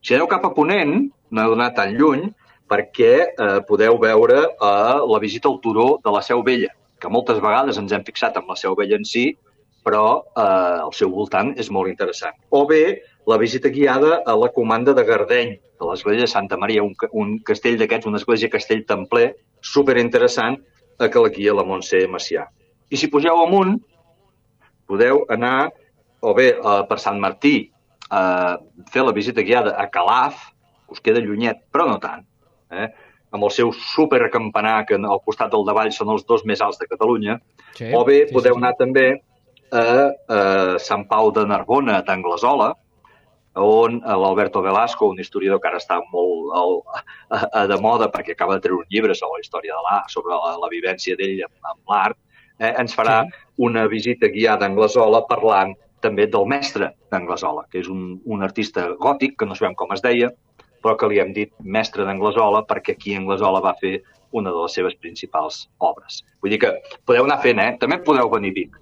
Si 0.00 0.14
aneu 0.14 0.28
cap 0.30 0.44
a 0.46 0.52
Ponent, 0.56 1.10
no 1.30 1.42
heu 1.42 1.54
d'anar 1.54 1.72
tan 1.76 1.96
lluny, 1.98 2.30
perquè 2.70 3.12
eh, 3.28 3.60
podeu 3.68 3.98
veure 4.00 4.40
eh, 4.46 4.98
la 5.12 5.20
visita 5.22 5.50
al 5.50 5.58
turó 5.60 5.98
de 6.04 6.14
la 6.14 6.22
Seu 6.22 6.44
Vella, 6.46 6.70
que 7.00 7.10
moltes 7.12 7.40
vegades 7.42 7.78
ens 7.80 7.92
hem 7.92 8.04
fixat 8.06 8.36
amb 8.38 8.52
la 8.52 8.56
Seu 8.56 8.76
Vella 8.78 8.98
en 9.00 9.04
si, 9.04 9.30
però 9.84 10.22
eh, 10.36 10.78
el 10.84 10.92
seu 10.96 11.10
voltant 11.12 11.52
és 11.60 11.70
molt 11.72 11.90
interessant. 11.90 12.36
O 12.50 12.64
bé 12.68 13.00
la 13.28 13.38
visita 13.40 13.72
guiada 13.72 14.20
a 14.26 14.36
la 14.36 14.50
comanda 14.54 14.94
de 14.96 15.04
Gardeny, 15.08 15.56
de 15.80 15.88
l'església 15.88 16.26
de 16.26 16.32
Santa 16.32 16.58
Maria, 16.60 16.84
un, 16.84 16.94
un 17.12 17.38
castell 17.46 17.78
d'aquests, 17.80 18.08
una 18.08 18.20
església 18.20 18.52
castell 18.52 18.84
templer, 18.88 19.32
superinteressant, 19.64 20.60
a 21.00 21.08
que 21.08 21.20
la 21.24 21.30
guia 21.32 21.56
la 21.56 21.64
Montse 21.64 22.02
Macià. 22.12 22.44
I 22.90 22.98
si 22.98 23.10
pugeu 23.10 23.42
amunt, 23.44 23.76
podeu 24.90 25.24
anar 25.30 25.70
o 26.20 26.34
bé 26.36 26.50
eh, 26.56 26.80
per 26.88 26.98
Sant 27.00 27.20
Martí 27.22 27.70
a 28.10 28.58
fer 28.90 29.04
la 29.06 29.14
visita 29.14 29.44
guiada 29.46 29.76
a 29.78 29.86
Calaf, 29.92 30.50
us 30.90 30.98
queda 31.00 31.22
llunyet, 31.22 31.62
però 31.70 31.86
no 31.86 32.00
tant, 32.02 32.26
eh? 32.74 32.90
amb 33.30 33.46
el 33.46 33.52
seu 33.54 33.70
supercampanar, 33.70 34.82
que 34.88 34.98
al 34.98 35.22
costat 35.22 35.52
del 35.52 35.62
davall 35.68 35.92
són 35.94 36.10
els 36.16 36.24
dos 36.26 36.42
més 36.44 36.62
alts 36.66 36.80
de 36.80 36.88
Catalunya, 36.90 37.38
Sí, 37.78 37.92
o 37.94 38.02
bé 38.04 38.24
sí, 38.26 38.34
podeu 38.34 38.56
sí, 38.56 38.58
sí. 38.58 38.64
anar 38.64 38.72
també 38.78 39.04
a, 39.70 39.82
a 40.36 40.38
Sant 40.82 41.06
Pau 41.10 41.30
de 41.34 41.44
Narbona, 41.46 42.00
d'Anglesola, 42.06 42.72
on 43.60 44.00
eh, 44.00 44.16
l'Alberto 44.22 44.62
Velasco, 44.62 45.08
un 45.10 45.20
historiador 45.22 45.60
que 45.62 45.70
ara 45.70 45.78
està 45.78 46.00
molt 46.12 46.50
al, 46.58 46.76
a, 46.96 47.38
a, 47.38 47.62
de 47.70 47.78
moda 47.82 48.10
perquè 48.10 48.34
acaba 48.34 48.58
de 48.58 48.66
treure 48.66 48.84
un 48.84 48.90
llibre 48.90 49.14
sobre 49.14 49.38
la 49.38 49.46
història 49.46 49.78
de 49.78 49.86
l'art, 49.86 50.10
sobre 50.10 50.34
la, 50.34 50.56
la 50.62 50.70
vivència 50.72 51.18
d'ell 51.18 51.44
amb, 51.46 51.56
amb 51.72 51.94
l'art, 51.94 52.18
eh, 52.60 52.74
ens 52.78 52.94
farà 52.96 53.22
Sí. 53.24 53.32
una 53.66 53.86
visita 53.88 54.28
guiada 54.28 54.66
a 54.66 54.68
Anglesola 54.70 55.24
parlant 55.28 55.74
també 56.00 56.26
del 56.26 56.46
mestre 56.46 56.94
d'Anglesola, 57.10 57.66
que 57.70 57.80
és 57.80 57.88
un, 57.88 58.20
un 58.24 58.42
artista 58.42 58.86
gòtic, 59.00 59.36
que 59.36 59.46
no 59.46 59.54
sabem 59.54 59.74
com 59.74 59.92
es 59.92 60.00
deia, 60.00 60.30
però 60.82 60.94
que 60.96 61.08
li 61.08 61.18
hem 61.20 61.32
dit 61.36 61.50
mestre 61.60 62.04
d'Anglesola 62.08 62.62
perquè 62.68 62.94
aquí 62.96 63.14
Anglesola 63.14 63.60
va 63.60 63.74
fer 63.80 63.98
una 64.32 64.50
de 64.50 64.62
les 64.62 64.72
seves 64.72 64.94
principals 64.96 65.68
obres. 65.78 66.22
Vull 66.40 66.54
dir 66.54 66.60
que 66.62 66.70
podeu 67.04 67.24
anar 67.26 67.40
fent, 67.42 67.58
eh? 67.60 67.76
També 67.80 67.98
podeu 67.98 68.30
venir 68.32 68.52
a 68.54 68.56
Vic, 68.60 68.76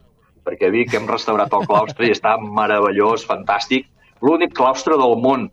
perquè 0.44 0.68
a 0.68 0.70
Vic 0.70 0.94
hem 0.94 1.08
restaurat 1.08 1.52
el 1.52 1.66
claustre 1.66 2.06
i 2.06 2.12
està 2.14 2.36
meravellós, 2.38 3.26
fantàstic. 3.26 3.88
L'únic 4.22 4.54
claustre 4.54 4.96
del 5.00 5.16
món 5.22 5.50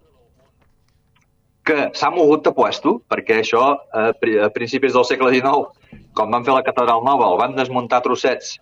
que 1.65 1.89
s'ha 1.97 2.11
mogut 2.13 2.43
de 2.45 2.51
puesto, 2.53 2.99
perquè 3.09 3.39
això 3.41 3.63
pri- 4.21 4.37
a 4.45 4.49
principis 4.53 4.93
del 4.93 5.05
segle 5.05 5.31
XIX, 5.33 5.65
quan 6.13 6.29
van 6.31 6.45
fer 6.45 6.53
la 6.53 6.63
catedral 6.63 7.03
nova, 7.03 7.31
el 7.31 7.39
van 7.41 7.55
desmuntar 7.57 8.03
trossets, 8.05 8.57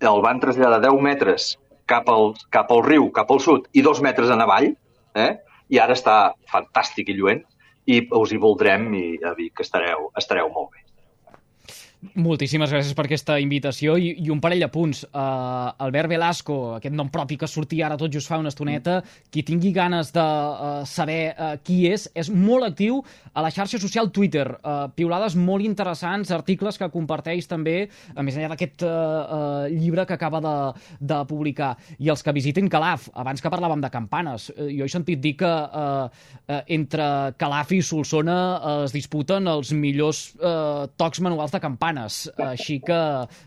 el 0.00 0.22
van 0.24 0.40
traslladar 0.40 0.80
10 0.80 1.00
metres 1.04 1.52
cap 1.86 2.08
al, 2.08 2.32
cap 2.50 2.70
al 2.72 2.82
riu, 2.86 3.10
cap 3.12 3.30
al 3.30 3.40
sud, 3.40 3.68
i 3.72 3.82
dos 3.82 4.00
metres 4.00 4.30
en 4.32 4.40
avall, 4.40 4.72
eh? 5.14 5.32
i 5.68 5.78
ara 5.78 5.94
està 5.96 6.32
fantàstic 6.50 7.12
i 7.12 7.18
lluent, 7.18 7.44
i 7.86 8.00
us 8.14 8.32
hi 8.32 8.38
voldrem 8.38 8.88
i 8.94 9.04
a 9.26 9.34
Vic 9.38 9.60
estareu, 9.60 10.08
estareu 10.16 10.48
molt 10.54 10.70
bé. 10.72 10.81
Moltíssimes 12.02 12.72
gràcies 12.74 12.96
per 12.98 13.04
aquesta 13.06 13.36
invitació 13.38 13.92
i, 13.94 14.08
i 14.26 14.30
un 14.34 14.40
parell 14.42 14.64
de 14.64 14.68
punts. 14.74 15.04
Uh, 15.06 15.70
Albert 15.86 16.10
Velasco, 16.10 16.56
aquest 16.74 16.96
nom 16.98 17.06
propi 17.14 17.36
que 17.38 17.46
sortia 17.46 17.84
ara 17.86 17.98
tot 17.98 18.10
just 18.10 18.26
fa 18.26 18.40
una 18.42 18.50
estoneta, 18.50 18.96
qui 19.30 19.44
tingui 19.46 19.70
ganes 19.72 20.10
de 20.10 20.22
uh, 20.24 20.80
saber 20.88 21.30
uh, 21.30 21.52
qui 21.62 21.84
és, 21.86 22.08
és 22.18 22.30
molt 22.34 22.66
actiu 22.66 22.98
a 23.30 23.44
la 23.46 23.52
xarxa 23.54 23.78
social 23.78 24.10
Twitter. 24.10 24.48
Uh, 24.50 24.88
piulades 24.98 25.36
molt 25.38 25.62
interessants, 25.62 26.32
articles 26.34 26.80
que 26.80 26.88
comparteix 26.90 27.46
també, 27.46 27.76
a 28.16 28.26
més 28.26 28.34
enllà 28.34 28.50
d'aquest 28.50 28.82
uh, 28.82 28.90
uh, 28.90 29.70
llibre 29.70 30.02
que 30.10 30.18
acaba 30.18 30.42
de, 30.42 30.56
de 30.98 31.20
publicar. 31.30 31.76
I 32.02 32.10
els 32.10 32.26
que 32.26 32.34
visitin 32.34 32.66
Calaf, 32.72 33.12
abans 33.14 33.38
que 33.38 33.54
parlàvem 33.54 33.86
de 33.86 33.92
campanes, 33.94 34.48
uh, 34.56 34.66
jo 34.66 34.90
he 34.90 34.90
sentit 34.90 35.22
dir 35.22 35.36
que 35.44 35.52
uh, 35.54 36.10
uh, 36.10 36.60
entre 36.66 37.08
Calaf 37.38 37.70
i 37.78 37.80
Solsona 37.86 38.42
uh, 38.58 38.76
es 38.90 38.98
disputen 38.98 39.46
els 39.54 39.70
millors 39.70 40.32
uh, 40.42 40.90
tocs 40.98 41.22
manuals 41.22 41.54
de 41.54 41.62
campanes. 41.62 41.91
Així 42.00 42.78
que, 42.84 42.98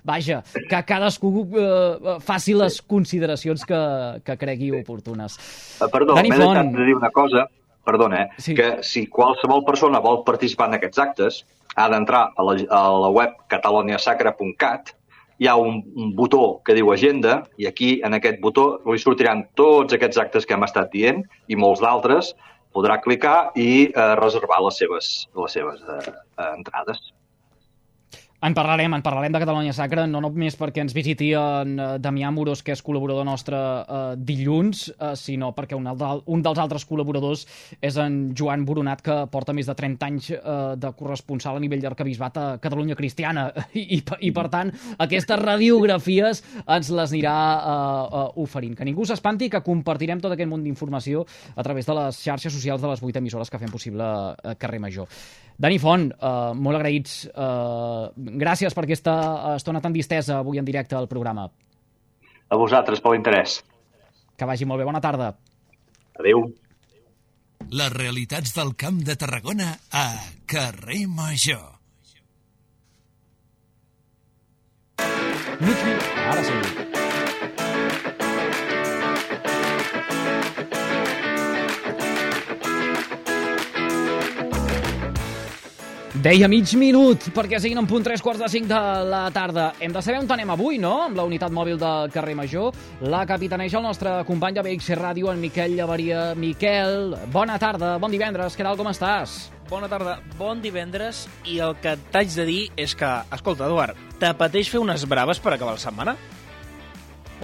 vaja, 0.08 0.42
que 0.70 0.82
cadascú 0.88 1.32
uh, 1.44 2.16
faci 2.24 2.56
les 2.58 2.82
consideracions 2.82 3.66
que, 3.66 3.82
que 4.26 4.38
cregui 4.42 4.72
oportunes. 4.78 5.38
Eh, 5.82 5.90
Perdó, 5.92 6.18
m'he 6.18 6.30
Font. 6.32 6.42
deixat 6.44 6.74
de 6.76 6.90
dir 6.90 6.98
una 6.98 7.12
cosa, 7.16 7.48
perdona, 7.86 8.24
eh? 8.24 8.42
Sí. 8.42 8.56
que 8.58 8.70
si 8.84 9.08
qualsevol 9.08 9.66
persona 9.66 10.02
vol 10.04 10.24
participar 10.28 10.70
en 10.72 10.80
aquests 10.80 11.02
actes, 11.02 11.42
ha 11.76 11.90
d'entrar 11.92 12.30
a, 12.36 12.46
la, 12.48 12.56
a 12.72 12.84
la 13.06 13.12
web 13.14 13.36
cataloniasacra.cat, 13.52 14.96
hi 15.38 15.50
ha 15.52 15.56
un, 15.60 15.82
un 16.00 16.14
botó 16.16 16.62
que 16.64 16.76
diu 16.78 16.92
agenda, 16.94 17.42
i 17.60 17.68
aquí, 17.68 18.00
en 18.08 18.16
aquest 18.16 18.40
botó, 18.44 18.80
li 18.88 19.00
sortiran 19.02 19.44
tots 19.60 19.96
aquests 19.96 20.22
actes 20.22 20.48
que 20.48 20.56
hem 20.56 20.64
estat 20.64 20.94
dient, 20.94 21.26
i 21.52 21.58
molts 21.60 21.84
d'altres, 21.84 22.32
podrà 22.76 23.00
clicar 23.04 23.52
i 23.56 23.88
eh, 23.88 24.14
reservar 24.20 24.62
les 24.66 24.80
seves, 24.82 25.12
les 25.40 25.54
seves 25.60 25.84
eh, 25.84 26.00
eh, 26.12 26.50
entrades. 26.52 27.00
En 28.46 28.54
parlarem, 28.54 28.94
en 28.94 29.02
parlarem 29.02 29.34
de 29.34 29.40
Catalunya 29.42 29.74
Sacra, 29.74 30.04
no 30.06 30.20
només 30.22 30.54
perquè 30.60 30.84
ens 30.84 30.94
visiti 30.94 31.32
en 31.34 31.80
eh, 31.82 31.86
Damià 31.98 32.30
Moros, 32.30 32.60
que 32.62 32.76
és 32.76 32.84
col·laborador 32.86 33.26
nostre 33.26 33.58
eh, 33.58 34.02
dilluns, 34.22 34.84
eh, 34.92 35.14
sinó 35.18 35.48
perquè 35.58 35.74
un, 35.74 35.88
un 35.90 36.44
dels 36.46 36.60
altres 36.62 36.84
col·laboradors 36.86 37.48
és 37.82 37.98
en 37.98 38.20
Joan 38.38 38.62
Boronat, 38.68 39.02
que 39.02 39.16
porta 39.34 39.56
més 39.58 39.66
de 39.66 39.74
30 39.80 40.06
anys 40.06 40.28
eh, 40.36 40.44
de 40.78 40.92
corresponsal 41.00 41.58
a 41.58 41.64
nivell 41.64 41.82
d'arcabisbat 41.82 42.38
a 42.38 42.44
Catalunya 42.62 42.98
Cristiana. 43.00 43.48
I, 43.74 43.88
i, 43.98 44.00
I, 44.30 44.32
per 44.36 44.46
tant, 44.54 44.70
aquestes 45.08 45.42
radiografies 45.42 46.44
ens 46.62 46.94
les 46.94 47.16
anirà 47.16 47.40
eh, 47.56 48.06
eh, 48.06 48.28
oferint. 48.46 48.78
Que 48.78 48.86
ningú 48.86 49.10
s'espanti 49.10 49.50
que 49.50 49.64
compartirem 49.66 50.22
tot 50.22 50.38
aquest 50.38 50.52
munt 50.52 50.68
d'informació 50.68 51.26
a 51.56 51.66
través 51.66 51.90
de 51.90 51.98
les 51.98 52.22
xarxes 52.22 52.54
socials 52.54 52.86
de 52.86 52.94
les 52.94 53.02
8 53.10 53.24
emissores 53.26 53.50
que 53.50 53.64
fem 53.66 53.74
possible 53.74 54.06
a 54.06 54.54
Carrer 54.54 54.84
Major. 54.86 55.10
Dani 55.58 55.78
Font, 55.80 56.10
eh, 56.12 56.54
molt 56.54 56.76
agraïts. 56.78 57.26
Eh, 57.32 58.35
gràcies 58.42 58.76
per 58.76 58.86
aquesta 58.86 59.16
estona 59.56 59.82
tan 59.82 59.94
distesa 59.96 60.40
avui 60.42 60.60
en 60.62 60.68
directe 60.68 60.96
al 60.98 61.10
programa. 61.12 61.50
A 62.50 62.60
vosaltres, 62.60 63.02
pel 63.02 63.18
interès. 63.18 63.60
Que 64.38 64.46
vagi 64.46 64.68
molt 64.68 64.82
bé. 64.82 64.86
Bona 64.88 65.02
tarda. 65.02 65.34
Adéu. 66.20 66.46
Les 67.72 67.94
realitats 67.94 68.54
del 68.56 68.76
Camp 68.78 69.00
de 69.08 69.16
Tarragona 69.18 69.72
a 69.92 70.08
Carrer 70.46 71.06
Major. 71.08 71.72
Mig. 75.60 75.86
Ara 76.30 76.44
sí. 76.44 76.85
Deia 86.26 86.48
mig 86.50 86.72
minut, 86.74 87.28
perquè 87.36 87.60
siguin 87.62 87.78
en 87.78 87.86
punt 87.86 88.02
3 88.02 88.24
quarts 88.26 88.40
de 88.42 88.48
5 88.50 88.66
de 88.66 88.78
la 89.12 89.28
tarda. 89.30 89.68
Hem 89.78 89.92
de 89.94 90.02
saber 90.02 90.24
on 90.24 90.32
anem 90.34 90.50
avui, 90.56 90.80
no?, 90.82 91.04
amb 91.04 91.20
la 91.20 91.26
unitat 91.28 91.54
mòbil 91.54 91.78
del 91.78 92.10
carrer 92.10 92.34
Major. 92.34 92.74
La 93.06 93.28
capitaneja 93.30 93.78
el 93.78 93.86
nostre 93.86 94.16
company 94.26 94.58
de 94.58 94.64
BX 94.66 94.98
Ràdio, 94.98 95.30
en 95.30 95.44
Miquel 95.44 95.76
Llavaria. 95.78 96.34
Miquel, 96.34 97.14
bona 97.30 97.60
tarda, 97.62 98.00
bon 98.02 98.10
divendres, 98.10 98.58
què 98.58 98.66
tal, 98.66 98.74
com 98.74 98.90
estàs? 98.90 99.38
Bona 99.70 99.86
tarda, 99.86 100.18
bon 100.42 100.66
divendres, 100.66 101.28
i 101.46 101.62
el 101.62 101.78
que 101.78 101.94
t'haig 102.10 102.34
de 102.34 102.50
dir 102.50 102.60
és 102.74 102.98
que, 102.98 103.14
escolta, 103.30 103.70
Eduard, 103.70 103.94
t'apeteix 104.18 104.74
fer 104.74 104.82
unes 104.82 105.06
braves 105.06 105.38
per 105.38 105.54
acabar 105.54 105.78
la 105.78 105.86
setmana? 105.86 106.18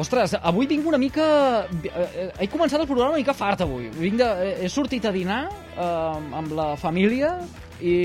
Ostres, 0.02 0.40
avui 0.42 0.66
vinc 0.66 0.90
una 0.90 0.98
mica... 0.98 1.68
Eh, 1.86 2.32
he 2.34 2.50
començat 2.50 2.82
el 2.82 2.90
programa 2.90 3.14
una 3.14 3.22
mica 3.22 3.38
fart, 3.38 3.62
avui. 3.62 3.92
Vinc 3.94 4.24
de... 4.26 4.54
He 4.66 4.74
sortit 4.74 5.06
a 5.06 5.14
dinar 5.14 5.44
eh, 5.52 6.40
amb 6.42 6.58
la 6.58 6.72
família 6.82 7.36
i, 7.82 7.96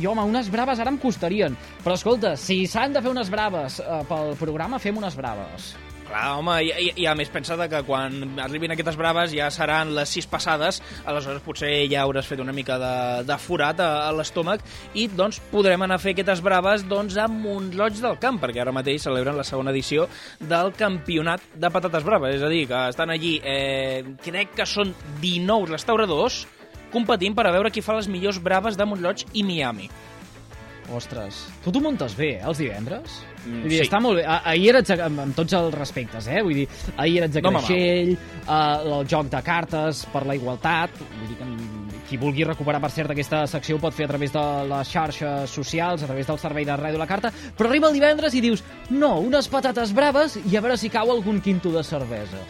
i 0.00 0.06
home, 0.08 0.24
unes 0.26 0.50
braves 0.52 0.80
ara 0.82 0.92
em 0.92 1.00
costarien. 1.00 1.56
Però 1.84 1.96
escolta, 1.96 2.36
si 2.40 2.64
s'han 2.70 2.96
de 2.96 3.04
fer 3.04 3.12
unes 3.12 3.32
braves 3.32 3.80
eh, 3.84 4.00
pel 4.08 4.34
programa, 4.40 4.80
fem 4.82 4.96
unes 4.96 5.18
braves. 5.18 5.74
Clar, 6.06 6.36
home, 6.38 6.52
i, 6.62 6.68
i, 6.70 6.90
i 7.02 7.06
a 7.10 7.16
més 7.18 7.30
pensa 7.34 7.56
que 7.66 7.80
quan 7.86 8.38
arribin 8.38 8.70
aquestes 8.70 8.94
braves 8.98 9.32
ja 9.34 9.48
seran 9.50 9.90
les 9.96 10.12
sis 10.14 10.28
passades, 10.30 10.78
aleshores 11.02 11.42
potser 11.42 11.70
ja 11.90 12.04
hauràs 12.04 12.28
fet 12.30 12.38
una 12.42 12.54
mica 12.54 12.76
de, 12.78 12.92
de 13.26 13.38
forat 13.42 13.82
a, 13.82 13.88
a 14.06 14.12
l'estómac 14.14 14.62
i 14.94 15.08
doncs 15.10 15.40
podrem 15.50 15.82
anar 15.82 15.98
a 15.98 16.02
fer 16.02 16.14
aquestes 16.14 16.44
braves 16.46 16.86
doncs 16.86 17.18
a 17.18 17.26
Montloig 17.26 17.98
del 17.98 18.20
Camp, 18.22 18.38
perquè 18.42 18.62
ara 18.62 18.74
mateix 18.76 19.02
celebren 19.08 19.34
la 19.34 19.46
segona 19.46 19.74
edició 19.74 20.06
del 20.38 20.70
campionat 20.78 21.42
de 21.58 21.72
patates 21.74 22.06
braves, 22.06 22.38
és 22.38 22.46
a 22.46 22.52
dir, 22.54 22.68
que 22.70 22.84
estan 22.94 23.10
allí, 23.10 23.40
eh, 23.42 24.04
crec 24.22 24.54
que 24.60 24.68
són 24.76 24.94
19 25.24 25.74
restauradors 25.74 26.44
competint 26.92 27.36
per 27.36 27.46
a 27.48 27.54
veure 27.54 27.72
qui 27.74 27.84
fa 27.84 27.96
les 27.98 28.08
millors 28.08 28.40
braves 28.42 28.76
de 28.76 28.86
Montloig 28.88 29.26
i 29.34 29.44
Miami. 29.46 29.90
Ostres, 30.94 31.48
tu 31.64 31.72
t'ho 31.74 31.80
muntes 31.82 32.14
bé, 32.14 32.36
eh, 32.36 32.44
els 32.46 32.60
divendres? 32.62 33.16
Mm, 33.44 33.62
Vull 33.64 33.72
dir, 33.72 33.78
sí. 33.80 33.86
està 33.88 33.98
molt 34.02 34.20
bé. 34.20 34.24
Ah, 34.26 34.40
Ahir 34.52 34.68
eres, 34.70 34.90
amb, 34.94 35.18
amb 35.24 35.34
tots 35.34 35.56
els 35.58 35.74
respectes, 35.74 36.28
eh? 36.30 36.42
Vull 36.46 36.60
dir, 36.62 36.68
ahir 36.96 37.18
eres 37.24 37.32
de 37.34 37.42
No 37.42 37.50
Creixell, 37.56 38.12
uh, 38.46 39.00
el 39.00 39.08
joc 39.10 39.30
de 39.32 39.42
cartes 39.42 40.04
per 40.12 40.22
la 40.26 40.36
igualtat, 40.38 40.94
vull 41.00 41.28
dir 41.32 41.38
que 41.40 41.48
qui 42.06 42.16
vulgui 42.16 42.44
recuperar, 42.46 42.80
per 42.80 42.90
cert, 42.94 43.10
aquesta 43.10 43.42
secció 43.50 43.76
ho 43.76 43.82
pot 43.82 43.94
fer 43.94 44.06
a 44.06 44.12
través 44.12 44.32
de 44.34 44.42
les 44.70 44.92
xarxes 44.92 45.50
socials, 45.50 46.04
a 46.04 46.06
través 46.06 46.28
del 46.28 46.38
servei 46.38 46.64
de 46.64 46.76
Ràdio 46.78 47.00
La 47.02 47.08
Carta, 47.10 47.32
però 47.58 47.70
arriba 47.70 47.90
el 47.90 47.98
divendres 47.98 48.34
i 48.38 48.44
dius, 48.44 48.62
no, 48.90 49.16
unes 49.26 49.50
patates 49.50 49.92
braves 49.96 50.38
i 50.44 50.54
a 50.54 50.62
veure 50.62 50.78
si 50.78 50.92
cau 50.92 51.10
algun 51.10 51.40
quinto 51.42 51.74
de 51.74 51.82
cervesa. 51.82 52.44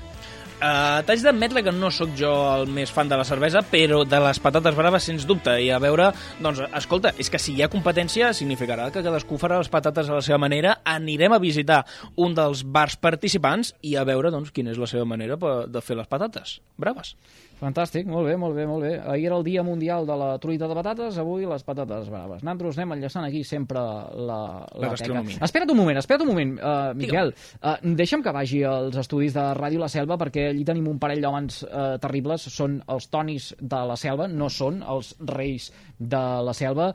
Uh, 0.57 1.03
T'haig 1.05 1.21
d'admetre 1.21 1.61
que 1.61 1.73
no 1.75 1.91
sóc 1.93 2.15
jo 2.17 2.31
el 2.55 2.71
més 2.73 2.89
fan 2.89 3.11
de 3.11 3.17
la 3.21 3.27
cervesa, 3.29 3.61
però 3.69 3.99
de 4.09 4.21
les 4.25 4.39
patates 4.41 4.77
braves, 4.79 5.05
sens 5.05 5.27
dubte. 5.29 5.53
I 5.61 5.69
a 5.69 5.81
veure, 5.83 6.07
doncs, 6.41 6.63
escolta, 6.79 7.13
és 7.21 7.29
que 7.29 7.41
si 7.43 7.53
hi 7.53 7.61
ha 7.61 7.69
competència, 7.69 8.31
significarà 8.33 8.89
que 8.95 9.03
cadascú 9.05 9.37
farà 9.37 9.59
les 9.61 9.69
patates 9.69 10.09
a 10.09 10.17
la 10.17 10.25
seva 10.25 10.41
manera. 10.41 10.79
Anirem 10.89 11.37
a 11.37 11.43
visitar 11.43 11.83
un 12.17 12.33
dels 12.39 12.65
bars 12.65 12.97
participants 12.97 13.75
i 13.85 13.99
a 14.01 14.07
veure, 14.09 14.33
doncs, 14.33 14.49
quina 14.57 14.73
és 14.73 14.81
la 14.81 14.89
seva 14.89 15.05
manera 15.05 15.37
de 15.37 15.85
fer 15.85 15.99
les 16.01 16.09
patates 16.09 16.57
braves. 16.81 17.13
Fantàstic, 17.57 18.05
molt 18.05 18.27
bé, 18.29 18.35
molt 18.37 18.53
bé, 18.53 18.67
molt 18.69 18.83
bé. 18.85 18.91
Ahir 19.01 19.31
era 19.31 19.37
el 19.39 19.45
Dia 19.47 19.63
Mundial 19.65 20.05
de 20.05 20.13
la 20.21 20.27
truita 20.39 20.67
de 20.69 20.75
patates, 20.77 21.17
avui 21.23 21.47
les 21.49 21.63
patates 21.65 22.11
braves. 22.13 22.43
Nosaltres 22.45 22.77
anem 22.77 22.93
enllaçant 22.99 23.25
aquí 23.25 23.41
sempre 23.49 23.81
la, 23.81 24.41
La 24.75 24.91
teca. 24.91 24.91
gastronomia. 24.91 25.39
Espera't 25.47 25.73
un 25.73 25.79
moment, 25.81 25.97
espera't 26.03 26.21
un 26.27 26.29
moment, 26.29 26.53
uh, 26.61 26.93
Miquel. 26.95 27.33
Uh, 27.63 27.79
deixa'm 27.97 28.21
que 28.23 28.35
vagi 28.37 28.61
als 28.69 28.99
estudis 29.01 29.33
de 29.33 29.47
Ràdio 29.57 29.81
La 29.81 29.89
Selva, 29.89 30.19
perquè 30.21 30.51
allí 30.51 30.67
tenim 30.69 30.91
un 30.93 30.99
parell 31.01 31.25
d'homes 31.25 31.63
uh, 31.65 31.97
terribles. 32.03 32.45
Són 32.53 32.77
els 32.93 33.09
Tonis 33.09 33.55
de 33.59 33.81
la 33.89 33.97
Selva, 33.97 34.29
no 34.29 34.51
són 34.53 34.83
els 34.85 35.15
reis 35.33 35.71
de 35.97 36.25
la 36.45 36.53
Selva. 36.53 36.91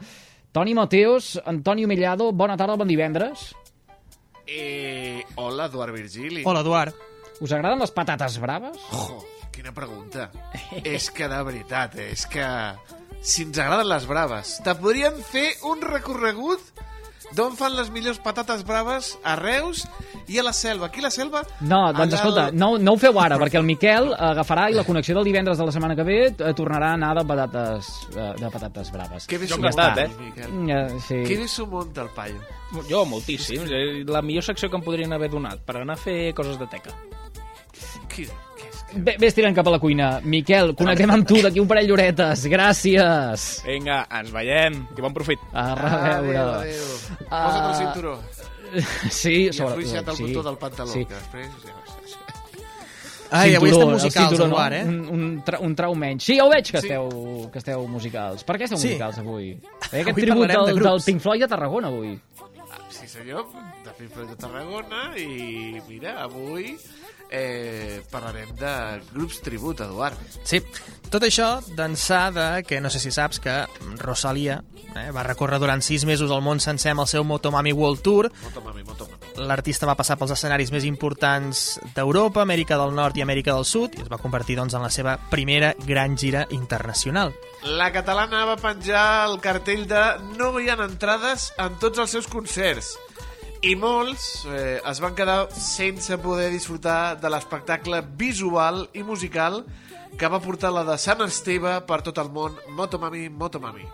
Toni 0.54 0.76
Mateos, 0.78 1.40
Antonio 1.44 1.88
Mellado, 1.90 2.30
bona 2.38 2.54
tarda, 2.60 2.78
bon 2.78 2.88
divendres. 2.88 3.50
Eh, 4.46 5.24
hola, 5.42 5.66
Eduard 5.72 5.94
Virgili. 5.96 6.44
Hola, 6.46 6.62
Eduard. 6.62 6.94
Us 7.42 7.52
agraden 7.56 7.80
les 7.82 7.90
patates 7.96 8.38
braves? 8.38 8.78
Jo, 8.92 9.24
quina 9.62 9.74
pregunta. 9.78 10.30
és 10.84 11.12
que, 11.14 11.28
de 11.30 11.44
veritat, 11.46 11.98
eh, 12.02 12.12
és 12.16 12.26
que... 12.26 12.46
Si 13.22 13.44
ens 13.46 13.60
agraden 13.62 13.86
les 13.86 14.08
braves, 14.10 14.56
te 14.66 14.74
podríem 14.82 15.20
fer 15.22 15.52
un 15.70 15.78
recorregut 15.86 16.72
d'on 17.38 17.54
fan 17.54 17.76
les 17.78 17.92
millors 17.94 18.18
patates 18.20 18.64
braves 18.66 19.12
a 19.24 19.36
Reus 19.38 19.84
i 20.26 20.40
a 20.42 20.44
la 20.44 20.52
selva. 20.58 20.88
Aquí 20.90 21.04
a 21.04 21.06
la 21.06 21.12
selva... 21.14 21.44
No, 21.62 21.84
doncs 21.94 22.16
allà 22.16 22.18
escolta, 22.18 22.46
no, 22.50 22.72
no 22.82 22.96
ho 22.96 23.00
feu 23.00 23.20
ara, 23.22 23.38
perquè 23.38 23.62
el 23.62 23.68
Miquel 23.68 24.10
agafarà 24.18 24.66
i 24.74 24.76
la 24.80 24.88
connexió 24.90 25.14
del 25.20 25.30
divendres 25.30 25.62
de 25.62 25.70
la 25.70 25.76
setmana 25.76 25.96
que 26.00 26.08
ve 26.08 26.18
eh, 26.32 26.52
tornarà 26.58 26.90
a 26.96 26.98
anar 26.98 27.14
de 27.22 27.28
patates, 27.30 27.94
eh, 28.16 28.28
de 28.42 28.52
patates 28.58 28.90
braves. 28.98 29.30
Que 29.30 29.38
bé 29.38 29.48
s'ho 29.54 29.62
munta, 29.62 29.92
eh? 30.02 30.10
Miquel. 30.18 30.60
Eh, 30.66 31.00
sí. 31.06 31.22
Que 31.30 31.38
bé 31.44 31.48
s'ho 31.48 31.70
munta 31.70 32.08
el 32.08 32.14
paio. 32.18 32.42
Jo, 32.90 33.06
moltíssim. 33.06 33.70
Eh, 33.70 34.02
La 34.10 34.26
millor 34.26 34.50
secció 34.50 34.72
que 34.74 34.82
em 34.82 34.90
podrien 34.90 35.14
haver 35.14 35.30
donat 35.30 35.62
per 35.62 35.84
anar 35.84 36.02
a 36.02 36.06
fer 36.10 36.34
coses 36.34 36.58
de 36.58 36.66
teca. 36.74 36.98
Qui, 38.10 38.26
què 38.26 38.26
és? 38.26 38.51
Bé, 38.94 39.16
ves 39.20 39.34
tirant 39.34 39.56
cap 39.56 39.68
a 39.68 39.72
la 39.72 39.80
cuina. 39.80 40.20
Miquel, 40.28 40.74
connectem 40.76 41.12
amb 41.14 41.28
tu 41.28 41.38
d'aquí 41.44 41.62
un 41.64 41.68
parell 41.70 41.88
d'horetes. 41.88 42.44
Gràcies. 42.52 43.46
Vinga, 43.66 44.02
ens 44.20 44.32
veiem. 44.36 44.82
Que 44.96 45.02
bon 45.06 45.14
profit. 45.16 45.40
A 45.54 45.70
reveure. 45.80 46.38
Adéu, 46.38 46.52
adéu. 46.60 46.88
Posa't 47.30 47.70
el 47.70 47.76
cinturó. 47.80 48.18
Sí, 49.12 49.34
I 49.46 49.50
afluixa't 49.50 50.08
el 50.12 50.16
sí, 50.16 50.28
botó 50.30 50.44
del 50.50 50.58
pantaló, 50.58 50.92
sí. 50.92 51.06
que 51.06 51.16
després... 51.16 51.48
Ja... 51.66 51.78
Ai, 53.32 53.56
avui 53.56 53.70
Cinturó, 53.72 53.72
estem 53.72 53.88
el 53.88 53.94
musicals, 53.96 54.30
cinturó, 54.30 54.46
Eduard, 54.50 54.74
eh? 54.76 54.84
Un, 54.84 54.96
un, 55.16 55.28
tra 55.48 55.60
un 55.64 55.76
trau 55.76 55.94
menys. 55.96 56.26
Sí, 56.28 56.36
ja 56.36 56.44
ho 56.44 56.50
veig 56.52 56.68
que 56.68 56.82
Sí. 56.82 56.88
esteu, 56.90 57.50
que 57.52 57.60
esteu 57.64 57.86
musicals. 57.88 58.44
Per 58.44 58.58
què 58.60 58.68
esteu 58.68 58.78
Sí. 58.78 58.90
musicals 58.92 59.20
avui? 59.24 59.52
Eh, 59.52 60.02
aquest 60.02 60.10
Avui 60.12 60.24
tribut 60.26 60.48
parlarem 60.48 60.66
de 60.68 60.74
del, 60.74 60.84
del. 60.84 61.04
Pink 61.06 61.22
Floyd 61.24 61.40
de 61.46 61.48
Tarragona 61.48 61.88
avui. 61.88 62.20
Sí, 62.90 63.08
senyor, 63.08 63.46
de 63.86 63.92
Pink 63.98 64.12
Floyd 64.12 64.30
de 64.34 64.36
Tarragona 64.36 65.04
i 65.18 65.80
mira, 65.88 66.18
avui 66.24 66.76
eh, 67.32 68.04
parlarem 68.12 68.52
de 68.60 68.74
grups 69.14 69.42
tribut, 69.42 69.82
Eduard. 69.82 70.20
Sí, 70.44 70.62
tot 71.10 71.24
això 71.24 71.56
d'ençà 71.78 72.28
de 72.36 72.48
que 72.68 72.82
no 72.84 72.92
sé 72.92 73.00
si 73.00 73.12
saps 73.12 73.40
que 73.42 73.56
Rosalia 74.04 74.60
eh, 74.96 75.10
va 75.16 75.24
recórrer 75.24 75.60
durant 75.60 75.82
sis 75.82 76.06
mesos 76.06 76.32
el 76.32 76.44
món 76.44 76.60
sencer 76.60 76.92
amb 76.94 77.06
el 77.06 77.10
seu 77.10 77.24
Motomami 77.24 77.74
World 77.74 78.04
Tour. 78.04 78.30
Motomami, 78.44 78.84
motomami. 78.84 79.20
L'artista 79.48 79.88
va 79.88 79.96
passar 79.96 80.18
pels 80.20 80.34
escenaris 80.36 80.74
més 80.76 80.86
importants 80.86 81.80
d'Europa, 81.96 82.44
Amèrica 82.44 82.78
del 82.78 82.94
Nord 82.96 83.18
i 83.18 83.24
Amèrica 83.24 83.56
del 83.56 83.66
Sud 83.66 83.96
i 83.98 84.04
es 84.04 84.12
va 84.12 84.20
convertir 84.22 84.58
doncs, 84.60 84.76
en 84.76 84.84
la 84.84 84.92
seva 84.92 85.16
primera 85.32 85.72
gran 85.88 86.18
gira 86.20 86.46
internacional. 86.52 87.32
La 87.64 87.92
catalana 87.94 88.44
va 88.50 88.60
penjar 88.60 89.06
el 89.30 89.40
cartell 89.40 89.88
de 89.88 90.04
no 90.38 90.52
hi 90.60 90.70
ha 90.70 90.78
entrades 90.84 91.52
en 91.62 91.80
tots 91.80 92.02
els 92.02 92.12
seus 92.18 92.28
concerts 92.28 92.96
i 93.62 93.76
molts 93.78 94.48
eh, 94.50 94.80
es 94.90 95.00
van 95.04 95.14
quedar 95.14 95.46
sense 95.54 96.16
poder 96.24 96.48
disfrutar 96.50 97.14
de 97.22 97.30
l'espectacle 97.30 98.00
visual 98.18 98.88
i 98.98 99.04
musical 99.06 99.60
que 99.62 99.91
va 100.30 100.40
portar 100.42 100.72
la 100.74 100.84
de 100.84 100.98
Sant 101.02 101.22
Esteve 101.26 101.80
per 101.88 102.02
tot 102.06 102.18
el 102.22 102.30
món 102.34 102.58
Motomami, 102.78 103.30
Motomami. 103.30 103.86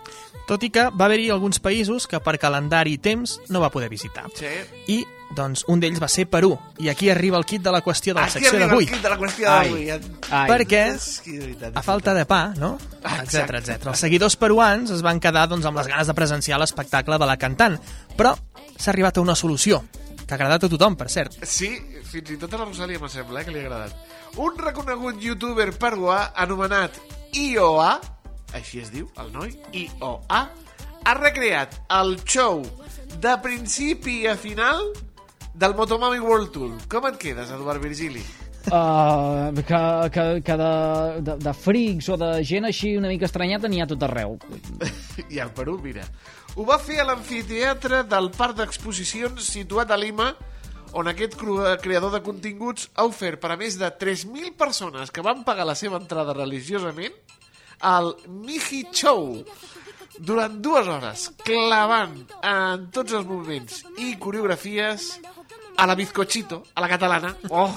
Tot 0.47 0.63
i 0.63 0.69
que 0.71 0.87
va 0.89 1.05
haver-hi 1.05 1.29
alguns 1.29 1.59
països 1.63 2.07
que 2.07 2.19
per 2.23 2.37
calendari 2.39 2.93
i 2.95 2.97
temps 2.97 3.39
no 3.49 3.59
va 3.63 3.69
poder 3.69 3.89
visitar. 3.91 4.25
Sí. 4.35 4.47
I 4.87 4.97
doncs, 5.35 5.65
un 5.67 5.81
d'ells 5.83 5.99
va 5.99 6.07
ser 6.07 6.25
Perú. 6.31 6.53
I 6.79 6.87
aquí 6.89 7.09
arriba 7.11 7.37
el 7.37 7.45
kit 7.45 7.61
de 7.61 7.71
la 7.71 7.81
qüestió 7.83 8.13
de 8.13 8.21
la 8.21 8.27
Aquí 8.27 8.39
secció 8.39 8.53
arriba 8.55 8.67
d'avui. 8.71 8.85
el 8.85 8.91
kit 8.93 9.03
de 9.03 9.09
la 9.09 9.17
qüestió 9.19 9.49
d'avui. 9.51 9.89
Perquè, 10.47 10.83
que, 11.23 11.69
a 11.73 11.83
falta 11.83 12.13
de 12.15 12.25
pa, 12.25 12.53
no? 12.55 12.77
Exacte. 13.03 13.57
etcètera. 13.59 13.91
Els 13.91 13.99
seguidors 13.99 14.35
peruans 14.39 14.91
es 14.95 15.03
van 15.03 15.19
quedar 15.19 15.47
doncs, 15.51 15.65
amb 15.67 15.77
les 15.77 15.87
ganes 15.87 16.07
de 16.07 16.15
presenciar 16.15 16.59
l'espectacle 16.59 17.19
de 17.19 17.27
la 17.27 17.37
cantant. 17.37 17.77
Però 18.15 18.33
s'ha 18.77 18.91
arribat 18.91 19.17
a 19.17 19.21
una 19.21 19.35
solució, 19.35 19.83
que 20.27 20.35
ha 20.35 20.37
agradat 20.37 20.67
a 20.67 20.69
tothom, 20.69 20.97
per 20.99 21.07
cert. 21.09 21.39
Sí, 21.47 21.71
fins 22.03 22.33
i 22.35 22.37
tot 22.37 22.53
a 22.53 22.59
la 22.59 22.67
Rosalia 22.67 22.99
me 22.99 23.09
sembla, 23.09 23.41
eh, 23.41 23.47
que 23.47 23.55
li 23.55 23.63
ha 23.63 23.67
agradat. 23.69 23.95
Un 24.43 24.57
reconegut 24.59 25.21
youtuber 25.23 25.71
peruà 25.79 26.33
anomenat 26.35 26.99
IOA, 27.33 27.91
així 28.59 28.83
es 28.83 28.91
diu, 28.91 29.07
el 29.23 29.31
noi, 29.31 29.55
IOA, 29.71 30.41
ha 31.07 31.13
recreat 31.15 31.79
el 31.95 32.17
show 32.27 32.59
de 33.23 33.37
principi 33.43 34.25
a 34.27 34.35
final 34.35 34.91
del 35.55 35.73
Motomami 35.75 36.19
World 36.19 36.51
Tour. 36.51 36.75
Com 36.91 37.07
et 37.07 37.17
quedes, 37.21 37.49
Eduard 37.55 37.81
Virgili? 37.81 38.23
Uh, 38.67 39.55
que, 39.63 39.79
que, 40.11 40.23
que 40.43 40.55
de, 40.59 40.71
de, 41.23 41.37
de 41.39 41.53
frics 41.55 42.09
o 42.11 42.17
de 42.19 42.33
gent 42.43 42.67
així 42.67 42.97
una 42.99 43.07
mica 43.07 43.23
estranyata 43.29 43.71
n'hi 43.71 43.79
ha 43.79 43.87
tot 43.87 44.03
arreu. 44.03 44.35
I 45.33 45.39
al 45.39 45.53
Perú, 45.55 45.77
mira. 45.83 46.03
Ho 46.57 46.63
va 46.65 46.79
fer 46.81 46.95
a 46.97 47.03
l'amfiteatre 47.05 47.99
del 48.09 48.31
Parc 48.33 48.55
d'Exposicions 48.57 49.45
situat 49.45 49.91
a 49.93 49.97
Lima, 50.01 50.31
on 50.97 51.05
aquest 51.11 51.35
creador 51.37 52.09
de 52.09 52.21
continguts 52.25 52.87
ha 52.97 53.05
ofert 53.05 53.37
per 53.43 53.51
a 53.53 53.57
més 53.61 53.77
de 53.77 53.91
3.000 54.01 54.55
persones 54.57 55.13
que 55.13 55.21
van 55.21 55.43
pagar 55.45 55.67
la 55.69 55.75
seva 55.77 55.99
entrada 56.01 56.33
religiosament 56.33 57.13
al 57.85 58.15
Miji 58.25 58.87
Show 58.89 59.43
durant 60.17 60.57
dues 60.65 60.89
hores, 60.89 61.27
clavant 61.45 62.17
en 62.41 62.89
tots 62.89 63.13
els 63.13 63.29
moviments 63.29 63.83
i 64.01 64.15
coreografies 64.17 65.11
a 65.77 65.85
la 65.87 65.95
bizcochito, 65.95 66.63
a 66.75 66.81
la 66.81 66.87
catalana. 66.89 67.35
Oh, 67.49 67.71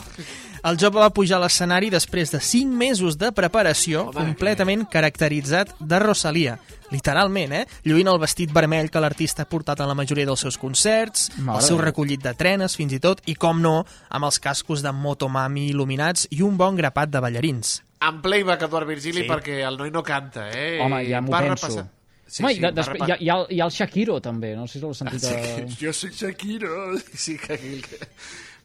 El 0.62 0.76
jove 0.76 0.98
va 1.00 1.08
pujar 1.08 1.38
a 1.38 1.40
l'escenari 1.40 1.88
després 1.88 2.30
de 2.34 2.38
5 2.40 2.74
mesos 2.76 3.16
de 3.16 3.30
preparació 3.32 4.02
Home, 4.10 4.12
completament 4.18 4.82
caracteritzat 4.92 5.70
de 5.80 5.98
Rosalia. 6.02 6.58
Literalment, 6.90 7.52
eh? 7.54 7.66
Lluint 7.84 8.08
el 8.12 8.18
vestit 8.20 8.52
vermell 8.52 8.90
que 8.90 9.00
l'artista 9.00 9.42
ha 9.46 9.48
portat 9.48 9.80
en 9.80 9.88
la 9.88 9.94
majoria 9.94 10.26
dels 10.26 10.40
seus 10.44 10.58
concerts, 10.58 11.30
Mare 11.38 11.58
el 11.60 11.64
seu 11.64 11.78
recollit 11.80 12.20
de 12.24 12.34
trenes, 12.34 12.76
fins 12.76 12.92
i 12.92 13.00
tot, 13.00 13.22
i 13.26 13.36
com 13.36 13.62
no, 13.62 13.86
amb 14.10 14.24
els 14.28 14.38
cascos 14.40 14.82
de 14.82 14.92
Motomami 14.92 15.68
il·luminats 15.70 16.26
i 16.30 16.42
un 16.42 16.56
bon 16.60 16.76
grapat 16.76 17.08
de 17.10 17.20
ballarins. 17.20 17.82
en 18.00 18.20
playback 18.22 18.62
Eduard 18.62 18.86
Virgili 18.88 19.22
Sí. 19.22 19.28
perquè 19.28 19.58
el 19.68 19.76
noi 19.76 19.90
no 19.90 20.02
canta, 20.02 20.50
eh? 20.50 20.80
Home, 20.80 21.04
ja 21.06 21.20
m'ho 21.20 21.30
Va 21.30 21.40
penso. 21.40 21.54
repassar- 21.54 21.90
Sí, 22.30 22.44
Home, 22.44 22.52
sí, 22.54 22.60
i 22.60 22.62
de, 22.62 22.70
després, 22.76 23.02
hi, 23.02 23.10
ha, 23.10 23.16
hi, 23.18 23.28
ha, 23.32 23.36
el- 23.40 23.48
hi 23.56 23.60
ha 23.60 23.66
el 23.66 23.72
Shakiro, 23.74 24.20
també. 24.22 24.52
No 24.54 24.68
sé 24.70 24.78
si 24.78 24.84
l'heu 24.84 24.94
sentit. 24.94 25.24
Sí, 25.26 25.34
A... 25.34 25.66
jo 25.82 25.92
soy 25.92 26.10
Shakiro. 26.14 26.76
Sí, 27.26 27.34
que. 27.42 27.58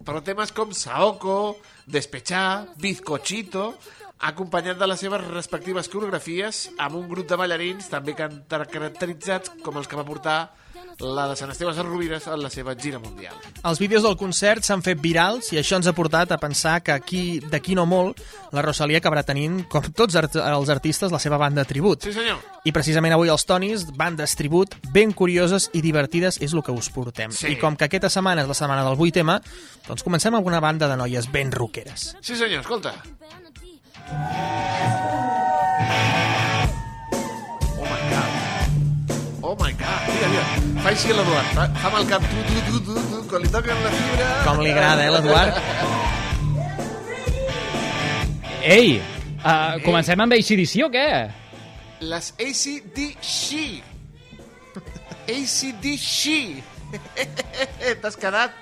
Però 0.05 0.21
temes 0.21 0.51
com 0.53 0.73
Saoko, 0.75 1.57
Despechar, 1.89 2.67
Bizcochito, 2.77 3.71
acompanyat 4.29 4.77
de 4.79 4.87
les 4.87 4.99
seves 5.01 5.23
respectives 5.31 5.89
coreografies 5.91 6.65
amb 6.77 6.99
un 6.99 7.07
grup 7.09 7.27
de 7.27 7.35
ballarins 7.39 7.89
també 7.91 8.13
caracteritzats 8.15 9.51
com 9.65 9.75
els 9.81 9.89
que 9.91 9.97
va 9.99 10.05
portar 10.07 10.37
la 10.99 11.27
de 11.27 11.35
Sant 11.35 11.51
Esteve 11.51 11.73
Sarrovires 11.75 12.27
en 12.27 12.41
la 12.41 12.49
seva 12.49 12.75
gira 12.75 12.99
mundial. 12.99 13.35
Els 13.63 13.79
vídeos 13.81 14.03
del 14.05 14.17
concert 14.19 14.63
s'han 14.63 14.83
fet 14.85 15.01
virals 15.01 15.51
i 15.53 15.59
això 15.59 15.79
ens 15.79 15.89
ha 15.89 15.95
portat 15.97 16.31
a 16.31 16.39
pensar 16.41 16.81
que 16.83 16.93
aquí, 16.95 17.39
d'aquí 17.39 17.75
no 17.75 17.85
molt, 17.89 18.21
la 18.55 18.63
Rosalia 18.63 19.01
acabarà 19.01 19.25
tenint, 19.27 19.63
com 19.71 19.83
tots 19.95 20.15
art 20.15 20.37
els 20.39 20.71
artistes, 20.73 21.11
la 21.11 21.19
seva 21.19 21.39
banda 21.41 21.65
tribut. 21.67 22.05
Sí, 22.05 22.13
senyor. 22.15 22.39
I 22.65 22.73
precisament 22.75 23.13
avui 23.15 23.29
els 23.33 23.45
Tonis, 23.45 23.85
bandes 23.97 24.35
tribut, 24.39 24.75
ben 24.93 25.13
curioses 25.13 25.69
i 25.73 25.83
divertides, 25.85 26.39
és 26.41 26.55
el 26.55 26.63
que 26.65 26.73
us 26.73 26.89
portem. 26.89 27.33
Sí. 27.35 27.53
I 27.53 27.59
com 27.61 27.77
que 27.77 27.89
aquesta 27.89 28.09
setmana 28.09 28.45
és 28.45 28.49
la 28.49 28.57
setmana 28.57 28.87
del 28.87 28.97
8 28.97 29.19
tema, 29.19 29.39
doncs 29.87 30.03
comencem 30.05 30.35
amb 30.35 30.47
una 30.47 30.63
banda 30.63 30.89
de 30.89 30.97
noies 30.97 31.31
ben 31.31 31.51
rockeres. 31.51 32.15
Sí, 32.21 32.35
senyor, 32.35 32.61
escolta. 32.65 32.95
Oh 34.05 35.34
Fa 40.85 40.91
així 40.93 41.09
l'Eduard. 41.17 41.47
Fa, 41.57 41.63
fa 41.81 41.89
amb 41.89 41.95
el 41.97 42.03
cap 42.05 42.21
tu, 42.29 42.41
tu, 42.45 42.59
tu, 42.61 42.79
tu, 42.85 42.95
tu, 43.09 43.19
quan 43.31 43.41
li 43.41 43.47
toquen 43.49 43.79
la 43.81 43.89
fibra... 43.89 44.25
Com 44.45 44.59
li 44.61 44.69
agrada, 44.69 45.01
eh, 45.01 45.13
l'Eduard? 45.15 45.55
Ei, 48.75 48.91
uh, 49.39 49.81
comencem 49.81 50.21
amb 50.21 50.35
ACDC 50.37 50.75
o 50.85 50.91
què? 50.93 51.07
Les 52.05 52.29
ACDC. 52.37 53.81
ACDC. 55.39 56.21
T'has 58.03 58.21
quedat? 58.21 58.53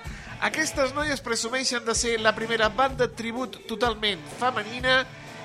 Aquestes 0.48 0.96
noies 0.96 1.20
presumeixen 1.28 1.84
de 1.84 1.92
ser 1.92 2.16
la 2.24 2.32
primera 2.32 2.72
banda 2.72 3.04
tribut 3.20 3.60
totalment 3.68 4.24
femenina 4.40 5.02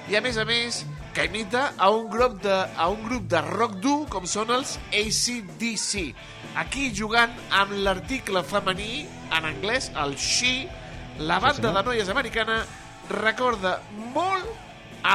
i, 0.08 0.16
a 0.16 0.24
més 0.24 0.40
a 0.40 0.48
més, 0.48 0.86
que 1.14 1.26
imita 1.26 1.74
a 1.78 1.90
un 1.90 2.10
grup 2.10 2.42
de, 2.44 2.54
a 2.54 2.88
un 2.90 3.04
grup 3.04 3.28
de 3.32 3.42
rock 3.42 3.78
dur 3.84 4.00
com 4.12 4.28
són 4.30 4.54
els 4.54 4.78
ACDC. 4.94 6.14
Aquí 6.62 6.90
jugant 6.96 7.34
amb 7.56 7.74
l'article 7.86 8.44
femení 8.46 9.06
en 9.36 9.48
anglès, 9.50 9.90
el 9.98 10.16
she, 10.18 10.68
la 11.20 11.40
banda 11.44 11.74
de 11.76 11.84
noies 11.84 12.10
americana 12.10 12.62
recorda 13.10 13.80
molt 14.14 14.48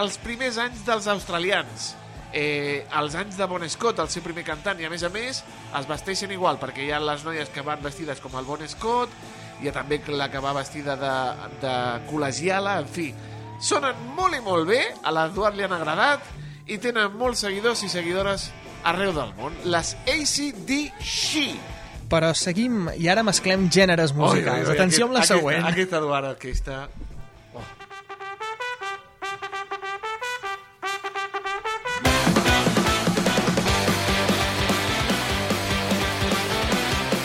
els 0.00 0.18
primers 0.22 0.58
anys 0.58 0.82
dels 0.86 1.06
australians. 1.12 1.92
Eh, 2.34 2.82
els 2.98 3.14
anys 3.14 3.36
de 3.38 3.46
Bon 3.46 3.62
Scott, 3.70 4.00
el 4.02 4.10
seu 4.10 4.24
primer 4.24 4.42
cantant, 4.46 4.80
i 4.82 4.88
a 4.88 4.90
més 4.90 5.04
a 5.06 5.10
més 5.14 5.44
es 5.78 5.86
vesteixen 5.86 6.32
igual, 6.34 6.58
perquè 6.58 6.82
hi 6.82 6.90
ha 6.90 6.98
les 6.98 7.22
noies 7.22 7.52
que 7.54 7.62
van 7.62 7.82
vestides 7.84 8.18
com 8.20 8.34
el 8.40 8.48
Bon 8.48 8.64
Scott, 8.66 9.12
hi 9.62 9.70
ha 9.70 9.74
també 9.76 10.00
la 10.10 10.26
que 10.32 10.42
va 10.42 10.56
vestida 10.56 10.96
de, 10.98 11.14
de 11.62 11.74
col·legiala, 12.10 12.80
en 12.82 12.90
fi. 12.90 13.12
Sonen 13.60 13.94
molt 14.16 14.36
i 14.36 14.40
molt 14.44 14.66
bé, 14.68 14.80
a 15.02 15.12
l'Eduard 15.14 15.56
li 15.56 15.64
han 15.64 15.72
agradat, 15.76 16.26
i 16.66 16.78
tenen 16.80 17.14
molts 17.18 17.44
seguidors 17.44 17.82
i 17.84 17.90
seguidores 17.92 18.50
arreu 18.84 19.14
del 19.16 19.32
món. 19.38 19.54
Les 19.64 19.94
ACDC. 20.08 21.54
Però 22.10 22.34
seguim, 22.36 22.88
i 23.00 23.08
ara 23.08 23.24
mesclem 23.26 23.68
gèneres 23.72 24.12
musicals. 24.16 24.68
Oi, 24.68 24.68
oi, 24.68 24.70
oi, 24.70 24.76
Atenció 24.76 25.08
amb 25.08 25.16
la 25.16 25.24
aquest, 25.24 25.34
següent. 25.36 25.64
Aquest, 25.64 25.94
aquest 25.94 26.68
Eduard. 26.68 26.90
Oh. 27.54 27.64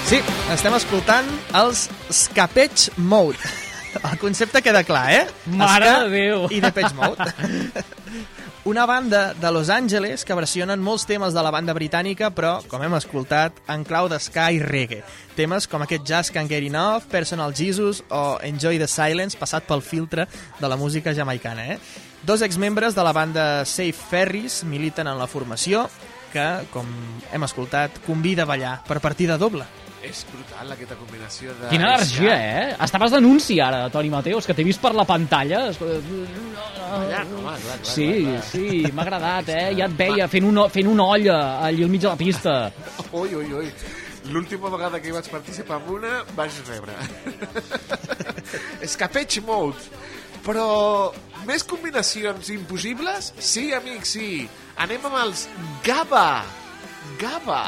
Sí, 0.10 0.24
estem 0.50 0.74
escoltant 0.74 1.28
els 1.60 1.86
Scapage 2.10 2.96
Mode. 2.98 3.69
El 3.98 4.18
concepte 4.22 4.62
queda 4.62 4.84
clar, 4.84 5.08
eh? 5.14 5.26
Mare 5.46 5.86
Ska 5.86 6.04
de 6.04 6.10
Déu. 6.14 6.46
I 6.54 6.62
Depeche 6.62 6.94
Mode. 6.96 7.26
Una 8.70 8.86
banda 8.86 9.34
de 9.34 9.52
Los 9.52 9.70
Angeles 9.70 10.26
que 10.28 10.36
versionen 10.36 10.82
molts 10.84 11.08
temes 11.10 11.34
de 11.34 11.42
la 11.42 11.50
banda 11.50 11.74
britànica, 11.74 12.28
però, 12.36 12.60
com 12.70 12.84
hem 12.84 12.94
escoltat, 12.98 13.56
en 13.72 13.86
clau 13.88 14.10
de 14.12 14.20
ska 14.22 14.50
i 14.52 14.60
reggae. 14.60 15.00
Temes 15.38 15.66
com 15.72 15.82
aquest 15.82 16.06
Just 16.06 16.36
Can't 16.36 16.52
Get 16.52 16.68
Enough, 16.68 17.08
Personal 17.10 17.56
Jesus 17.56 18.04
o 18.14 18.38
Enjoy 18.46 18.78
the 18.78 18.88
Silence, 18.92 19.40
passat 19.40 19.66
pel 19.66 19.82
filtre 19.82 20.28
de 20.60 20.70
la 20.70 20.78
música 20.78 21.16
jamaicana, 21.16 21.66
eh? 21.74 21.80
Dos 22.22 22.44
exmembres 22.44 22.94
de 22.94 23.04
la 23.08 23.14
banda 23.16 23.66
Safe 23.66 23.96
Ferries 23.96 24.64
militen 24.68 25.08
en 25.08 25.18
la 25.18 25.28
formació 25.32 25.88
que, 26.34 26.48
com 26.70 26.86
hem 27.34 27.48
escoltat, 27.48 28.04
convida 28.06 28.44
a 28.44 28.52
ballar 28.52 28.82
per 28.86 29.00
partida 29.00 29.40
doble. 29.40 29.66
És 30.00 30.22
brutal, 30.32 30.70
aquesta 30.72 30.96
combinació 30.96 31.52
de... 31.60 31.68
Quina 31.74 31.90
energia, 31.92 32.36
eh? 32.40 32.68
Estaves 32.86 33.12
d'anunci 33.12 33.58
ara, 33.60 33.82
Toni 33.92 34.08
Mateus, 34.14 34.46
que 34.48 34.54
t'he 34.56 34.64
vist 34.64 34.80
per 34.80 34.94
la 34.96 35.04
pantalla. 35.04 35.66
Home, 35.76 37.10
clar, 37.10 37.26
clar, 37.60 37.80
Sí, 37.84 38.08
clar, 38.24 38.38
clar. 38.38 38.44
sí, 38.48 38.70
m'ha 38.96 39.04
agradat, 39.04 39.50
eh? 39.52 39.66
Ja 39.76 39.90
et 39.90 39.98
veia 40.00 40.28
fent, 40.32 40.48
un, 40.48 40.62
fent 40.72 40.88
una 40.88 41.10
olla 41.18 41.40
allà 41.68 41.84
al 41.90 41.92
mig 41.92 42.02
de 42.06 42.08
la 42.08 42.16
pista. 42.20 42.54
Ui, 43.20 43.34
ui, 43.36 43.52
ui. 43.60 43.72
L'última 44.30 44.70
vegada 44.72 45.00
que 45.02 45.10
hi 45.10 45.16
vaig 45.16 45.28
participar 45.32 45.80
en 45.82 45.92
una, 45.98 46.14
vaig 46.38 46.56
rebre. 46.70 46.96
Escapage 48.88 49.42
Mode. 49.46 49.90
Però 50.46 51.12
més 51.48 51.66
combinacions 51.68 52.50
impossibles? 52.54 53.34
Sí, 53.44 53.70
amics, 53.76 54.16
sí. 54.16 54.30
Anem 54.80 55.04
amb 55.10 55.20
els 55.26 55.48
GABA. 55.84 56.28
GABA. 57.20 57.64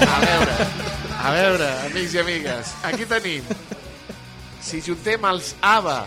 A 0.00 0.20
veure, 0.20 0.54
a 1.20 1.32
veure, 1.34 1.68
amics 1.88 2.14
i 2.14 2.18
amigues, 2.22 2.72
aquí 2.88 3.04
tenim. 3.08 3.44
Si 4.64 4.80
juntem 4.84 5.26
els 5.28 5.52
ABBA 5.60 5.98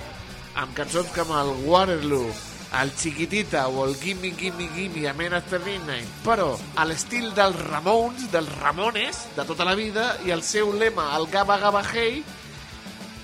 amb 0.63 0.73
cançons 0.77 1.13
com 1.13 1.29
el 1.38 1.53
Waterloo, 1.67 2.34
el 2.81 2.91
Chiquitita 2.97 3.67
o 3.69 3.86
el 3.86 3.95
Gimme 4.01 4.34
Gimme 4.38 4.67
Gimme 4.73 5.07
Amen 5.09 5.34
After 5.38 5.61
Midnight, 5.61 6.09
però 6.25 6.55
a 6.75 6.88
l'estil 6.89 7.29
dels 7.38 7.57
Ramones, 7.69 8.31
dels 8.34 8.49
Ramones, 8.63 9.27
de 9.38 9.45
tota 9.45 9.67
la 9.67 9.77
vida, 9.77 10.09
i 10.25 10.34
el 10.34 10.41
seu 10.41 10.73
lema, 10.73 11.11
el 11.17 11.29
Gaba 11.29 11.59
Gaba 11.61 11.84
Hey, 11.86 12.23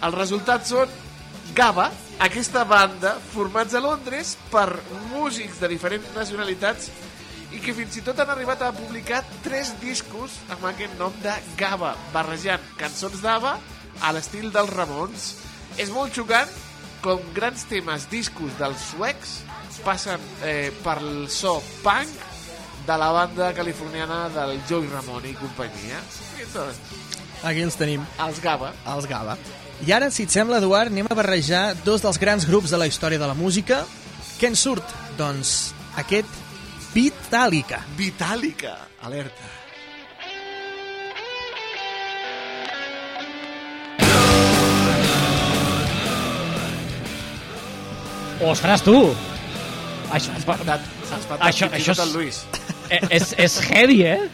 els 0.05 0.15
resultats 0.15 0.69
són 0.69 0.93
GABA, 1.55 1.89
aquesta 2.23 2.63
banda 2.67 3.15
formats 3.33 3.73
a 3.75 3.81
Londres 3.83 4.35
per 4.51 4.67
músics 5.09 5.59
de 5.61 5.69
diferents 5.71 6.09
nacionalitats 6.15 6.89
i 7.55 7.59
que 7.63 7.73
fins 7.73 7.97
i 7.97 8.03
tot 8.05 8.19
han 8.21 8.29
arribat 8.29 8.61
a 8.61 8.71
publicar 8.75 9.23
tres 9.45 9.71
discos 9.81 10.35
amb 10.53 10.67
aquest 10.69 10.95
nom 10.99 11.13
de 11.23 11.33
GABA, 11.57 11.95
barrejant 12.13 12.65
cançons 12.79 13.21
d'ABBA 13.23 13.53
a 14.05 14.11
l'estil 14.15 14.51
dels 14.53 14.73
Ramones. 14.75 15.29
És 15.81 15.89
molt 15.93 16.13
xocant 16.15 16.51
com 17.01 17.23
grans 17.33 17.63
temes 17.69 18.05
discos 18.11 18.53
dels 18.59 18.89
suecs 18.91 19.39
passen 19.85 20.19
eh, 20.43 20.73
pel 20.83 21.29
so 21.31 21.59
punk 21.85 22.27
de 22.85 22.97
la 22.99 23.09
banda 23.15 23.53
californiana 23.55 24.27
del 24.33 24.59
Joey 24.67 24.89
Ramone 24.91 25.31
i 25.31 25.37
companyia. 25.39 26.03
I 26.39 26.47
Aquí 27.47 27.63
els 27.63 27.79
tenim. 27.79 28.05
els 28.19 28.41
Gava. 28.43 28.73
Els 28.93 29.07
Gava. 29.07 29.37
I 29.87 29.91
ara, 29.95 30.09
si 30.11 30.25
et 30.27 30.33
sembla, 30.33 30.59
Eduard, 30.59 30.91
anem 30.91 31.07
a 31.09 31.15
barrejar 31.15 31.63
dos 31.85 32.03
dels 32.03 32.19
grans 32.19 32.45
grups 32.49 32.73
de 32.73 32.79
la 32.81 32.87
història 32.89 33.19
de 33.21 33.29
la 33.29 33.37
música. 33.37 33.83
Què 34.39 34.49
en 34.51 34.57
surt? 34.59 34.83
Doncs 35.19 35.53
aquest 36.01 36.37
Vitàlica. 36.93 37.81
Vitàlica, 37.99 38.75
alerta. 39.07 39.47
Ostres, 48.41 48.81
tu! 48.83 48.95
Això, 50.09 50.31
Has 50.33 50.45
patat, 50.47 50.85
has 51.11 51.25
patat 51.27 51.47
Això- 51.49 51.69
això 51.75 51.91
és- 51.91 52.13
Lluís. 52.13 52.37
eh, 52.89 52.99
és, 53.09 53.33
és 53.37 53.59
heavy, 53.69 54.01
eh? 54.03 54.29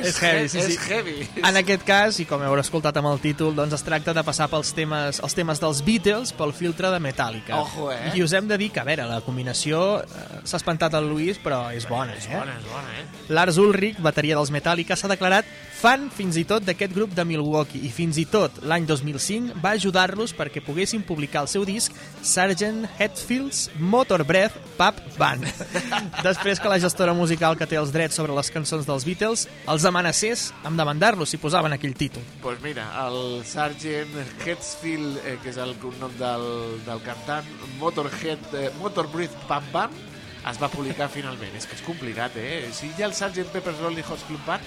És 0.00 0.18
heavy, 0.22 0.48
sí, 0.48 0.60
sí. 0.62 0.76
És 0.76 0.88
heavy. 0.88 1.16
En 1.42 1.58
aquest 1.60 1.84
cas, 1.86 2.18
i 2.22 2.26
com 2.28 2.42
heu 2.44 2.56
escoltat 2.60 2.96
amb 3.00 3.10
el 3.12 3.20
títol, 3.22 3.54
doncs 3.56 3.76
es 3.78 3.84
tracta 3.86 4.14
de 4.16 4.24
passar 4.26 4.48
pels 4.52 4.72
temes, 4.76 5.20
els 5.24 5.36
temes 5.38 5.60
dels 5.62 5.82
Beatles 5.86 6.32
pel 6.38 6.54
filtre 6.56 6.90
de 6.94 7.00
Metallica. 7.02 7.60
Ojo, 7.60 7.90
eh? 7.92 8.12
I 8.14 8.22
us 8.24 8.32
hem 8.36 8.48
de 8.48 8.58
dir 8.60 8.70
que, 8.72 8.80
a 8.80 8.86
veure, 8.88 9.06
la 9.08 9.20
combinació 9.24 9.82
eh, 10.02 10.40
s'ha 10.44 10.60
espantat 10.60 10.94
el 10.98 11.08
Luis, 11.10 11.40
però 11.42 11.64
és 11.74 11.88
bona, 11.88 12.16
És 12.16 12.28
eh? 12.30 12.36
bona, 12.38 12.56
és 12.58 12.70
bona, 12.70 12.96
eh? 13.00 13.28
Lars 13.32 13.58
Ulrich, 13.62 14.00
bateria 14.02 14.38
dels 14.38 14.52
Metallica, 14.54 14.96
s'ha 14.96 15.10
declarat 15.12 15.48
fan 15.82 16.04
fins 16.14 16.36
i 16.38 16.44
tot 16.46 16.62
d'aquest 16.62 16.92
grup 16.94 17.10
de 17.16 17.24
Milwaukee 17.26 17.82
i 17.82 17.88
fins 17.90 18.14
i 18.20 18.22
tot 18.30 18.60
l'any 18.70 18.84
2005 18.86 19.56
va 19.64 19.72
ajudar-los 19.74 20.30
perquè 20.38 20.60
poguessin 20.62 21.02
publicar 21.02 21.42
el 21.42 21.48
seu 21.50 21.64
disc 21.66 21.96
Sgt. 22.22 22.86
Hetfield's 23.00 23.64
Motor 23.80 24.22
Breath 24.28 24.54
Pub 24.78 25.00
Band. 25.18 25.48
Després 26.28 26.62
que 26.62 26.70
la 26.70 26.78
gestora 26.78 27.16
musical 27.18 27.58
que 27.58 27.66
té 27.66 27.80
els 27.80 27.90
drets 27.90 28.14
sobre 28.14 28.36
les 28.36 28.50
cançons 28.54 28.86
dels 28.86 29.06
Beatles 29.08 29.48
els 29.74 29.88
amenacés 29.90 30.44
amb 30.62 30.78
demandar-los 30.78 31.34
si 31.34 31.42
posaven 31.42 31.74
aquell 31.74 31.98
títol. 31.98 32.22
pues 32.42 32.62
mira, 32.62 32.86
el 33.08 33.42
Sargent 33.44 34.14
Hetfield, 34.46 35.18
eh, 35.26 35.36
que 35.42 35.50
és 35.50 35.58
el 35.58 35.74
cognom 35.82 36.14
del, 36.18 36.46
del 36.86 37.02
cantant, 37.02 37.50
Motorhead, 37.80 38.54
eh, 38.54 38.70
Motor 38.78 39.10
Breath 39.10 39.34
Pam 39.50 39.66
Pam, 39.74 39.98
es 40.46 40.62
va 40.62 40.70
publicar 40.70 41.10
finalment. 41.10 41.54
És 41.58 41.66
que 41.66 41.74
és 41.74 41.82
complicat, 41.82 42.38
eh? 42.38 42.70
Si 42.74 42.94
ha 42.98 43.06
el 43.10 43.14
Sgt. 43.14 43.50
Pepper's 43.50 43.82
Lonely 43.82 44.06
Hearts 44.06 44.26
Club 44.30 44.42
Band, 44.46 44.62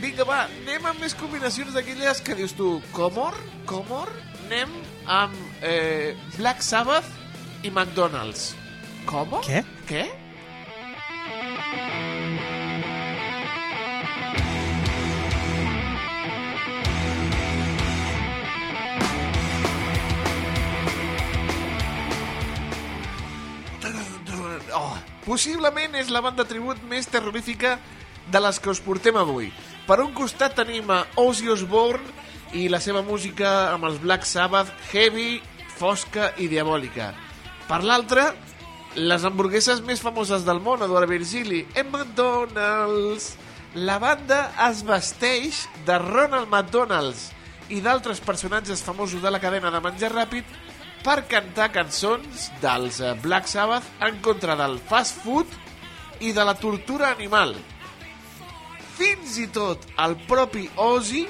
vinga, 0.00 0.24
va, 0.24 0.44
anem 0.62 0.86
amb 0.88 1.02
més 1.04 1.14
combinacions 1.18 1.74
d'aquelles 1.76 2.22
que 2.24 2.36
dius 2.38 2.54
tu, 2.56 2.78
Comor, 2.96 3.36
Comor, 3.68 4.10
anem 4.46 4.72
amb 5.10 5.36
eh, 5.66 6.16
Black 6.38 6.64
Sabbath 6.64 7.10
i 7.62 7.70
McDonald's. 7.70 8.54
Com? 9.08 9.36
Què? 9.46 9.62
Què? 9.88 10.08
Oh, 24.70 24.94
possiblement 25.24 25.96
és 25.98 26.12
la 26.14 26.20
banda 26.22 26.44
tribut 26.46 26.78
més 26.88 27.08
terrorífica 27.10 27.74
de 28.30 28.40
les 28.40 28.60
que 28.62 28.70
us 28.70 28.80
portem 28.84 29.16
avui. 29.18 29.50
Per 29.90 29.96
un 29.98 30.12
costat 30.14 30.52
tenim 30.54 30.86
a 30.94 31.00
Ozzy 31.18 31.48
Osbourne 31.50 32.12
i 32.54 32.68
la 32.70 32.78
seva 32.78 33.00
música 33.02 33.72
amb 33.72 33.88
els 33.88 33.96
Black 33.98 34.22
Sabbath, 34.22 34.70
heavy, 34.92 35.40
fosca 35.80 36.28
i 36.38 36.46
diabòlica. 36.46 37.08
Per 37.66 37.80
l'altre, 37.82 38.28
les 38.94 39.24
hamburgueses 39.26 39.82
més 39.82 39.98
famoses 39.98 40.44
del 40.46 40.60
món, 40.62 40.84
Eduard 40.86 41.10
Virgili, 41.10 41.64
en 41.74 41.90
McDonald's. 41.90 43.32
La 43.74 43.98
banda 43.98 44.38
es 44.68 44.84
vesteix 44.86 45.64
de 45.90 45.98
Ronald 45.98 46.46
McDonald's 46.46 47.26
i 47.74 47.82
d'altres 47.82 48.22
personatges 48.22 48.86
famosos 48.86 49.26
de 49.26 49.34
la 49.34 49.42
cadena 49.42 49.74
de 49.74 49.82
menjar 49.82 50.12
ràpid 50.14 50.54
per 51.02 51.24
cantar 51.34 51.72
cançons 51.74 52.46
dels 52.62 53.02
eh, 53.02 53.16
Black 53.26 53.50
Sabbath 53.50 53.90
en 54.06 54.22
contra 54.22 54.54
del 54.54 54.78
fast 54.78 55.18
food 55.26 55.50
i 56.22 56.30
de 56.30 56.46
la 56.46 56.54
tortura 56.54 57.10
animal. 57.10 57.56
Fins 59.00 59.38
i 59.40 59.46
tot 59.48 59.86
el 60.04 60.12
propi 60.28 60.66
Ozzy 60.76 61.22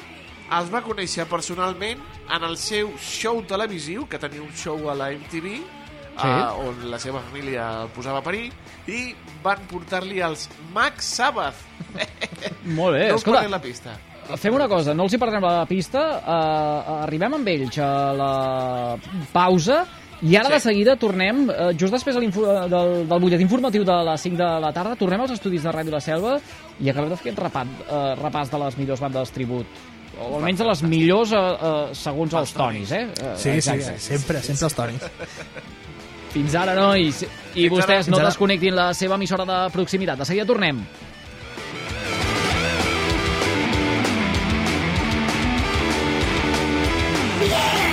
els 0.56 0.70
va 0.72 0.80
conèixer 0.82 1.22
personalment 1.30 2.00
en 2.34 2.46
el 2.48 2.56
seu 2.58 2.90
show 2.98 3.38
televisiu, 3.46 4.08
que 4.10 4.18
tenia 4.18 4.42
un 4.42 4.50
show 4.58 4.88
a 4.90 4.96
la 4.98 5.12
MTV, 5.14 5.52
sí. 5.54 6.26
uh, 6.26 6.64
on 6.66 6.88
la 6.90 6.98
seva 6.98 7.22
família 7.28 7.68
el 7.84 7.92
posava 7.94 8.18
a 8.18 8.26
parir, 8.26 8.48
i 8.90 9.12
van 9.44 9.62
portar-li 9.70 10.18
els 10.26 10.48
Max 10.74 11.12
Sabbath. 11.20 11.62
Molt 12.78 12.98
bé, 12.98 13.06
no 13.12 13.20
escolta, 13.20 13.46
la 13.54 13.62
pista. 13.62 13.94
Fem 14.34 14.58
una 14.58 14.66
cosa, 14.70 14.90
no 14.94 15.06
els 15.06 15.14
hi 15.14 15.22
perdrem 15.22 15.46
la 15.46 15.62
pista, 15.70 16.02
uh, 16.18 16.98
arribem 17.04 17.38
amb 17.38 17.54
ells 17.54 17.78
a 17.86 17.92
la 18.18 18.34
pausa 19.30 19.84
i 20.20 20.36
ara 20.36 20.50
sí. 20.50 20.52
de 20.52 20.60
seguida 20.60 20.96
tornem, 21.00 21.46
eh, 21.48 21.70
just 21.80 21.94
després 21.94 22.16
de 22.16 22.26
eh, 22.26 22.56
del, 22.68 22.90
del 23.08 23.22
butllet 23.22 23.40
informatiu 23.40 23.84
de 23.88 23.96
les 24.10 24.20
5 24.20 24.36
de 24.36 24.50
la 24.60 24.72
tarda, 24.76 24.96
tornem 25.00 25.22
als 25.24 25.32
estudis 25.38 25.64
de 25.64 25.72
Ràdio 25.72 25.94
La 25.94 26.00
Selva 26.04 26.36
i 26.78 26.90
acabem 26.90 27.08
de 27.08 27.16
fer 27.16 27.30
aquest 27.30 27.40
repat, 27.40 27.72
eh, 27.86 28.02
repàs 28.20 28.52
de 28.52 28.60
les 28.60 28.76
millors 28.76 29.00
bandes 29.00 29.32
tribut 29.32 29.80
o 30.20 30.36
almenys 30.36 30.58
de 30.60 30.66
les 30.68 30.82
millors 30.82 31.32
eh, 31.32 31.38
eh 31.38 31.94
segons 31.96 32.34
els 32.34 32.52
tonis, 32.52 32.92
eh? 32.92 33.06
Sí, 33.36 33.60
sí, 33.60 33.76
sí, 33.80 33.94
sempre, 33.96 34.42
sempre 34.44 34.68
els 34.68 34.76
tonis. 34.76 35.06
Fins 36.30 36.54
ara, 36.54 36.74
nois. 36.78 37.24
I 37.24 37.64
Fins 37.64 37.72
vostès 37.72 38.06
ara. 38.06 38.14
no 38.14 38.22
desconnectin 38.22 38.76
la 38.76 38.90
seva 38.94 39.16
emissora 39.18 39.46
de 39.48 39.60
proximitat. 39.74 40.20
De 40.20 40.28
seguida 40.28 40.46
tornem. 40.46 40.84
Yeah! 47.40 47.89